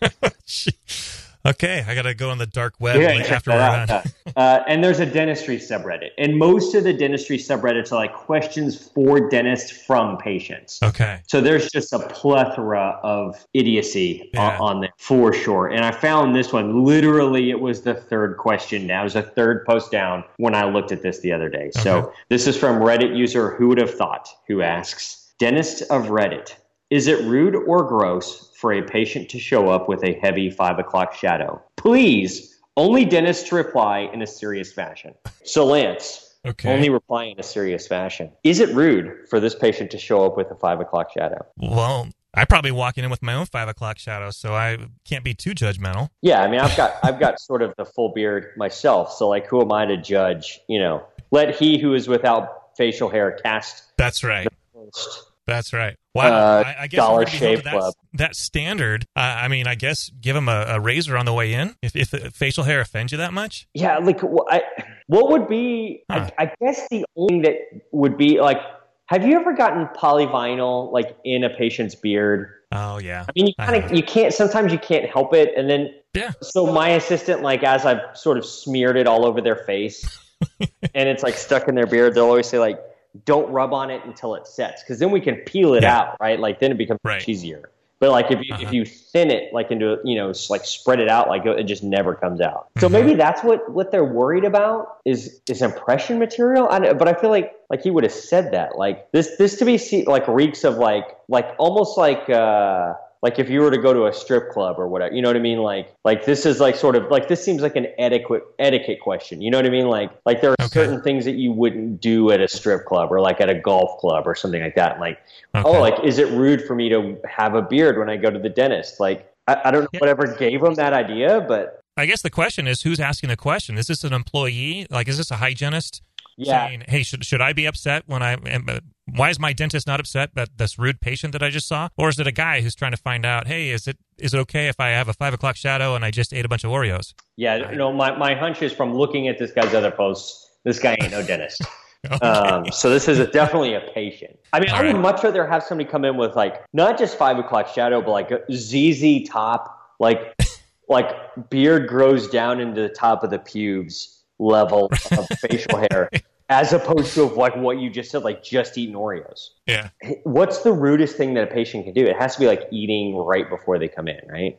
okay, 1.46 1.84
I 1.86 1.94
got 1.94 2.02
to 2.02 2.14
go 2.14 2.30
on 2.30 2.38
the 2.38 2.46
dark 2.46 2.74
web 2.78 3.00
Yeah, 3.00 3.08
like, 3.08 3.24
check 3.24 3.32
after 3.32 3.52
out. 3.52 4.06
Uh, 4.34 4.62
and 4.66 4.82
there's 4.82 4.98
a 5.00 5.04
dentistry 5.04 5.58
subreddit, 5.58 6.10
and 6.16 6.38
most 6.38 6.74
of 6.74 6.84
the 6.84 6.92
dentistry 6.92 7.36
subreddits 7.36 7.92
are 7.92 7.96
like 7.96 8.14
questions 8.14 8.88
for 8.94 9.28
dentists 9.28 9.70
from 9.70 10.16
patients. 10.16 10.82
Okay. 10.82 11.20
So 11.26 11.42
there's 11.42 11.70
just 11.70 11.92
a 11.92 11.98
plethora 11.98 12.98
of 13.02 13.46
idiocy 13.52 14.30
Yeah. 14.32 14.56
on, 14.56 14.60
on 14.76 14.80
there 14.80 14.90
for 14.96 15.34
sure. 15.34 15.68
And 15.68 15.84
I 15.84 15.90
found 15.90 16.34
this 16.34 16.50
one 16.50 16.84
literally 16.84 17.50
it 17.50 17.60
was 17.60 17.82
the 17.82 17.92
third 17.92 18.38
question 18.38 18.86
now. 18.86 19.02
It 19.02 19.04
was 19.04 19.16
a 19.16 19.22
third 19.22 19.66
post 19.66 19.90
down 19.90 20.24
when 20.38 20.54
I 20.54 20.64
looked 20.64 20.92
at 20.92 21.02
this 21.02 21.20
the 21.20 21.32
other 21.32 21.50
day. 21.50 21.70
So 21.72 22.12
this 22.30 22.46
is 22.46 22.56
from 22.56 22.76
Reddit 22.78 23.14
user 23.14 23.50
who 23.56 23.68
would 23.68 23.78
have 23.78 23.92
thought 23.92 24.28
who 24.48 24.62
asks, 24.62 25.34
Dentist 25.38 25.82
of 25.90 26.06
Reddit, 26.06 26.54
is 26.88 27.06
it 27.06 27.22
rude 27.26 27.56
or 27.56 27.84
gross 27.84 28.51
for 28.62 28.72
a 28.72 28.80
patient 28.80 29.28
to 29.28 29.40
show 29.40 29.68
up 29.70 29.88
with 29.88 30.04
a 30.04 30.12
heavy 30.22 30.48
five 30.48 30.78
o'clock 30.78 31.14
shadow? 31.16 31.60
Please, 31.76 32.56
only 32.76 33.04
dentists 33.04 33.48
to 33.48 33.56
reply 33.56 34.08
in 34.14 34.22
a 34.22 34.26
serious 34.26 34.72
fashion. 34.72 35.14
So 35.44 35.66
Lance, 35.66 36.28
Okay. 36.46 36.72
only 36.72 36.88
reply 36.88 37.24
in 37.24 37.38
a 37.38 37.42
serious 37.42 37.86
fashion. 37.88 38.30
Is 38.44 38.60
it 38.60 38.74
rude 38.74 39.28
for 39.28 39.38
this 39.40 39.54
patient 39.54 39.90
to 39.92 39.98
show 39.98 40.24
up 40.24 40.36
with 40.36 40.50
a 40.50 40.54
five 40.56 40.80
o'clock 40.80 41.10
shadow? 41.12 41.44
Well, 41.56 42.08
I 42.34 42.44
probably 42.44 42.70
walking 42.70 43.02
in 43.04 43.10
with 43.10 43.20
my 43.22 43.34
own 43.34 43.46
five 43.46 43.68
o'clock 43.68 43.98
shadow, 43.98 44.30
so 44.30 44.54
I 44.54 44.78
can't 45.04 45.22
be 45.24 45.34
too 45.34 45.50
judgmental. 45.54 46.08
Yeah, 46.20 46.40
I 46.42 46.48
mean, 46.48 46.60
I've 46.60 46.76
got 46.76 46.94
I've 47.02 47.18
got 47.20 47.40
sort 47.40 47.62
of 47.62 47.74
the 47.76 47.84
full 47.84 48.12
beard 48.12 48.52
myself, 48.56 49.12
so 49.12 49.28
like, 49.28 49.46
who 49.46 49.60
am 49.60 49.72
I 49.72 49.86
to 49.86 49.96
judge? 49.96 50.60
You 50.68 50.78
know, 50.78 51.02
let 51.32 51.56
he 51.56 51.78
who 51.78 51.94
is 51.94 52.06
without 52.08 52.76
facial 52.76 53.08
hair 53.10 53.32
cast 53.42 53.84
That's 53.98 54.22
right. 54.24 54.46
first. 54.72 55.31
That's 55.46 55.72
right. 55.72 55.96
Wow. 56.14 56.24
Uh, 56.24 56.64
I, 56.66 56.82
I 56.82 56.86
guess 56.86 56.98
Dollar 56.98 57.18
we're 57.18 57.24
gonna 57.24 57.30
be 57.30 57.38
held 57.38 57.56
to 57.56 57.56
Shave 57.56 57.64
that, 57.64 57.72
Club. 57.72 57.94
that 58.14 58.36
standard. 58.36 59.04
Uh, 59.16 59.20
I 59.20 59.48
mean, 59.48 59.66
I 59.66 59.74
guess 59.74 60.10
give 60.20 60.34
them 60.34 60.48
a, 60.48 60.64
a 60.68 60.80
razor 60.80 61.16
on 61.16 61.26
the 61.26 61.32
way 61.32 61.54
in 61.54 61.74
if, 61.82 61.96
if 61.96 62.10
facial 62.34 62.64
hair 62.64 62.80
offends 62.80 63.12
you 63.12 63.18
that 63.18 63.32
much. 63.32 63.66
Yeah, 63.74 63.98
like 63.98 64.20
I, 64.50 64.62
what 65.06 65.30
would 65.30 65.48
be? 65.48 66.04
Huh. 66.10 66.30
I, 66.38 66.44
I 66.44 66.52
guess 66.60 66.88
the 66.90 67.04
only 67.16 67.34
thing 67.34 67.42
that 67.42 67.56
would 67.92 68.16
be 68.16 68.40
like, 68.40 68.58
have 69.06 69.26
you 69.26 69.34
ever 69.38 69.52
gotten 69.52 69.86
polyvinyl 69.88 70.92
like 70.92 71.16
in 71.24 71.44
a 71.44 71.50
patient's 71.50 71.94
beard? 71.94 72.50
Oh 72.72 72.98
yeah. 72.98 73.24
I 73.28 73.32
mean, 73.34 73.48
you 73.48 73.54
kind 73.58 73.84
of 73.84 73.92
you 73.92 74.02
can't. 74.02 74.32
Sometimes 74.32 74.72
you 74.72 74.78
can't 74.78 75.08
help 75.08 75.34
it, 75.34 75.52
and 75.56 75.68
then 75.68 75.94
Yeah. 76.14 76.32
So 76.40 76.66
my 76.66 76.90
assistant, 76.90 77.42
like 77.42 77.62
as 77.62 77.84
I've 77.84 78.16
sort 78.16 78.38
of 78.38 78.46
smeared 78.46 78.96
it 78.96 79.06
all 79.06 79.26
over 79.26 79.40
their 79.40 79.56
face, 79.56 80.18
and 80.60 81.08
it's 81.08 81.22
like 81.22 81.34
stuck 81.34 81.68
in 81.68 81.74
their 81.74 81.86
beard, 81.86 82.14
they'll 82.14 82.24
always 82.24 82.46
say 82.46 82.58
like, 82.58 82.80
"Don't 83.24 83.50
rub 83.52 83.72
on 83.72 83.90
it 83.90 84.04
until 84.04 84.34
it 84.34 84.46
sets," 84.46 84.82
because 84.82 84.98
then 84.98 85.10
we 85.10 85.20
can 85.20 85.36
peel 85.36 85.74
it 85.74 85.82
Yeah. 85.82 85.98
out, 85.98 86.16
right? 86.20 86.38
Like 86.38 86.60
then 86.60 86.70
it 86.72 86.78
becomes 86.78 87.00
Right. 87.04 87.20
cheesier. 87.20 87.64
But 88.00 88.10
like 88.10 88.32
if 88.32 88.40
you 88.40 88.52
Uh-huh. 88.52 88.62
if 88.66 88.72
you 88.72 88.84
thin 88.84 89.30
it 89.30 89.52
like 89.52 89.70
into 89.70 89.98
you 90.02 90.16
know 90.16 90.32
like 90.50 90.64
spread 90.64 90.98
it 90.98 91.08
out 91.08 91.28
like 91.28 91.46
it 91.46 91.62
just 91.64 91.84
never 91.84 92.16
comes 92.16 92.40
out. 92.40 92.66
So 92.80 92.88
Mhm. 92.88 92.92
maybe 92.92 93.14
that's 93.14 93.44
what 93.44 93.70
what 93.70 93.92
they're 93.92 94.04
worried 94.04 94.44
about 94.44 94.96
is 95.04 95.40
is 95.48 95.62
impression 95.62 96.18
material. 96.18 96.66
I, 96.68 96.94
but 96.94 97.06
I 97.06 97.12
feel 97.12 97.30
like 97.30 97.52
like 97.70 97.82
he 97.82 97.92
would 97.92 98.02
have 98.02 98.12
said 98.12 98.52
that 98.54 98.76
like 98.76 99.12
this 99.12 99.36
this 99.36 99.56
to 99.58 99.64
be 99.64 99.78
see, 99.78 100.04
like 100.04 100.26
reeks 100.26 100.64
of 100.64 100.78
like 100.78 101.04
like 101.28 101.54
almost 101.58 101.96
like 101.96 102.28
uh 102.28 102.94
like 103.22 103.38
if 103.38 103.48
you 103.48 103.60
were 103.60 103.70
to 103.70 103.78
go 103.78 103.92
to 103.92 104.06
a 104.06 104.12
strip 104.12 104.50
club 104.50 104.76
or 104.78 104.88
whatever, 104.88 105.14
you 105.14 105.22
know 105.22 105.28
what 105.28 105.36
I 105.36 105.40
mean? 105.40 105.58
Like, 105.58 105.94
like 106.04 106.24
this 106.24 106.44
is 106.44 106.58
like 106.58 106.74
sort 106.74 106.96
of 106.96 107.08
like 107.10 107.28
this 107.28 107.42
seems 107.42 107.62
like 107.62 107.76
an 107.76 107.86
etiquette 107.98 108.42
etiquette 108.58 109.00
question. 109.00 109.40
You 109.40 109.50
know 109.50 109.58
what 109.58 109.66
I 109.66 109.70
mean? 109.70 109.86
Like, 109.86 110.10
like 110.26 110.40
there 110.40 110.50
are 110.50 110.56
Okay. 110.60 110.68
certain 110.84 111.00
things 111.02 111.24
that 111.24 111.36
you 111.36 111.52
wouldn't 111.52 112.00
do 112.00 112.30
at 112.32 112.40
a 112.40 112.48
strip 112.48 112.84
club 112.84 113.12
or 113.12 113.20
like 113.20 113.40
at 113.40 113.48
a 113.48 113.54
golf 113.54 113.98
club 114.00 114.26
or 114.26 114.34
something 114.34 114.60
like 114.60 114.74
that. 114.74 114.98
Like, 114.98 115.18
oh, 115.54 115.60
Okay. 115.60 115.68
oh, 115.68 115.80
like 115.80 116.02
is 116.04 116.18
it 116.18 116.28
rude 116.32 116.62
for 116.64 116.74
me 116.74 116.88
to 116.88 117.16
have 117.28 117.54
a 117.54 117.62
beard 117.62 117.96
when 117.98 118.10
I 118.10 118.16
go 118.16 118.28
to 118.28 118.38
the 118.38 118.48
dentist? 118.48 118.98
Like, 118.98 119.32
I, 119.46 119.60
I 119.66 119.70
don't 119.70 119.82
know 119.82 119.88
Yeah. 119.92 120.00
whatever 120.00 120.26
gave 120.26 120.62
him 120.62 120.74
that 120.74 120.92
idea, 120.92 121.40
but 121.46 121.80
I 121.96 122.06
guess 122.06 122.22
the 122.22 122.30
question 122.30 122.66
is 122.66 122.82
who's 122.82 122.98
asking 122.98 123.28
the 123.28 123.36
question? 123.36 123.78
Is 123.78 123.86
this 123.86 124.02
an 124.02 124.12
employee? 124.12 124.86
Like, 124.90 125.08
is 125.08 125.18
this 125.18 125.30
a 125.30 125.36
hygienist 125.36 126.02
yeah, 126.36 126.66
saying, 126.66 126.84
"Hey, 126.88 127.02
should 127.02 127.24
should 127.24 127.40
I 127.42 127.52
be 127.52 127.66
upset 127.66 128.04
when 128.06 128.22
I 128.22 128.32
am?" 128.32 128.66
Why 129.06 129.30
is 129.30 129.38
my 129.38 129.52
dentist 129.52 129.86
not 129.86 129.98
upset 130.00 130.30
at 130.36 130.56
this 130.58 130.78
rude 130.78 131.00
patient 131.00 131.32
that 131.32 131.42
I 131.42 131.50
just 131.50 131.66
saw? 131.66 131.88
Or 131.96 132.08
is 132.08 132.18
it 132.18 132.26
a 132.26 132.32
guy 132.32 132.60
who's 132.60 132.74
trying 132.74 132.92
to 132.92 132.96
find 132.96 133.26
out, 133.26 133.48
"Hey, 133.48 133.70
is 133.70 133.88
it 133.88 133.98
is 134.18 134.32
it 134.32 134.38
okay 134.38 134.68
if 134.68 134.78
I 134.78 134.90
have 134.90 135.08
a 135.08 135.12
five 135.12 135.34
o'clock 135.34 135.56
shadow 135.56 135.94
and 135.96 136.04
I 136.04 136.10
just 136.10 136.32
ate 136.32 136.44
a 136.44 136.48
bunch 136.48 136.64
of 136.64 136.70
Oreos?" 136.70 137.14
yeah. 137.36 137.70
No, 137.72 137.92
my 137.92 138.16
my 138.16 138.34
hunch 138.34 138.62
is 138.62 138.72
from 138.72 138.94
looking 138.94 139.28
at 139.28 139.38
this 139.38 139.50
guy's 139.52 139.74
other 139.74 139.90
posts. 139.90 140.50
This 140.64 140.78
guy 140.78 140.96
ain't 141.00 141.10
no 141.10 141.22
dentist. 141.22 141.62
Okay. 142.10 142.26
Um, 142.26 142.72
so 142.72 142.90
this 142.90 143.06
is 143.06 143.20
a, 143.20 143.28
definitely 143.28 143.74
a 143.74 143.80
patient. 143.94 144.36
I 144.52 144.58
mean, 144.58 144.70
All 144.70 144.76
I 144.78 144.82
would 144.82 144.94
right. 144.94 145.00
much 145.00 145.22
rather 145.22 145.46
have 145.46 145.62
somebody 145.62 145.88
come 145.88 146.04
in 146.04 146.16
with 146.16 146.34
like 146.34 146.64
not 146.72 146.98
just 146.98 147.16
five 147.16 147.38
o'clock 147.38 147.68
shadow, 147.68 148.00
but 148.02 148.10
like 148.10 148.32
a 148.32 148.40
ZZ 148.52 149.28
top, 149.28 149.78
like 150.00 150.34
like 150.88 151.14
beard 151.48 151.86
grows 151.86 152.28
down 152.28 152.58
into 152.58 152.80
the 152.82 152.88
top 152.88 153.22
of 153.22 153.30
the 153.30 153.38
pubes 153.38 154.24
level 154.40 154.90
of 155.12 155.28
facial 155.48 155.78
hair, 155.78 156.10
as 156.52 156.72
opposed 156.72 157.14
to 157.14 157.24
like 157.24 157.56
what 157.56 157.78
you 157.78 157.88
just 157.88 158.10
said, 158.10 158.22
like 158.22 158.42
just 158.44 158.76
eating 158.76 158.94
Oreos. 158.94 159.48
yeah. 159.66 159.88
What's 160.24 160.58
the 160.58 160.72
rudest 160.72 161.16
thing 161.16 161.34
that 161.34 161.44
a 161.44 161.52
patient 161.52 161.84
can 161.84 161.94
do? 161.94 162.04
It 162.04 162.16
has 162.16 162.34
to 162.34 162.40
be 162.40 162.46
like 162.46 162.68
eating 162.70 163.16
right 163.16 163.48
before 163.48 163.78
they 163.78 163.88
come 163.88 164.06
in, 164.06 164.20
right? 164.28 164.58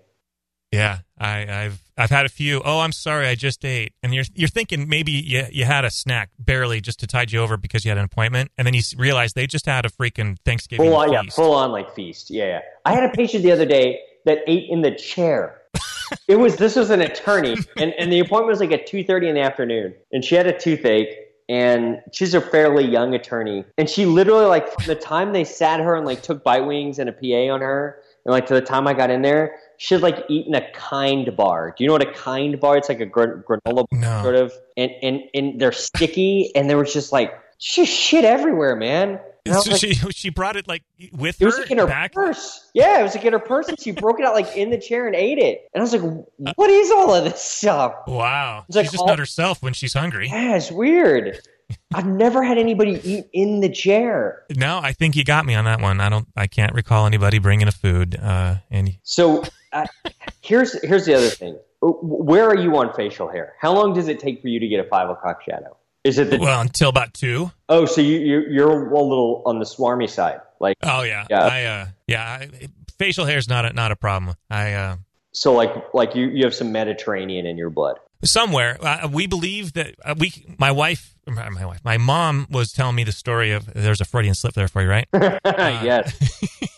Yeah, 0.72 1.00
I, 1.20 1.66
I've 1.66 1.84
I've 1.96 2.10
had 2.10 2.26
a 2.26 2.30
few. 2.30 2.60
Oh, 2.66 2.80
I'm 2.80 2.94
sorry, 2.94 3.28
I 3.28 3.36
just 3.36 3.64
ate, 3.64 3.94
and 4.02 4.12
you're 4.12 4.24
you're 4.34 4.50
thinking 4.50 4.90
maybe 4.90 5.12
you 5.12 5.46
you 5.52 5.66
had 5.66 5.86
a 5.86 5.92
snack 5.92 6.32
barely 6.40 6.82
just 6.82 7.00
to 7.02 7.08
tide 7.08 7.32
you 7.32 7.42
over 7.42 7.58
because 7.58 7.86
you 7.86 7.90
had 7.90 8.00
an 8.00 8.06
appointment, 8.06 8.50
and 8.58 8.66
then 8.66 8.74
you 8.74 8.82
realize 8.98 9.34
they 9.34 9.46
just 9.46 9.68
had 9.68 9.86
a 9.86 9.90
freaking 9.90 10.36
Thanksgiving 10.44 10.88
Full 10.88 10.96
on, 10.96 11.14
yeah, 11.14 11.22
full 11.30 11.54
on 11.54 11.72
like 11.72 11.94
feast. 11.94 12.32
Yeah, 12.32 12.46
yeah. 12.46 12.62
I 12.86 12.96
had 12.96 13.04
a 13.04 13.10
patient 13.10 13.44
the 13.44 13.52
other 13.52 13.68
day 13.68 14.00
that 14.26 14.40
ate 14.48 14.68
in 14.68 14.82
the 14.82 14.90
chair. 14.96 15.62
it 16.28 16.38
was 16.38 16.56
this 16.56 16.76
was 16.76 16.90
an 16.90 17.02
attorney, 17.02 17.56
and, 17.78 17.94
and 18.00 18.12
the 18.12 18.20
appointment 18.20 18.48
was 18.48 18.60
like 18.60 18.72
at 18.72 18.88
two 18.88 19.04
thirty 19.04 19.30
in 19.30 19.36
the 19.36 19.42
afternoon, 19.42 19.94
and 20.12 20.26
she 20.26 20.34
had 20.34 20.48
a 20.48 20.58
toothache, 20.58 21.16
and 21.50 22.02
she's 22.12 22.34
a 22.34 22.42
fairly 22.42 22.86
young 22.86 23.14
attorney, 23.16 23.66
and 23.78 23.90
she 23.90 24.06
literally 24.06 24.46
like 24.46 24.72
from 24.72 24.86
the 24.86 24.96
time 24.96 25.34
they 25.34 25.44
sat 25.44 25.80
her 25.80 25.96
and 25.96 26.06
like 26.06 26.22
took 26.22 26.44
bite 26.44 26.62
wings 26.66 27.00
and 27.00 27.10
a 27.10 27.14
PA 27.14 27.54
on 27.54 27.62
her, 27.62 28.00
and 28.26 28.32
like 28.32 28.46
to 28.48 28.54
the 28.54 28.62
time 28.62 28.88
I 28.88 28.94
got 28.94 29.10
in 29.10 29.22
there, 29.22 29.56
she 29.78 29.96
had 29.96 30.02
like 30.02 30.24
eaten 30.30 30.56
a 30.56 30.72
kind 30.72 31.36
bar. 31.36 31.74
Do 31.78 31.84
you 31.84 31.88
know 31.88 31.94
what 31.94 32.08
a 32.08 32.12
kind 32.14 32.60
bar? 32.60 32.78
It's 32.78 32.90
like 32.90 33.02
a 33.02 33.06
gr- 33.06 33.42
granola 33.48 33.86
bar, 33.90 34.00
No. 34.00 34.22
sort 34.24 34.36
of, 34.36 34.54
and 34.78 34.92
and 35.02 35.22
and 35.34 35.60
they're 35.60 35.72
sticky, 35.72 36.52
and 36.56 36.70
there 36.70 36.78
was 36.78 36.94
just 36.94 37.12
like 37.12 37.34
just 37.60 37.92
shit 37.92 38.26
everywhere, 38.26 38.76
man. 38.76 39.20
And 39.46 39.56
So 39.56 39.72
like, 39.72 39.80
she 39.82 39.94
she 40.12 40.30
brought 40.30 40.56
it 40.56 40.68
like 40.68 40.84
with 41.12 41.42
it 41.42 41.46
was 41.46 41.56
her 41.56 41.62
like 41.64 41.72
in 41.72 41.78
her 41.80 41.88
back. 41.88 42.14
purse. 42.14 42.70
Yeah, 42.74 43.00
it 43.00 43.04
was 43.04 43.16
like 43.16 43.26
in 43.26 43.34
her 43.34 43.40
purse, 43.40 43.68
and 43.68 43.80
she 43.80 43.92
broke 43.92 44.20
it 44.20 44.26
out 44.26 44.34
like 44.34 44.56
in 44.56 44.70
the 44.70 44.78
chair 44.80 45.06
and 45.08 45.16
ate 45.16 45.38
it. 45.38 45.70
And 45.74 45.82
I 45.82 45.84
was 45.84 45.94
like, 45.94 46.56
"What 46.56 46.70
is 46.70 46.92
all 46.92 47.14
of 47.14 47.24
this 47.26 47.42
stuff?" 47.42 47.94
Wow, 48.08 48.64
It's 48.68 48.76
like 48.76 48.86
she's 48.86 48.92
just 48.94 49.02
all- 49.02 49.08
not 49.08 49.20
herself 49.20 49.62
when 49.62 49.74
she's 49.74 49.94
hungry. 49.94 50.28
Yeah, 50.30 50.56
it's 50.56 50.72
weird. 50.72 51.40
I've 51.94 52.06
never 52.06 52.44
had 52.44 52.58
anybody 52.58 53.00
eat 53.04 53.26
in 53.34 53.62
the 53.62 53.70
chair. 53.70 54.44
No, 54.56 54.80
I 54.82 54.94
think 54.94 55.16
you 55.16 55.24
got 55.24 55.46
me 55.46 55.56
on 55.56 55.66
that 55.66 55.82
one. 55.82 56.00
I 56.02 56.08
don't. 56.10 56.28
I 56.38 56.48
can't 56.48 56.74
recall 56.74 57.06
anybody 57.06 57.40
bringing 57.40 57.68
a 57.68 57.72
food. 57.72 58.16
Uh, 58.22 58.56
and 58.72 58.96
So 59.04 59.44
uh, 59.72 59.86
here's 60.42 60.80
here's 60.84 61.06
the 61.06 61.16
other 61.16 61.30
thing. 61.30 61.58
Where 61.82 62.48
are 62.48 62.56
you 62.58 62.78
on 62.78 62.94
facial 62.94 63.28
hair? 63.28 63.56
How 63.60 63.74
long 63.74 63.94
does 63.94 64.08
it 64.08 64.20
take 64.20 64.42
for 64.42 64.48
you 64.48 64.60
to 64.60 64.68
get 64.68 64.80
a 64.80 64.88
five 64.88 65.10
o'clock 65.10 65.42
shadow? 65.44 65.76
Is 66.04 66.18
it 66.18 66.30
the? 66.30 66.38
Well, 66.38 66.60
until 66.62 66.90
about 66.90 67.14
two. 67.14 67.52
Oh, 67.70 67.86
so 67.86 68.02
you, 68.02 68.20
you 68.20 68.46
you're 68.50 68.70
a 68.70 68.92
little 69.04 69.42
on 69.46 69.60
the 69.60 69.66
swarmy 69.66 70.10
side, 70.10 70.42
like. 70.60 70.78
Oh 70.84 71.04
yeah, 71.04 71.26
Yeah. 71.30 71.44
I 71.46 71.64
uh, 71.64 71.86
yeah. 72.08 72.24
I, 72.24 72.68
facial 72.98 73.26
hair 73.26 73.38
is 73.38 73.48
not 73.48 73.66
a, 73.66 73.74
not 73.74 73.92
a 73.92 73.96
problem. 73.96 74.36
I 74.50 74.74
uh, 74.74 74.96
So 75.32 75.54
like 75.54 75.94
like 75.94 76.16
you 76.16 76.28
you 76.28 76.44
have 76.44 76.54
some 76.54 76.72
Mediterranean 76.72 77.46
in 77.46 77.58
your 77.58 77.70
blood. 77.70 77.98
somewhere 78.24 78.78
uh, 78.82 79.08
we 79.12 79.28
believe 79.28 79.74
that 79.74 79.96
uh, 80.06 80.16
we 80.18 80.32
my 80.58 80.72
wife 80.72 81.14
my 81.28 81.50
my 81.50 81.66
wife 81.66 81.80
my 81.84 81.98
mom 81.98 82.48
was 82.50 82.72
telling 82.72 82.96
me 82.96 83.04
the 83.04 83.12
story 83.12 83.52
of 83.52 83.66
there's 83.74 84.00
a 84.00 84.06
Freudian 84.06 84.34
slip 84.36 84.54
there 84.54 84.68
for 84.70 84.82
you 84.82 84.88
right 84.90 85.08
yes. 85.46 86.14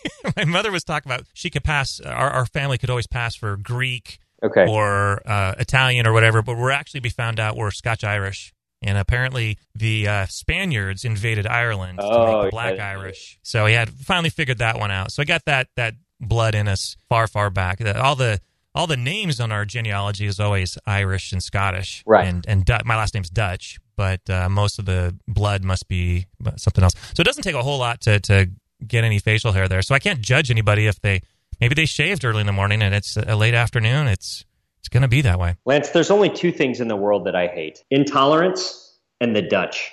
my 0.36 0.44
mother 0.44 0.72
was 0.72 0.82
talking 0.84 1.10
about 1.10 1.24
she 1.34 1.48
could 1.50 1.62
pass 1.64 2.00
our, 2.00 2.30
our 2.30 2.46
family 2.46 2.78
could 2.78 2.90
always 2.90 3.06
pass 3.06 3.34
for 3.36 3.56
Greek 3.56 4.18
Okay. 4.42 4.66
or 4.68 5.22
uh, 5.26 5.54
Italian 5.58 6.06
or 6.06 6.12
whatever 6.12 6.42
but 6.42 6.56
we're 6.56 6.70
actually 6.72 7.00
we 7.00 7.10
found 7.10 7.38
out 7.40 7.56
we're 7.56 7.70
Scotch 7.70 8.02
Irish 8.04 8.52
and 8.82 8.98
apparently 8.98 9.58
the 9.74 10.06
uh, 10.08 10.26
Spaniards 10.26 11.04
invaded 11.04 11.46
Ireland 11.46 11.98
to 11.98 12.04
Oh, 12.04 12.42
make 12.42 12.46
the 12.46 12.50
Black 12.50 12.76
yeah. 12.76 12.88
Irish. 12.90 13.38
So 13.42 13.66
he 13.66 13.74
had 13.74 13.90
finally 13.90 14.30
figured 14.30 14.58
that 14.58 14.78
one 14.78 14.90
out. 14.90 15.12
So 15.12 15.22
I 15.22 15.24
got 15.24 15.44
that 15.46 15.68
that 15.76 15.94
blood 16.20 16.54
in 16.54 16.68
us 16.68 16.96
far 17.08 17.26
far 17.26 17.50
back. 17.50 17.80
All 17.96 18.16
the 18.16 18.40
all 18.74 18.86
the 18.86 18.96
names 18.96 19.40
on 19.40 19.50
our 19.52 19.64
genealogy 19.64 20.26
is 20.26 20.38
always 20.38 20.76
Irish 20.86 21.32
and 21.32 21.42
Scottish. 21.42 22.02
Right. 22.06 22.26
and 22.26 22.44
and 22.46 22.64
Du- 22.64 22.82
my 22.84 22.96
last 22.96 23.14
name's 23.14 23.30
Dutch 23.30 23.78
but 23.96 24.20
uh, 24.28 24.46
most 24.50 24.78
of 24.78 24.84
the 24.84 25.16
blood 25.26 25.64
must 25.64 25.88
be 25.88 26.26
something 26.58 26.84
else. 26.84 26.92
So 27.14 27.22
it 27.22 27.24
doesn't 27.24 27.42
take 27.44 27.54
a 27.54 27.62
whole 27.62 27.78
lot 27.78 28.02
to 28.02 28.20
to 28.20 28.50
get 28.86 29.04
any 29.04 29.18
facial 29.18 29.52
hair 29.52 29.68
there. 29.68 29.80
So 29.80 29.94
I 29.94 29.98
can't 29.98 30.20
judge 30.20 30.50
anybody 30.50 30.86
if 30.86 31.00
they 31.00 31.22
maybe 31.62 31.74
they 31.74 31.86
shaved 31.86 32.22
early 32.22 32.40
in 32.40 32.46
the 32.46 32.52
morning 32.52 32.82
and 32.82 32.94
it's 32.94 33.16
a 33.16 33.34
late 33.34 33.54
afternoon. 33.54 34.06
It's 34.06 34.44
it's 34.86 34.92
going 34.92 35.02
to 35.02 35.08
be 35.08 35.20
that 35.20 35.40
way 35.40 35.56
Lance, 35.64 35.88
there's 35.90 36.12
only 36.12 36.30
two 36.30 36.52
things 36.52 36.80
in 36.80 36.86
the 36.86 36.94
world 36.94 37.26
that 37.26 37.34
I 37.34 37.48
hate: 37.48 37.82
intolerance 37.90 38.96
and 39.20 39.34
the 39.34 39.42
Dutch. 39.42 39.90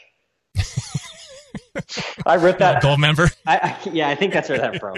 I 2.27 2.35
wrote 2.35 2.59
that. 2.59 2.83
Goldmember 2.83 3.35
I, 3.47 3.57
I, 3.57 3.89
yeah, 3.89 4.07
I 4.09 4.13
think 4.13 4.33
that's 4.33 4.49
where 4.49 4.59
that's 4.59 4.77
from. 4.77 4.97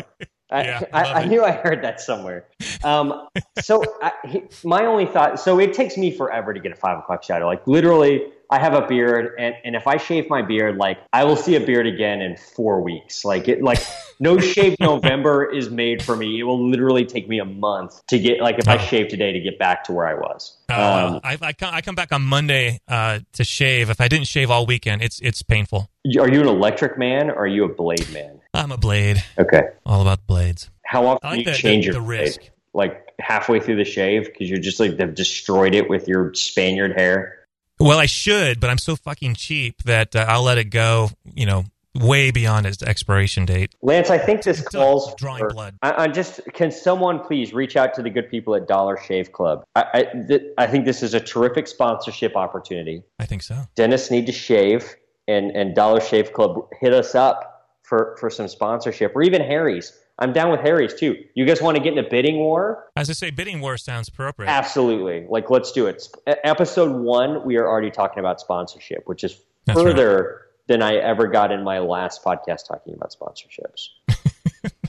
I, 0.52 0.64
Yeah, 0.64 0.82
I, 0.92 1.04
I 1.14 1.26
knew 1.26 1.46
I 1.46 1.52
heard 1.52 1.82
that 1.86 2.02
somewhere. 2.02 2.46
Um, 2.84 3.30
so 3.62 3.84
I, 4.02 4.12
he, 4.28 4.44
my 4.66 4.86
only 4.86 5.06
thought, 5.06 5.40
so 5.40 5.60
it 5.60 5.74
takes 5.74 5.96
me 5.96 6.12
forever 6.12 6.54
to 6.54 6.60
get 6.60 6.74
a 6.74 6.76
five 6.76 7.00
o'clock 7.00 7.24
shadow. 7.24 7.46
Like 7.46 7.66
literally, 7.66 8.34
I 8.56 8.60
have 8.60 8.74
a 8.74 8.88
beard, 8.88 9.36
and, 9.38 9.54
and 9.66 9.76
if 9.76 9.86
I 9.86 9.98
shave 9.98 10.30
my 10.30 10.42
beard, 10.42 10.78
like 10.78 10.98
I 11.12 11.26
will 11.26 11.36
see 11.36 11.56
a 11.56 11.60
beard 11.60 11.88
again 11.88 12.22
in 12.22 12.38
four 12.38 12.80
weeks. 12.80 13.26
Like 13.26 13.50
it, 13.50 13.62
like 13.62 13.80
no 14.20 14.40
shave 14.54 14.78
November 14.80 15.44
is 15.52 15.70
made 15.70 16.02
for 16.02 16.16
me. 16.16 16.40
It 16.40 16.44
will 16.44 16.70
literally 16.70 17.04
take 17.06 17.28
me 17.28 17.40
a 17.40 17.46
month 17.46 18.02
to 18.08 18.18
get 18.18 18.40
like 18.40 18.58
if 18.60 18.68
I 18.70 18.76
Oh. 18.76 18.78
shave 18.78 19.10
today 19.10 19.34
to 19.34 19.40
get 19.42 19.60
back 19.60 19.84
to 19.86 19.92
where 19.94 20.08
I 20.08 20.14
was. 20.14 20.58
Oh, 20.70 20.74
Um, 21.16 21.20
I, 21.24 21.38
I, 21.42 21.52
come, 21.54 21.74
I 21.74 21.82
come 21.82 21.96
back 21.96 22.14
on 22.14 22.22
Monday 22.22 22.80
uh, 22.88 23.20
to 23.34 23.44
shave. 23.44 23.90
If 23.90 24.00
I 24.00 24.08
didn't 24.08 24.28
shave 24.28 24.50
all 24.50 24.66
weekend, 24.66 25.02
it's 25.02 25.20
it's 25.20 25.42
painful. 25.42 25.90
are 26.20 26.30
you 26.32 26.40
an 26.42 26.48
electric 26.48 26.98
man 26.98 27.30
or 27.30 27.40
are 27.40 27.48
you 27.48 27.66
a 27.66 27.70
blade 27.74 28.10
man? 28.14 28.40
I'm 28.54 28.72
a 28.72 28.78
blade, 28.78 29.22
Okay. 29.38 29.64
all 29.86 30.02
about 30.02 30.26
blades. 30.28 30.70
How 30.86 31.06
often 31.08 31.28
I 31.30 31.32
do 31.32 31.38
like 31.40 31.48
you 31.48 31.52
the, 31.52 31.58
change 31.58 31.86
the, 31.86 31.92
your 31.92 32.02
the 32.02 32.06
blade? 32.08 32.20
risk. 32.22 32.40
Like 32.74 33.02
halfway 33.20 33.60
through 33.60 33.78
the 33.78 33.86
shave 33.86 34.26
because 34.26 34.50
you're 34.50 34.60
just 34.60 34.80
like 34.80 34.96
they've 34.98 35.14
destroyed 35.14 35.76
it 35.76 35.90
with 35.90 36.08
your 36.08 36.34
Spaniard 36.34 36.94
hair. 36.98 37.40
Well, 37.80 38.00
I 38.00 38.06
should, 38.06 38.60
but 38.60 38.70
I'm 38.70 38.78
so 38.78 38.96
fucking 38.96 39.36
cheap 39.36 39.84
that 39.84 40.16
uh, 40.16 40.26
I'll 40.28 40.44
let 40.44 40.58
it 40.58 40.66
go. 40.66 41.10
You 41.34 41.46
know, 41.46 41.66
way 41.96 42.32
beyond 42.32 42.66
its 42.66 42.84
expiration 42.84 43.46
date. 43.46 43.74
Lance, 43.82 44.10
I 44.10 44.18
think 44.18 44.44
this 44.44 44.62
calls 44.62 45.16
drawing 45.16 45.40
for. 45.40 45.50
blood. 45.50 45.76
I, 45.82 46.04
I 46.04 46.08
just 46.08 46.42
can 46.54 46.72
someone 46.72 47.20
please 47.20 47.54
reach 47.54 47.76
out 47.76 47.94
to 47.96 48.02
the 48.02 48.10
good 48.10 48.30
people 48.30 48.56
at 48.56 48.68
Dollar 48.68 48.98
Shave 48.98 49.32
Club. 49.32 49.66
I 49.76 49.86
I, 49.94 50.04
th- 50.28 50.44
I 50.58 50.68
think 50.68 50.86
this 50.86 51.02
is 51.02 51.14
a 51.14 51.20
terrific 51.20 51.68
sponsorship 51.68 52.36
opportunity. 52.36 53.04
I 53.20 53.26
think 53.26 53.44
so. 53.44 53.68
Dentists 53.76 54.12
need 54.12 54.26
to 54.28 54.34
shave, 54.34 54.96
and 55.28 55.52
and 55.52 55.76
Dollar 55.76 56.02
Shave 56.02 56.34
Club 56.34 56.70
hit 56.80 56.94
us 56.94 57.16
up 57.16 57.70
for 57.84 58.16
for 58.20 58.30
some 58.30 58.48
sponsorship, 58.48 59.16
or 59.16 59.24
even 59.24 59.42
Harry's. 59.42 59.98
I'm 60.18 60.32
down 60.32 60.50
with 60.50 60.62
Harry's 60.62 60.94
too. 60.94 61.24
You 61.34 61.46
guys 61.46 61.62
want 61.62 61.76
to 61.76 61.84
get 61.84 61.94
in 61.94 62.00
a 62.00 62.10
bidding 62.10 62.38
war? 62.38 62.86
As 62.96 63.10
I 63.10 63.14
say, 63.14 63.32
bidding 63.32 63.60
war 63.60 63.78
sounds 63.78 64.08
appropriate. 64.08 64.50
Absolutely. 64.50 65.26
Like, 65.30 65.50
let's 65.50 65.72
do 65.74 65.88
it. 65.88 66.08
Episode 66.26 66.92
one, 67.02 67.44
we 67.44 67.58
are 67.58 67.68
already 67.68 67.92
talking 67.92 68.20
about 68.20 68.40
sponsorship, 68.40 69.08
which 69.08 69.24
is 69.24 69.42
That's 69.66 69.78
right. 69.78 69.86
further 69.86 70.42
than 70.68 70.82
I 70.82 70.96
ever 70.96 71.28
got 71.28 71.52
in 71.52 71.64
my 71.64 71.80
last 71.80 72.24
podcast 72.24 72.68
talking 72.68 72.94
about 72.94 73.14
sponsorships. 73.14 73.90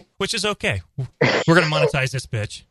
which 0.18 0.32
is 0.32 0.44
okay. 0.44 0.82
We're 1.46 1.54
gonna 1.54 1.66
monetize 1.66 2.12
this 2.12 2.26
bitch. 2.26 2.62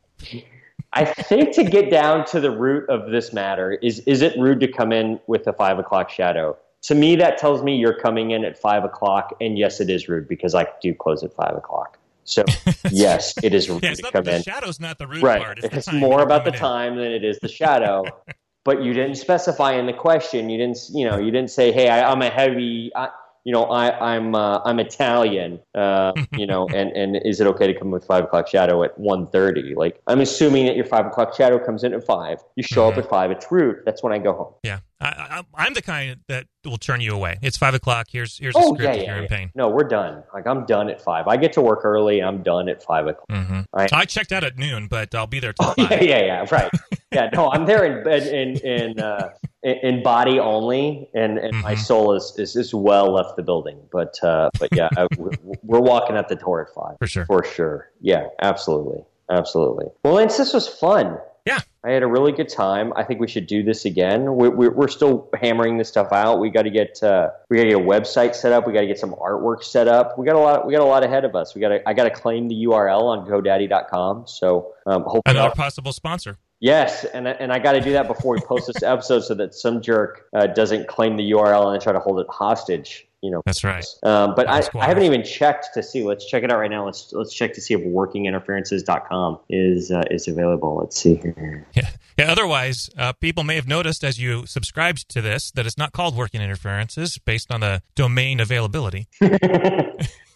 I 0.93 1.05
think 1.05 1.53
to 1.55 1.63
get 1.63 1.91
down 1.91 2.25
to 2.27 2.39
the 2.39 2.51
root 2.51 2.89
of 2.89 3.11
this 3.11 3.33
matter 3.33 3.73
is 3.73 3.99
is 3.99 4.21
it 4.21 4.37
rude 4.39 4.61
to 4.61 4.67
come 4.67 4.91
in 4.93 5.19
with 5.27 5.45
a 5.47 5.53
five 5.53 5.77
o'clock 5.77 6.09
shadow? 6.09 6.57
To 6.83 6.95
me, 6.95 7.15
that 7.17 7.37
tells 7.37 7.63
me 7.63 7.77
you're 7.77 7.99
coming 7.99 8.31
in 8.31 8.45
at 8.45 8.57
five 8.57 8.83
o'clock, 8.83 9.35
and 9.41 9.57
yes, 9.57 9.81
it 9.81 9.89
is 9.89 10.07
rude 10.07 10.27
because 10.27 10.55
I 10.55 10.67
do 10.81 10.93
close 10.93 11.23
at 11.23 11.33
five 11.33 11.55
o'clock. 11.55 11.97
So 12.25 12.43
yes, 12.91 13.33
it 13.43 13.53
is 13.53 13.69
rude 13.69 13.83
Yeah, 13.83 13.91
it's 13.91 13.99
to 13.99 14.03
not 14.07 14.13
come 14.13 14.23
the 14.25 14.35
in. 14.35 14.43
shadow's 14.43 14.79
not 14.79 14.97
the 14.99 15.07
rude 15.07 15.23
Right, 15.23 15.41
part. 15.41 15.59
it's, 15.59 15.69
the 15.69 15.81
time 15.91 15.99
more 15.99 16.21
about 16.21 16.43
the 16.43 16.51
coming 16.51 16.55
in. 16.55 16.59
time 16.59 16.95
than 16.97 17.11
it 17.11 17.23
is 17.23 17.39
the 17.39 17.47
shadow. 17.47 18.21
but 18.65 18.81
you 18.83 18.93
didn't 18.93 19.15
specify 19.15 19.73
in 19.73 19.85
the 19.85 19.93
question. 19.93 20.49
You 20.49 20.57
didn't, 20.57 20.79
you 20.91 21.05
know, 21.05 21.17
you 21.17 21.31
didn't 21.31 21.51
say, 21.51 21.71
"Hey, 21.71 21.88
I, 21.89 22.11
I'm 22.11 22.21
a 22.21 22.29
heavy." 22.29 22.91
I, 22.95 23.09
you 23.43 23.53
know, 23.53 23.65
I, 23.65 24.15
I'm 24.15 24.33
uh, 24.33 24.59
I'm 24.65 24.79
Italian, 24.79 25.59
uh, 25.75 26.13
you 26.35 26.47
know, 26.47 26.67
and, 26.73 26.89
and 26.93 27.15
is 27.23 27.39
it 27.39 27.45
okay 27.45 27.67
to 27.71 27.77
come 27.77 27.91
with 27.91 28.03
five 28.03 28.23
o'clock 28.23 28.47
shadow 28.47 28.81
at 28.83 28.97
1.30? 28.99 29.75
Like, 29.75 30.01
I'm 30.07 30.19
assuming 30.19 30.65
that 30.65 30.75
your 30.75 30.85
five 30.85 31.05
o'clock 31.05 31.35
shadow 31.35 31.59
comes 31.63 31.83
in 31.83 31.93
at 31.93 32.03
five. 32.03 32.39
You 32.55 32.63
show 32.63 32.89
Mm-hmm. 32.89 32.97
up 32.97 33.05
at 33.05 33.09
five. 33.11 33.29
It's 33.29 33.45
rude. 33.51 33.83
That's 33.85 34.01
when 34.01 34.13
I 34.13 34.17
go 34.17 34.33
home. 34.33 34.53
Yeah, 34.63 34.79
I, 35.01 35.08
I, 35.08 35.43
I'm 35.65 35.73
the 35.73 35.81
kind 35.81 36.21
that 36.29 36.45
will 36.63 36.77
turn 36.77 37.01
you 37.01 37.13
away. 37.13 37.38
It's 37.41 37.58
five 37.58 37.73
o'clock. 37.73 38.08
Here's 38.10 38.38
here's 38.38 38.55
a 38.55 38.60
Oh 38.60 38.73
script 38.75 38.95
yeah, 38.95 39.01
yeah, 39.03 39.08
you're 39.10 39.17
in 39.17 39.23
yeah. 39.23 39.29
pain. 39.38 39.51
No, 39.55 39.67
we're 39.69 39.88
done. 39.88 40.23
Like 40.34 40.47
I'm 40.47 40.65
done 40.65 40.89
at 40.89 41.01
five. 41.01 41.27
I 41.27 41.38
get 41.38 41.53
to 41.53 41.62
work 41.62 41.81
early. 41.84 42.23
I'm 42.23 42.43
done 42.43 42.69
at 42.69 42.81
five 42.84 43.08
o'clock. 43.08 43.25
hmm 43.29 43.62
I- 43.73 43.89
I 43.91 44.05
checked 44.05 44.31
out 44.31 44.43
at 44.43 44.58
noon, 44.58 44.88
but 44.88 45.13
I'll 45.13 45.27
be 45.27 45.39
there 45.39 45.53
till 45.60 45.67
Oh, 45.67 45.73
five. 45.73 45.91
yeah, 45.91 46.03
yeah, 46.03 46.19
yeah, 46.25 46.45
right. 46.51 46.71
Yeah, 47.12 47.29
no, 47.34 47.49
I'm 47.51 47.65
there 47.65 47.84
in 47.86 48.08
in 48.27 48.60
in 48.60 48.99
uh, 48.99 49.29
in, 49.63 50.03
body 50.03 50.39
only, 50.39 51.10
and, 51.15 51.39
and 51.39 51.62
my 51.62 51.73
Mhm. 51.73 51.79
soul 51.79 52.13
is, 52.13 52.34
is 52.38 52.55
is 52.55 52.73
well 52.73 53.12
left 53.13 53.36
the 53.36 53.43
building. 53.43 53.77
But 53.91 54.21
uh, 54.23 54.49
but 54.60 54.69
yeah, 54.73 54.89
I, 54.95 55.08
we're, 55.15 55.34
we're 55.63 55.79
walking 55.81 56.15
at 56.17 56.29
the 56.29 56.36
door 56.36 56.62
at 56.62 56.73
five 56.73 56.97
For 56.99 57.08
sure. 57.08 57.25
for 57.25 57.43
sure. 57.43 57.89
Yeah, 58.01 58.27
absolutely, 58.41 59.03
absolutely. 59.29 59.88
Well, 60.03 60.13
Lance, 60.13 60.38
this 60.38 60.53
was 60.53 60.67
fun. 60.67 61.17
Yeah. 61.45 61.60
I 61.84 61.91
had 61.91 62.01
a 62.01 62.08
really 62.08 62.31
good 62.31 62.49
time. 62.49 62.91
I 62.95 63.03
think 63.03 63.19
we 63.19 63.27
should 63.27 63.45
do 63.45 63.62
this 63.62 63.86
again. 63.86 64.23
We're, 64.36 64.49
we're, 64.49 64.71
we're 64.71 64.88
still 64.88 65.29
hammering 65.39 65.77
this 65.77 65.88
stuff 65.88 66.12
out. 66.12 66.39
We 66.39 66.49
got 66.49 66.63
to 66.63 66.71
get 66.71 67.01
uh, 67.03 67.29
we 67.49 67.58
got 67.58 67.63
to 67.63 67.69
get 67.69 67.77
a 67.77 67.84
website 67.84 68.34
set 68.34 68.51
up. 68.51 68.65
We 68.65 68.73
got 68.73 68.81
to 68.81 68.88
get 68.88 68.97
some 68.97 69.13
artwork 69.13 69.63
set 69.63 69.88
up. 69.88 70.17
We 70.17 70.25
got 70.25 70.36
a 70.36 70.39
lot. 70.39 70.65
We 70.65 70.73
got 70.73 70.81
a 70.81 70.86
lot 70.86 71.03
ahead 71.03 71.25
of 71.25 71.36
us. 71.36 71.53
We 71.53 71.62
got 71.62 71.69
to. 71.69 71.88
I 71.88 71.93
got 71.93 72.05
to 72.05 72.10
claim 72.10 72.47
the 72.47 72.55
URL 72.65 73.03
on 73.03 73.27
GoDaddy.com. 73.27 74.25
So 74.25 74.73
um, 74.88 75.03
hopefully, 75.03 75.21
Another 75.27 75.53
possible 75.53 75.93
sponsor. 75.93 76.38
Yes, 76.60 77.03
and 77.03 77.27
and 77.27 77.53
I 77.53 77.60
got 77.60 77.73
to 77.73 77.81
do 77.81 77.91
that 77.91 78.08
before 78.08 78.34
we 78.34 78.41
post 78.41 78.65
this 78.65 78.81
episode, 78.84 79.19
so 79.19 79.36
that 79.36 79.53
some 79.53 79.81
jerk 79.81 80.25
uh, 80.34 80.47
doesn't 80.47 80.88
claim 80.88 81.17
the 81.17 81.31
URL 81.31 81.71
and 81.71 81.81
try 81.84 81.93
to 81.93 81.99
hold 81.99 82.19
it 82.19 82.27
hostage. 82.29 83.08
You 83.25 83.31
know. 83.31 83.41
That's 83.45 83.63
right. 83.63 83.85
Um, 84.03 84.35
but 84.35 84.47
I, 84.47 84.61
Squatters. 84.61 84.85
I 84.85 84.89
haven't 84.89 85.03
even 85.03 85.23
checked 85.23 85.69
to 85.73 85.81
see. 85.81 86.03
Let's 86.03 86.27
check 86.29 86.43
it 86.43 86.51
out 86.51 86.59
right 86.59 86.69
now. 86.69 86.85
Let's 86.85 87.11
let's 87.11 87.33
check 87.33 87.53
to 87.55 87.61
see 87.61 87.73
if 87.73 87.81
workinginterferences.com 87.81 89.39
is 89.49 89.89
uh, 89.89 90.03
is 90.11 90.27
available. 90.27 90.77
Let's 90.77 90.95
see 90.95 91.15
here. 91.15 91.65
Yeah. 91.73 91.89
Yeah. 92.17 92.31
Otherwise, 92.31 92.89
uh, 92.97 93.13
people 93.13 93.43
may 93.43 93.55
have 93.55 93.67
noticed 93.67 94.03
as 94.03 94.19
you 94.19 94.45
subscribed 94.45 95.09
to 95.09 95.21
this 95.21 95.51
that 95.51 95.65
it's 95.65 95.77
not 95.77 95.91
called 95.91 96.15
working 96.15 96.41
interferences 96.41 97.17
based 97.17 97.51
on 97.51 97.61
the 97.61 97.81
domain 97.95 98.39
availability. 98.39 99.07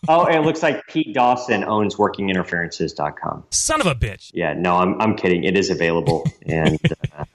oh, 0.07 0.25
it 0.25 0.39
looks 0.43 0.63
like 0.63 0.85
Pete 0.87 1.13
Dawson 1.13 1.63
owns 1.63 1.95
workinginterferences.com. 1.95 3.43
Son 3.51 3.81
of 3.81 3.87
a 3.87 3.95
bitch. 3.95 4.31
Yeah, 4.33 4.53
no, 4.53 4.77
I'm 4.77 4.99
I'm 4.99 5.15
kidding. 5.15 5.43
It 5.43 5.57
is 5.57 5.69
available, 5.69 6.25
and 6.45 6.79
uh, 7.17 7.25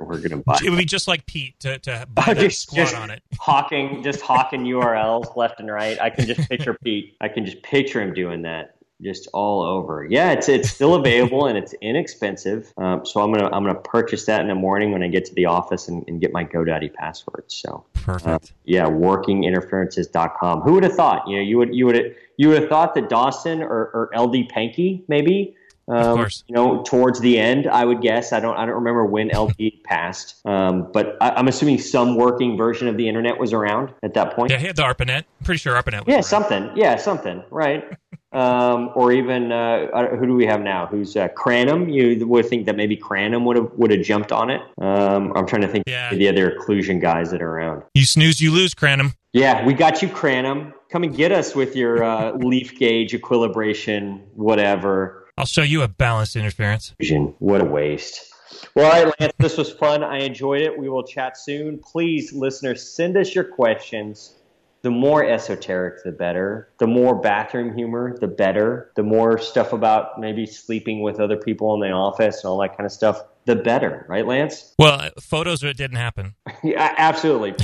we're 0.00 0.06
we're 0.06 0.20
gonna 0.20 0.42
buy. 0.42 0.58
It 0.64 0.70
would 0.70 0.78
be 0.78 0.84
just 0.84 1.08
like 1.08 1.26
Pete 1.26 1.58
to, 1.60 1.78
to 1.80 2.06
buy 2.14 2.34
just- 2.34 2.62
squat 2.62 2.76
just- 2.78 2.94
on 2.96 3.10
it. 3.10 3.22
hawking 3.38 4.02
just 4.02 4.20
hawking 4.20 4.64
URLs 4.64 5.36
left 5.36 5.60
and 5.60 5.70
right. 5.70 6.00
I 6.00 6.10
can 6.10 6.26
just 6.26 6.48
picture 6.48 6.76
Pete. 6.84 7.16
I 7.20 7.28
can 7.28 7.44
just 7.44 7.62
picture 7.62 8.00
him 8.00 8.14
doing 8.14 8.42
that 8.42 8.76
just 9.02 9.28
all 9.32 9.62
over. 9.62 10.04
Yeah, 10.04 10.32
it's 10.32 10.48
it's 10.50 10.68
still 10.70 10.94
available 10.94 11.46
and 11.46 11.56
it's 11.56 11.72
inexpensive. 11.80 12.70
Um, 12.76 13.06
so 13.06 13.22
I'm 13.22 13.32
gonna 13.32 13.46
I'm 13.46 13.64
gonna 13.64 13.74
purchase 13.80 14.26
that 14.26 14.42
in 14.42 14.48
the 14.48 14.54
morning 14.54 14.92
when 14.92 15.02
I 15.02 15.08
get 15.08 15.24
to 15.26 15.34
the 15.34 15.46
office 15.46 15.88
and, 15.88 16.04
and 16.06 16.20
get 16.20 16.32
my 16.34 16.44
GoDaddy 16.44 16.92
password. 16.92 17.44
So 17.48 17.84
Perfect. 17.94 18.52
yeah, 18.64 18.84
workinginterferences.com. 18.84 20.60
Who 20.62 20.74
would 20.74 20.84
have 20.84 20.94
thought? 20.94 21.26
You 21.28 21.36
know, 21.36 21.42
you 21.42 21.58
would 21.58 21.74
you 21.74 21.86
would 21.86 22.14
you 22.36 22.48
would 22.48 22.60
have 22.60 22.68
thought 22.68 22.94
that 22.94 23.08
Dawson 23.08 23.62
or, 23.62 23.68
or 23.70 24.10
LD 24.16 24.50
Pankey 24.50 25.02
maybe. 25.08 25.54
Um, 25.90 26.16
course. 26.16 26.44
You 26.46 26.54
know, 26.54 26.82
towards 26.82 27.20
the 27.20 27.38
end, 27.38 27.66
I 27.66 27.84
would 27.84 28.00
guess. 28.00 28.32
I 28.32 28.40
don't. 28.40 28.56
I 28.56 28.64
don't 28.66 28.76
remember 28.76 29.04
when 29.04 29.28
LD 29.34 29.82
passed, 29.84 30.40
um, 30.46 30.90
but 30.92 31.16
I, 31.20 31.30
I'm 31.30 31.48
assuming 31.48 31.78
some 31.78 32.16
working 32.16 32.56
version 32.56 32.86
of 32.88 32.96
the 32.96 33.08
internet 33.08 33.38
was 33.38 33.52
around 33.52 33.92
at 34.02 34.14
that 34.14 34.34
point. 34.34 34.50
Yeah, 34.50 34.58
he 34.58 34.66
had 34.66 34.76
the 34.76 34.82
ARPANET. 34.82 35.24
I'm 35.40 35.44
pretty 35.44 35.58
sure 35.58 35.74
ARPANET 35.74 36.06
was 36.06 36.08
Yeah, 36.08 36.14
around. 36.16 36.22
something. 36.24 36.70
Yeah, 36.76 36.96
something. 36.96 37.42
Right. 37.50 37.84
um, 38.32 38.90
or 38.94 39.10
even 39.12 39.50
uh, 39.50 40.14
who 40.16 40.26
do 40.26 40.34
we 40.34 40.46
have 40.46 40.60
now? 40.60 40.86
Who's 40.86 41.16
uh, 41.16 41.28
Cranham? 41.28 41.88
You 41.92 42.26
would 42.28 42.46
think 42.46 42.66
that 42.66 42.76
maybe 42.76 42.96
Cranham 42.96 43.44
would 43.44 43.56
have 43.56 43.70
would 43.74 43.90
have 43.90 44.02
jumped 44.02 44.30
on 44.32 44.50
it. 44.50 44.60
Um, 44.80 45.32
I'm 45.36 45.46
trying 45.46 45.62
to 45.62 45.68
think 45.68 45.84
Yeah. 45.88 46.12
of 46.12 46.18
the 46.18 46.28
other 46.28 46.56
occlusion 46.56 47.00
guys 47.00 47.30
that 47.32 47.42
are 47.42 47.50
around. 47.50 47.82
You 47.94 48.04
snooze, 48.04 48.40
you 48.40 48.52
lose, 48.52 48.74
Cranham. 48.74 49.14
Yeah, 49.32 49.64
we 49.64 49.74
got 49.74 50.02
you, 50.02 50.08
Cranham. 50.08 50.72
Come 50.90 51.04
and 51.04 51.14
get 51.16 51.30
us 51.30 51.54
with 51.54 51.76
your 51.76 52.02
uh, 52.02 52.32
leaf 52.36 52.76
gauge 52.78 53.14
equilibration, 53.14 54.22
whatever. 54.34 55.19
I'll 55.40 55.46
show 55.46 55.62
you 55.62 55.80
a 55.80 55.88
balanced 55.88 56.36
interference. 56.36 56.94
What 57.38 57.62
a 57.62 57.64
waste. 57.64 58.30
Well, 58.74 58.84
all 58.84 59.04
right, 59.04 59.14
Lance, 59.18 59.32
this 59.38 59.56
was 59.56 59.72
fun. 59.72 60.04
I 60.04 60.18
enjoyed 60.18 60.60
it. 60.60 60.78
We 60.78 60.90
will 60.90 61.02
chat 61.02 61.38
soon. 61.38 61.78
Please, 61.78 62.34
listeners, 62.34 62.86
send 62.86 63.16
us 63.16 63.34
your 63.34 63.44
questions. 63.44 64.34
The 64.82 64.90
more 64.90 65.24
esoteric, 65.24 66.04
the 66.04 66.12
better. 66.12 66.68
The 66.76 66.86
more 66.86 67.18
bathroom 67.18 67.74
humor, 67.74 68.18
the 68.20 68.26
better. 68.28 68.92
The 68.96 69.02
more 69.02 69.38
stuff 69.38 69.72
about 69.72 70.20
maybe 70.20 70.44
sleeping 70.44 71.00
with 71.00 71.20
other 71.20 71.38
people 71.38 71.72
in 71.72 71.80
the 71.80 71.90
office 71.90 72.44
and 72.44 72.50
all 72.50 72.60
that 72.60 72.76
kind 72.76 72.84
of 72.84 72.92
stuff, 72.92 73.22
the 73.46 73.56
better. 73.56 74.04
Right, 74.10 74.26
Lance? 74.26 74.74
Well, 74.78 75.08
photos 75.22 75.64
it 75.64 75.78
didn't 75.78 75.96
happen. 75.96 76.34
Yeah, 76.62 76.94
absolutely. 76.98 77.54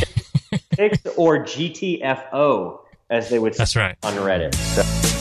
Pics 0.71 1.05
or 1.19 1.41
GTFO, 1.45 2.81
as 3.11 3.29
they 3.29 3.39
would 3.39 3.55
say 3.55 3.59
That's 3.59 3.77
right. 3.77 3.97
on 4.03 4.15
Reddit. 4.15 4.55
So. 4.55 5.16